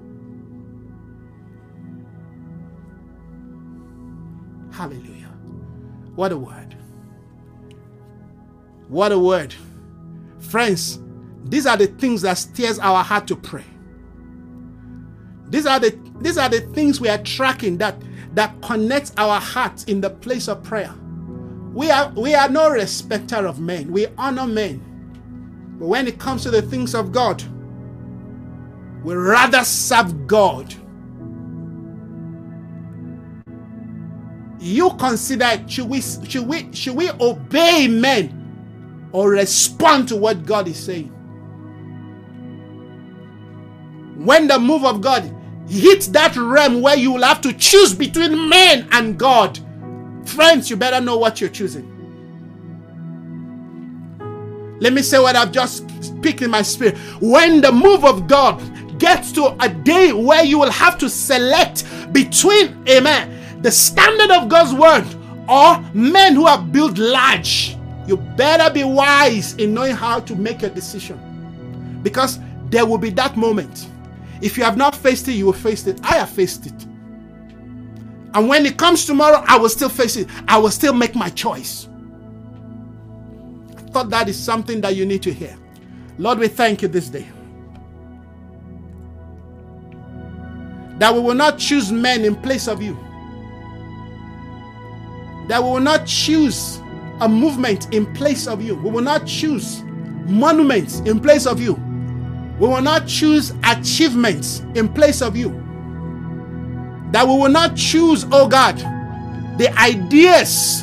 [4.72, 5.32] Hallelujah.
[6.14, 6.76] What a word.
[8.88, 9.54] What a word.
[10.48, 11.00] Friends,
[11.44, 13.64] these are the things that steers our heart to pray.
[15.50, 18.00] These are the these are the things we are tracking that
[18.32, 20.94] that connects our hearts in the place of prayer.
[21.74, 23.92] We are we are no respecter of men.
[23.92, 25.76] We honor men.
[25.78, 27.42] But when it comes to the things of God,
[29.04, 30.74] we rather serve God.
[34.60, 38.37] You consider should we should we should we obey men
[39.12, 41.08] or respond to what God is saying?
[44.16, 45.34] When the move of God
[45.68, 49.58] hits that realm where you will have to choose between men and God,
[50.24, 51.94] friends, you better know what you're choosing.
[54.80, 56.96] Let me say what I've just speak in my spirit.
[57.20, 58.60] When the move of God
[58.98, 64.48] gets to a day where you will have to select between, amen, the standard of
[64.48, 65.04] God's word
[65.48, 67.77] or men who have built large,
[68.08, 72.00] you better be wise in knowing how to make a decision.
[72.02, 72.38] Because
[72.70, 73.88] there will be that moment.
[74.42, 76.00] If you have not faced it, you will face it.
[76.04, 76.84] I have faced it.
[78.34, 80.28] And when it comes tomorrow, I will still face it.
[80.48, 81.88] I will still make my choice
[83.88, 85.56] I thought that is something that you need to hear.
[86.18, 87.26] Lord, we thank you this day.
[90.98, 92.94] That we will not choose men in place of you.
[95.48, 96.80] That we will not choose
[97.20, 98.74] a movement in place of you.
[98.76, 99.82] We will not choose
[100.26, 101.74] monuments in place of you.
[102.58, 105.50] We will not choose achievements in place of you.
[107.12, 108.76] That we will not choose, oh God,
[109.58, 110.82] the ideas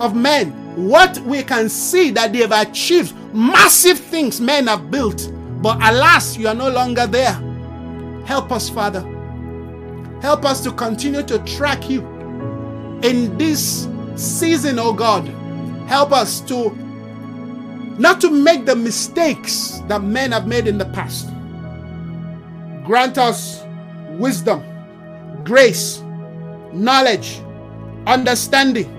[0.00, 5.30] of men what we can see that they have achieved massive things men have built
[5.62, 7.32] but alas you are no longer there
[8.26, 9.00] help us father
[10.20, 12.00] help us to continue to track you
[13.02, 13.86] in this
[14.16, 15.26] season oh god
[15.88, 16.70] help us to
[17.98, 21.28] not to make the mistakes that men have made in the past
[22.84, 23.64] grant us
[24.18, 24.62] wisdom
[25.44, 26.02] grace
[26.72, 27.40] knowledge
[28.06, 28.90] understanding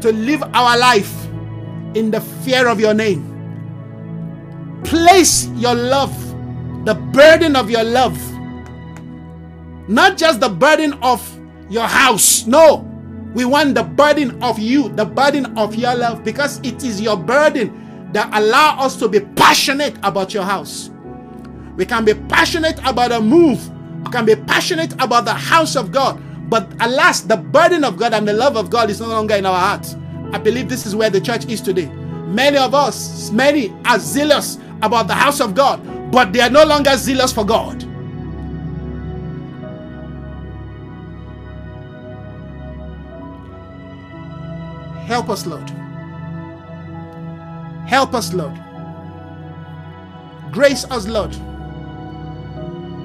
[0.00, 1.26] to live our life
[1.94, 3.32] in the fear of your name.
[4.84, 6.14] Place your love,
[6.84, 8.16] the burden of your love,
[9.88, 11.20] not just the burden of
[11.70, 12.46] your house.
[12.46, 12.85] No,
[13.36, 17.18] we want the burden of you, the burden of your love, because it is your
[17.18, 20.88] burden that allow us to be passionate about your house.
[21.76, 23.68] We can be passionate about a move.
[24.06, 26.18] We can be passionate about the house of God.
[26.48, 29.44] But alas, the burden of God and the love of God is no longer in
[29.44, 29.96] our hearts.
[30.32, 31.88] I believe this is where the church is today.
[32.28, 36.64] Many of us, many are zealous about the house of God, but they are no
[36.64, 37.85] longer zealous for God.
[45.06, 45.68] Help us, Lord.
[47.88, 48.60] Help us, Lord.
[50.52, 51.34] Grace us, Lord.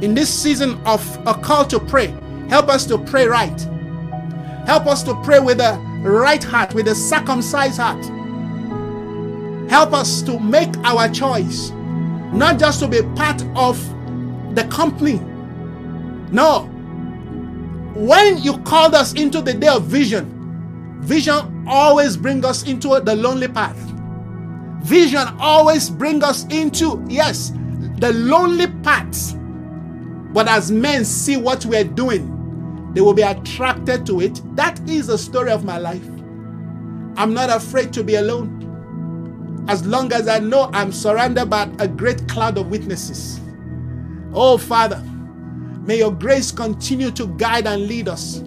[0.04, 2.14] In this season of a call to pray,
[2.52, 3.62] Help us to pray right.
[4.68, 8.04] Help us to pray with a right heart, with a circumcised heart.
[9.70, 11.70] Help us to make our choice,
[12.34, 13.80] not just to be part of
[14.54, 15.20] the company.
[16.30, 16.64] No.
[17.96, 23.16] When you called us into the day of vision, vision always bring us into the
[23.16, 23.78] lonely path.
[24.84, 27.52] Vision always bring us into, yes,
[27.98, 29.36] the lonely paths.
[30.34, 34.42] But as men see what we're doing, they will be attracted to it.
[34.56, 36.06] That is the story of my life.
[37.16, 39.66] I'm not afraid to be alone.
[39.68, 43.40] As long as I know I'm surrounded by a great cloud of witnesses.
[44.34, 45.04] Oh, Father,
[45.86, 48.44] may your grace continue to guide and lead us.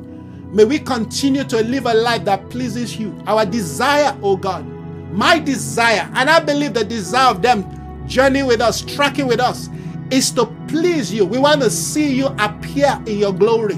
[0.55, 3.13] May we continue to live a life that pleases you.
[3.27, 4.65] Our desire, oh God,
[5.11, 9.69] my desire, and I believe the desire of them journeying with us, tracking with us,
[10.13, 11.27] is to please you.
[11.27, 13.75] We want to see you appear in your glory.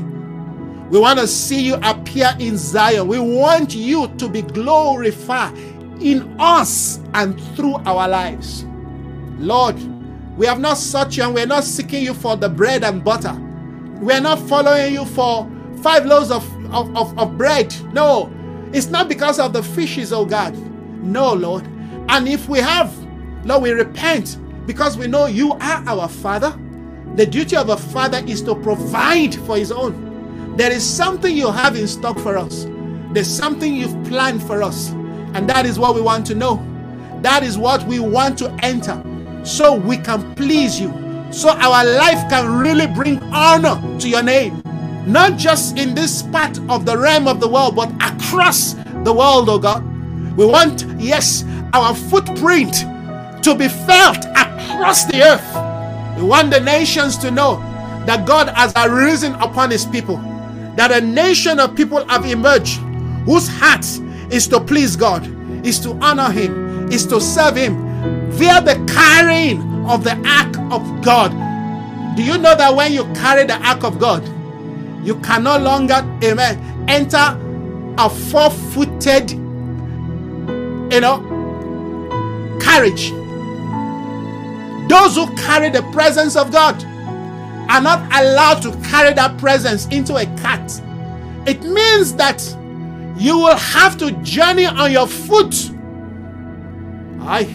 [0.91, 3.09] We want to see you appear in Zion.
[3.09, 5.57] We want you to be glorified
[6.03, 8.67] in us and through our lives.
[9.39, 9.77] Lord,
[10.37, 13.33] we have not sought you and we're not seeking you for the bread and butter.
[14.03, 15.51] We're not following you for
[15.83, 17.75] five loaves of, of, of, of bread.
[17.93, 18.33] No,
[18.73, 20.57] it's not because of the fishes, oh God.
[21.03, 21.67] No, Lord.
[22.09, 22.93] And if we have,
[23.45, 26.59] Lord, we repent because we know you are our Father.
[27.15, 30.55] The duty of a father is to provide for his own.
[30.57, 32.67] There is something you have in stock for us.
[33.13, 34.91] There's something you've planned for us.
[35.35, 36.63] And that is what we want to know.
[37.23, 39.03] That is what we want to enter.
[39.47, 40.93] so we can please you,
[41.31, 44.61] so our life can really bring honor to your name,
[45.07, 48.75] not just in this part of the realm of the world, but across
[49.05, 49.85] the world, oh God.
[50.37, 52.75] We want, yes, our footprint
[53.43, 56.19] to be felt across the earth.
[56.19, 57.57] We want the nations to know
[58.07, 60.17] that God has arisen upon his people,
[60.77, 62.79] that a nation of people have emerged
[63.25, 63.85] whose heart
[64.33, 65.25] is to please God,
[65.65, 71.05] is to honor him, is to serve him via the carrying of the ark of
[71.05, 71.31] God.
[72.17, 74.23] Do you know that when you carry the ark of God,
[75.07, 77.39] you can no longer, amen, enter
[77.97, 81.23] a four footed, you know,
[82.61, 83.11] carriage.
[84.89, 86.85] Those who carry the presence of God
[87.71, 90.73] are not allowed to carry that presence into a cart.
[91.47, 92.43] It means that
[93.17, 95.55] you will have to journey on your foot.
[97.21, 97.49] Aye.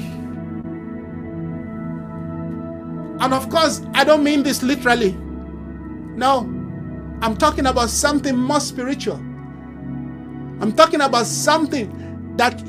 [3.19, 5.11] And of course, I don't mean this literally.
[6.15, 6.60] No,
[7.21, 9.15] I'm talking about something more spiritual.
[9.15, 12.63] I'm talking about something that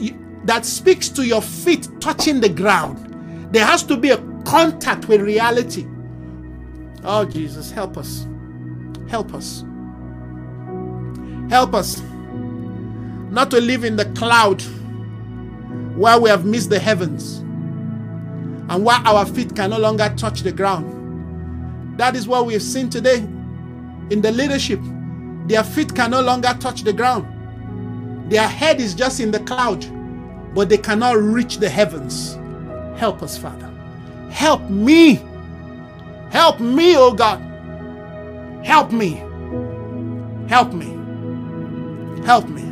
[0.44, 3.08] that speaks to your feet touching the ground.
[3.52, 5.86] There has to be a contact with reality.
[7.04, 8.26] Oh Jesus, help us.
[9.08, 9.64] Help us.
[11.48, 12.00] Help us
[13.30, 14.62] not to live in the cloud
[15.96, 20.52] where we have missed the heavens and where our feet can no longer touch the
[20.52, 21.98] ground.
[21.98, 23.26] That is what we have seen today
[24.12, 24.78] in the leadership.
[25.46, 28.30] Their feet can no longer touch the ground.
[28.30, 29.84] Their head is just in the cloud,
[30.54, 32.38] but they cannot reach the heavens.
[32.98, 33.70] Help us, Father.
[34.30, 35.20] Help me.
[36.30, 37.40] Help me, oh God.
[38.64, 39.22] Help me.
[40.48, 40.98] Help me.
[42.24, 42.62] Help me.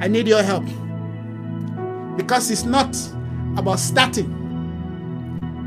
[0.00, 0.64] I need your help.
[2.16, 2.96] Because it's not
[3.56, 4.30] about starting,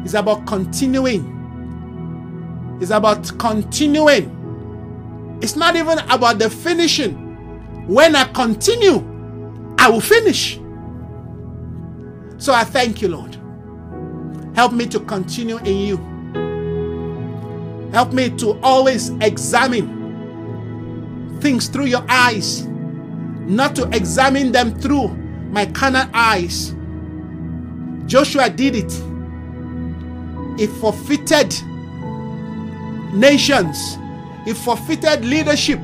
[0.04, 1.39] it's about continuing.
[2.80, 4.36] It's about continuing.
[5.42, 7.28] It's not even about the finishing.
[7.88, 9.06] When I continue,
[9.78, 10.60] I will finish.
[12.38, 13.38] So I thank you, Lord.
[14.56, 15.98] Help me to continue in you.
[17.92, 19.98] Help me to always examine
[21.42, 22.70] things through your eyes
[23.50, 26.76] not to examine them through my carnal eyes.
[28.06, 28.92] Joshua did it.
[30.60, 31.56] He forfeited
[33.14, 33.98] nations,
[34.46, 35.80] he forfeited leadership.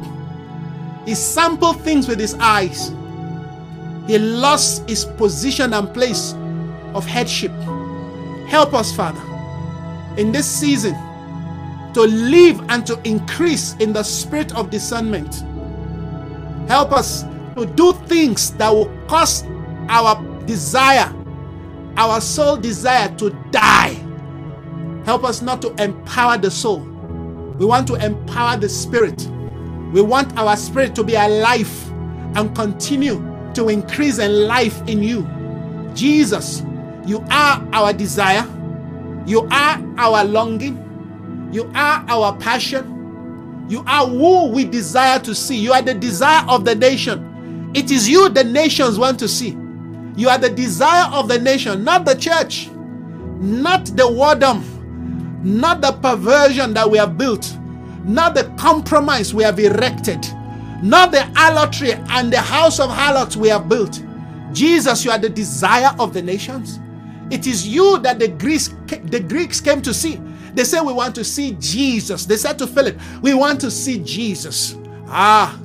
[1.06, 2.91] He sampled things with his eyes.
[4.07, 6.34] He lost his position and place
[6.93, 7.52] of headship.
[8.47, 9.22] Help us, Father,
[10.18, 10.95] in this season
[11.93, 15.43] to live and to increase in the spirit of discernment.
[16.68, 17.23] Help us
[17.56, 19.43] to do things that will cause
[19.89, 21.14] our desire,
[21.97, 23.93] our soul desire to die.
[25.06, 26.95] Help us not to empower the soul.
[27.57, 29.27] We want to empower the spirit.
[29.94, 31.72] We want our spirit to be alive
[32.36, 33.15] and continue
[33.53, 35.27] to increase in life in you.
[35.94, 36.64] Jesus,
[37.06, 38.45] you are our desire.
[39.26, 41.49] You are our longing.
[41.53, 43.65] You are our passion.
[43.69, 45.57] You are who we desire to see.
[45.57, 47.72] You are the desire of the nation.
[47.73, 49.57] It is you the nations want to see.
[50.18, 52.69] You are the desire of the nation, not the church,
[53.40, 54.64] not the whoredom,
[55.46, 57.56] not the perversion that we have built,
[58.04, 60.26] not the compromise we have erected,
[60.82, 64.04] not the harlotry and the house of harlots we have built.
[64.52, 66.80] Jesus, you are the desire of the nations.
[67.30, 70.20] It is you that the Greeks, the Greeks came to see.
[70.56, 72.26] They said, We want to see Jesus.
[72.26, 74.76] They said to Philip, We want to see Jesus.
[75.08, 75.60] Ah,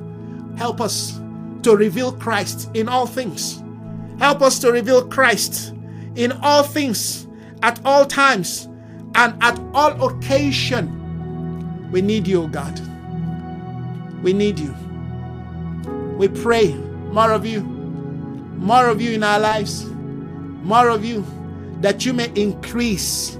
[0.57, 1.19] help us
[1.63, 3.63] to reveal Christ in all things.
[4.19, 5.73] Help us to reveal Christ
[6.15, 7.27] in all things,
[7.63, 8.67] at all times,
[9.15, 10.97] and at all occasion.
[11.91, 12.79] We need you, God.
[14.23, 14.75] We need you.
[16.17, 19.85] We pray more of you, more of you in our lives,
[20.63, 21.25] more of you,
[21.81, 23.37] that you may increase,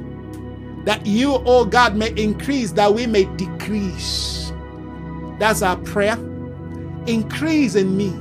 [0.85, 4.53] that you, oh God, may increase, that we may decrease.
[5.39, 6.18] That's our prayer
[7.07, 8.14] increase in me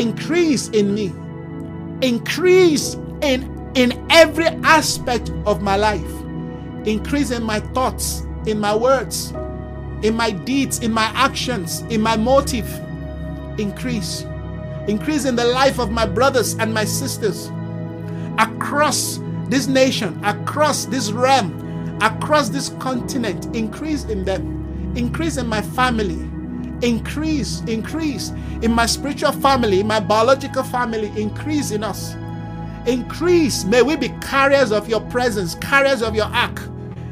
[0.00, 1.12] increase in me
[2.02, 6.13] increase in in every aspect of my life
[6.86, 9.32] increase in my thoughts in my words
[10.02, 12.68] in my deeds in my actions in my motive
[13.58, 14.26] increase
[14.88, 17.50] increase in the life of my brothers and my sisters
[18.38, 25.62] across this nation across this realm across this continent increase in them increase in my
[25.62, 26.28] family
[26.82, 28.30] increase, increase
[28.62, 32.14] in my spiritual family, in my biological family, increase in us.
[32.86, 33.64] Increase.
[33.64, 36.60] May we be carriers of your presence, carriers of your ark.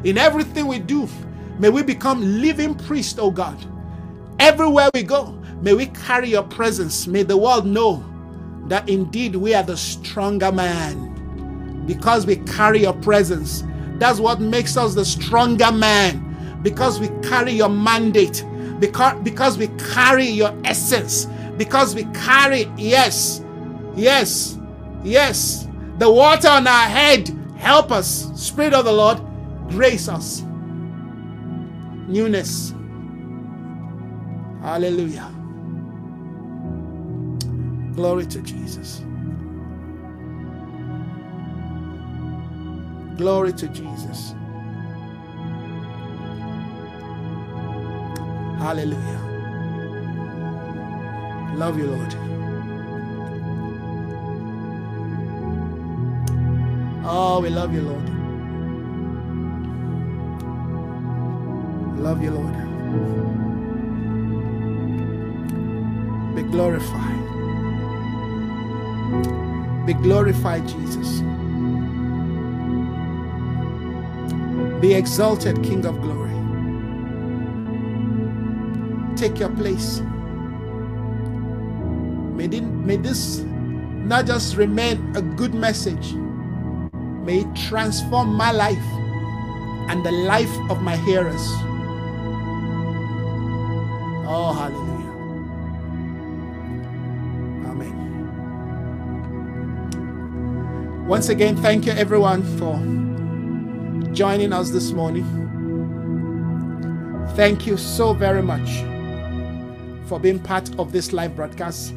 [0.04, 1.08] In everything we do,
[1.58, 3.56] may we become living priests, oh God.
[4.38, 5.30] Everywhere we go,
[5.60, 7.06] may we carry your presence.
[7.06, 8.04] May the world know
[8.66, 13.62] that indeed we are the stronger man because we carry your presence.
[13.98, 18.44] That's what makes us the stronger man because we carry your mandate,
[18.80, 21.26] because, because we carry your essence,
[21.56, 23.44] because we carry, yes,
[23.94, 24.58] yes,
[25.04, 25.68] yes,
[25.98, 27.30] the water on our head.
[27.56, 29.20] Help us, Spirit of the Lord,
[29.72, 30.42] grace us.
[32.06, 32.74] Newness.
[34.60, 35.30] Hallelujah.
[37.94, 39.02] Glory to Jesus.
[43.16, 44.34] Glory to Jesus.
[48.58, 49.20] Hallelujah.
[51.56, 52.14] Love you, Lord.
[57.04, 58.21] Oh, we love you, Lord.
[62.02, 62.52] Love you, Lord.
[66.34, 67.22] Be glorified.
[69.86, 71.20] Be glorified, Jesus.
[74.80, 76.34] Be exalted, King of glory.
[79.14, 80.00] Take your place.
[82.34, 88.88] May, may this not just remain a good message, may it transform my life
[89.88, 91.48] and the life of my hearers.
[94.24, 95.10] Oh, hallelujah.
[97.68, 97.94] Amen.
[101.08, 102.78] Once again, thank you everyone for
[104.12, 105.24] joining us this morning.
[107.34, 108.84] Thank you so very much
[110.06, 111.92] for being part of this live broadcast.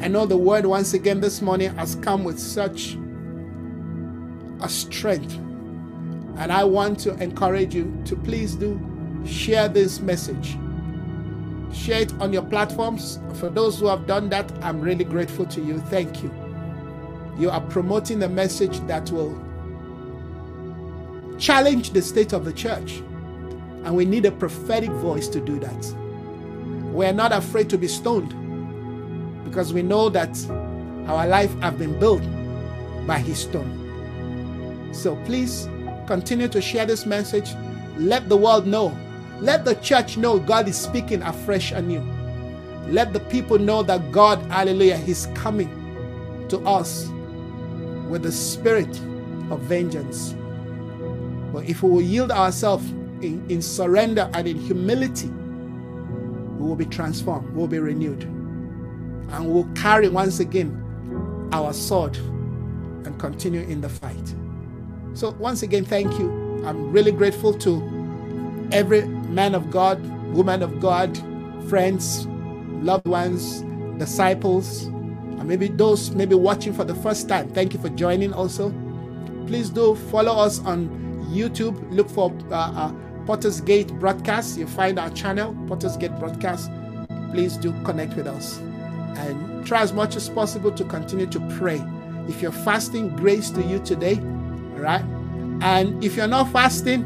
[0.00, 2.96] I know the word once again this morning has come with such
[4.60, 5.34] a strength.
[6.36, 8.80] And I want to encourage you to please do
[9.26, 10.56] share this message.
[11.72, 13.18] Share it on your platforms.
[13.34, 15.78] For those who have done that, I'm really grateful to you.
[15.78, 16.32] Thank you.
[17.38, 19.40] You are promoting the message that will
[21.38, 23.02] challenge the state of the church.
[23.84, 25.94] And we need a prophetic voice to do that.
[26.92, 28.34] We're not afraid to be stoned
[29.44, 30.36] because we know that
[31.06, 32.22] our life have been built
[33.06, 34.90] by his stone.
[34.92, 35.68] So please
[36.06, 37.54] continue to share this message.
[37.96, 38.96] Let the world know.
[39.40, 42.02] Let the church know God is speaking afresh anew.
[42.88, 47.08] Let the people know that God, hallelujah, is coming to us
[48.08, 48.88] with the spirit
[49.50, 50.34] of vengeance.
[51.52, 52.88] But if we will yield ourselves
[53.22, 58.24] in, in surrender and in humility, we will be transformed, we will be renewed.
[58.24, 60.76] And we will carry once again
[61.52, 64.34] our sword and continue in the fight.
[65.14, 66.30] So, once again, thank you.
[66.66, 70.04] I'm really grateful to every man of God,
[70.34, 71.16] woman of God,
[71.68, 72.26] friends,
[72.82, 73.62] loved ones,
[73.98, 78.70] disciples, and maybe those maybe watching for the first time, thank you for joining also.
[79.46, 80.88] Please do follow us on
[81.30, 81.90] YouTube.
[81.90, 82.92] Look for uh, uh,
[83.26, 84.58] Potter's Gate Broadcast.
[84.58, 86.70] You find our channel, Potter's Gate Broadcast.
[87.32, 88.58] Please do connect with us
[89.16, 91.82] and try as much as possible to continue to pray.
[92.28, 95.04] If you're fasting, grace to you today, all right?
[95.62, 97.04] And if you're not fasting,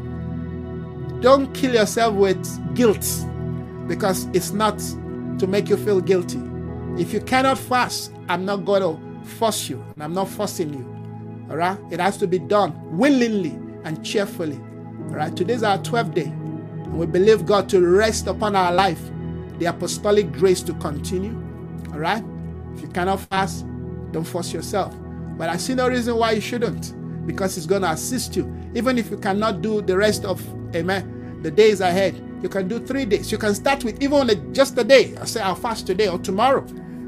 [1.21, 3.05] don't kill yourself with guilt
[3.87, 4.77] because it's not
[5.39, 6.41] to make you feel guilty.
[6.97, 10.95] If you cannot fast, I'm not going to force you, and I'm not forcing you.
[11.49, 11.77] All right?
[11.91, 13.51] It has to be done willingly
[13.83, 14.57] and cheerfully.
[15.09, 15.35] All right?
[15.35, 16.25] Today's our 12th day.
[16.25, 19.01] And we believe God to rest upon our life,
[19.59, 21.35] the apostolic grace to continue.
[21.91, 22.23] All right?
[22.75, 23.65] If you cannot fast,
[24.11, 24.95] don't force yourself.
[25.37, 26.93] But I see no reason why you shouldn't,
[27.27, 28.45] because it's going to assist you.
[28.75, 30.43] Even if you cannot do the rest of,
[30.75, 33.31] amen, the days ahead, you can do three days.
[33.31, 35.15] You can start with even just a day.
[35.17, 36.65] I say, I'll fast today or tomorrow.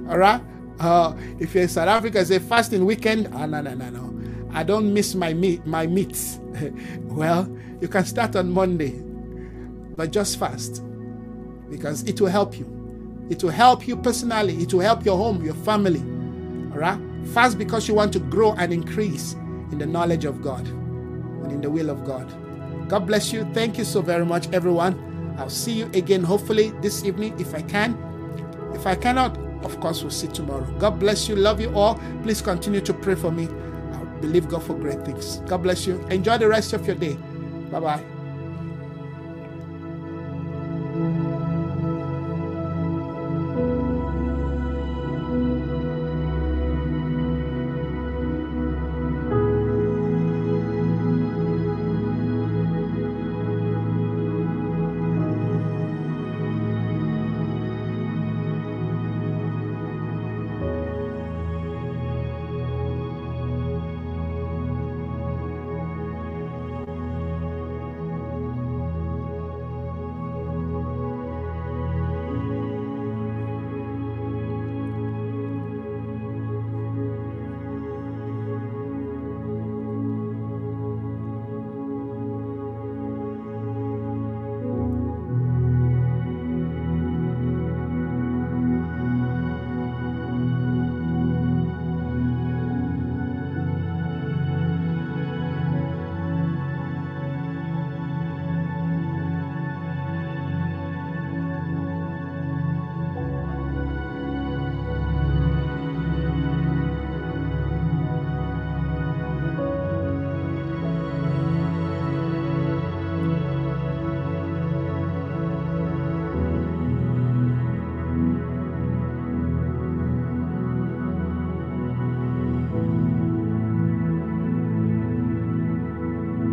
[0.09, 0.41] All right?
[0.79, 3.29] Uh, if you're in South Africa, say fasting weekend.
[3.33, 4.13] Ah, no, no, no, no.
[4.53, 6.39] I don't miss my meat, my meats.
[7.01, 8.91] well, you can start on Monday,
[9.95, 10.83] but just fast
[11.69, 12.65] because it will help you.
[13.29, 14.55] It will help you personally.
[14.63, 15.99] It will help your home, your family.
[16.71, 16.99] All right?
[17.33, 19.33] Fast because you want to grow and increase
[19.71, 20.65] in the knowledge of God
[21.51, 22.27] in the will of God.
[22.89, 23.45] God bless you.
[23.53, 25.35] Thank you so very much, everyone.
[25.37, 27.97] I'll see you again, hopefully, this evening if I can.
[28.73, 30.65] If I cannot, of course, we'll see tomorrow.
[30.79, 31.35] God bless you.
[31.35, 31.99] Love you all.
[32.23, 33.47] Please continue to pray for me.
[33.93, 35.37] I believe God for great things.
[35.47, 35.99] God bless you.
[36.07, 37.15] Enjoy the rest of your day.
[37.71, 38.16] Bye bye.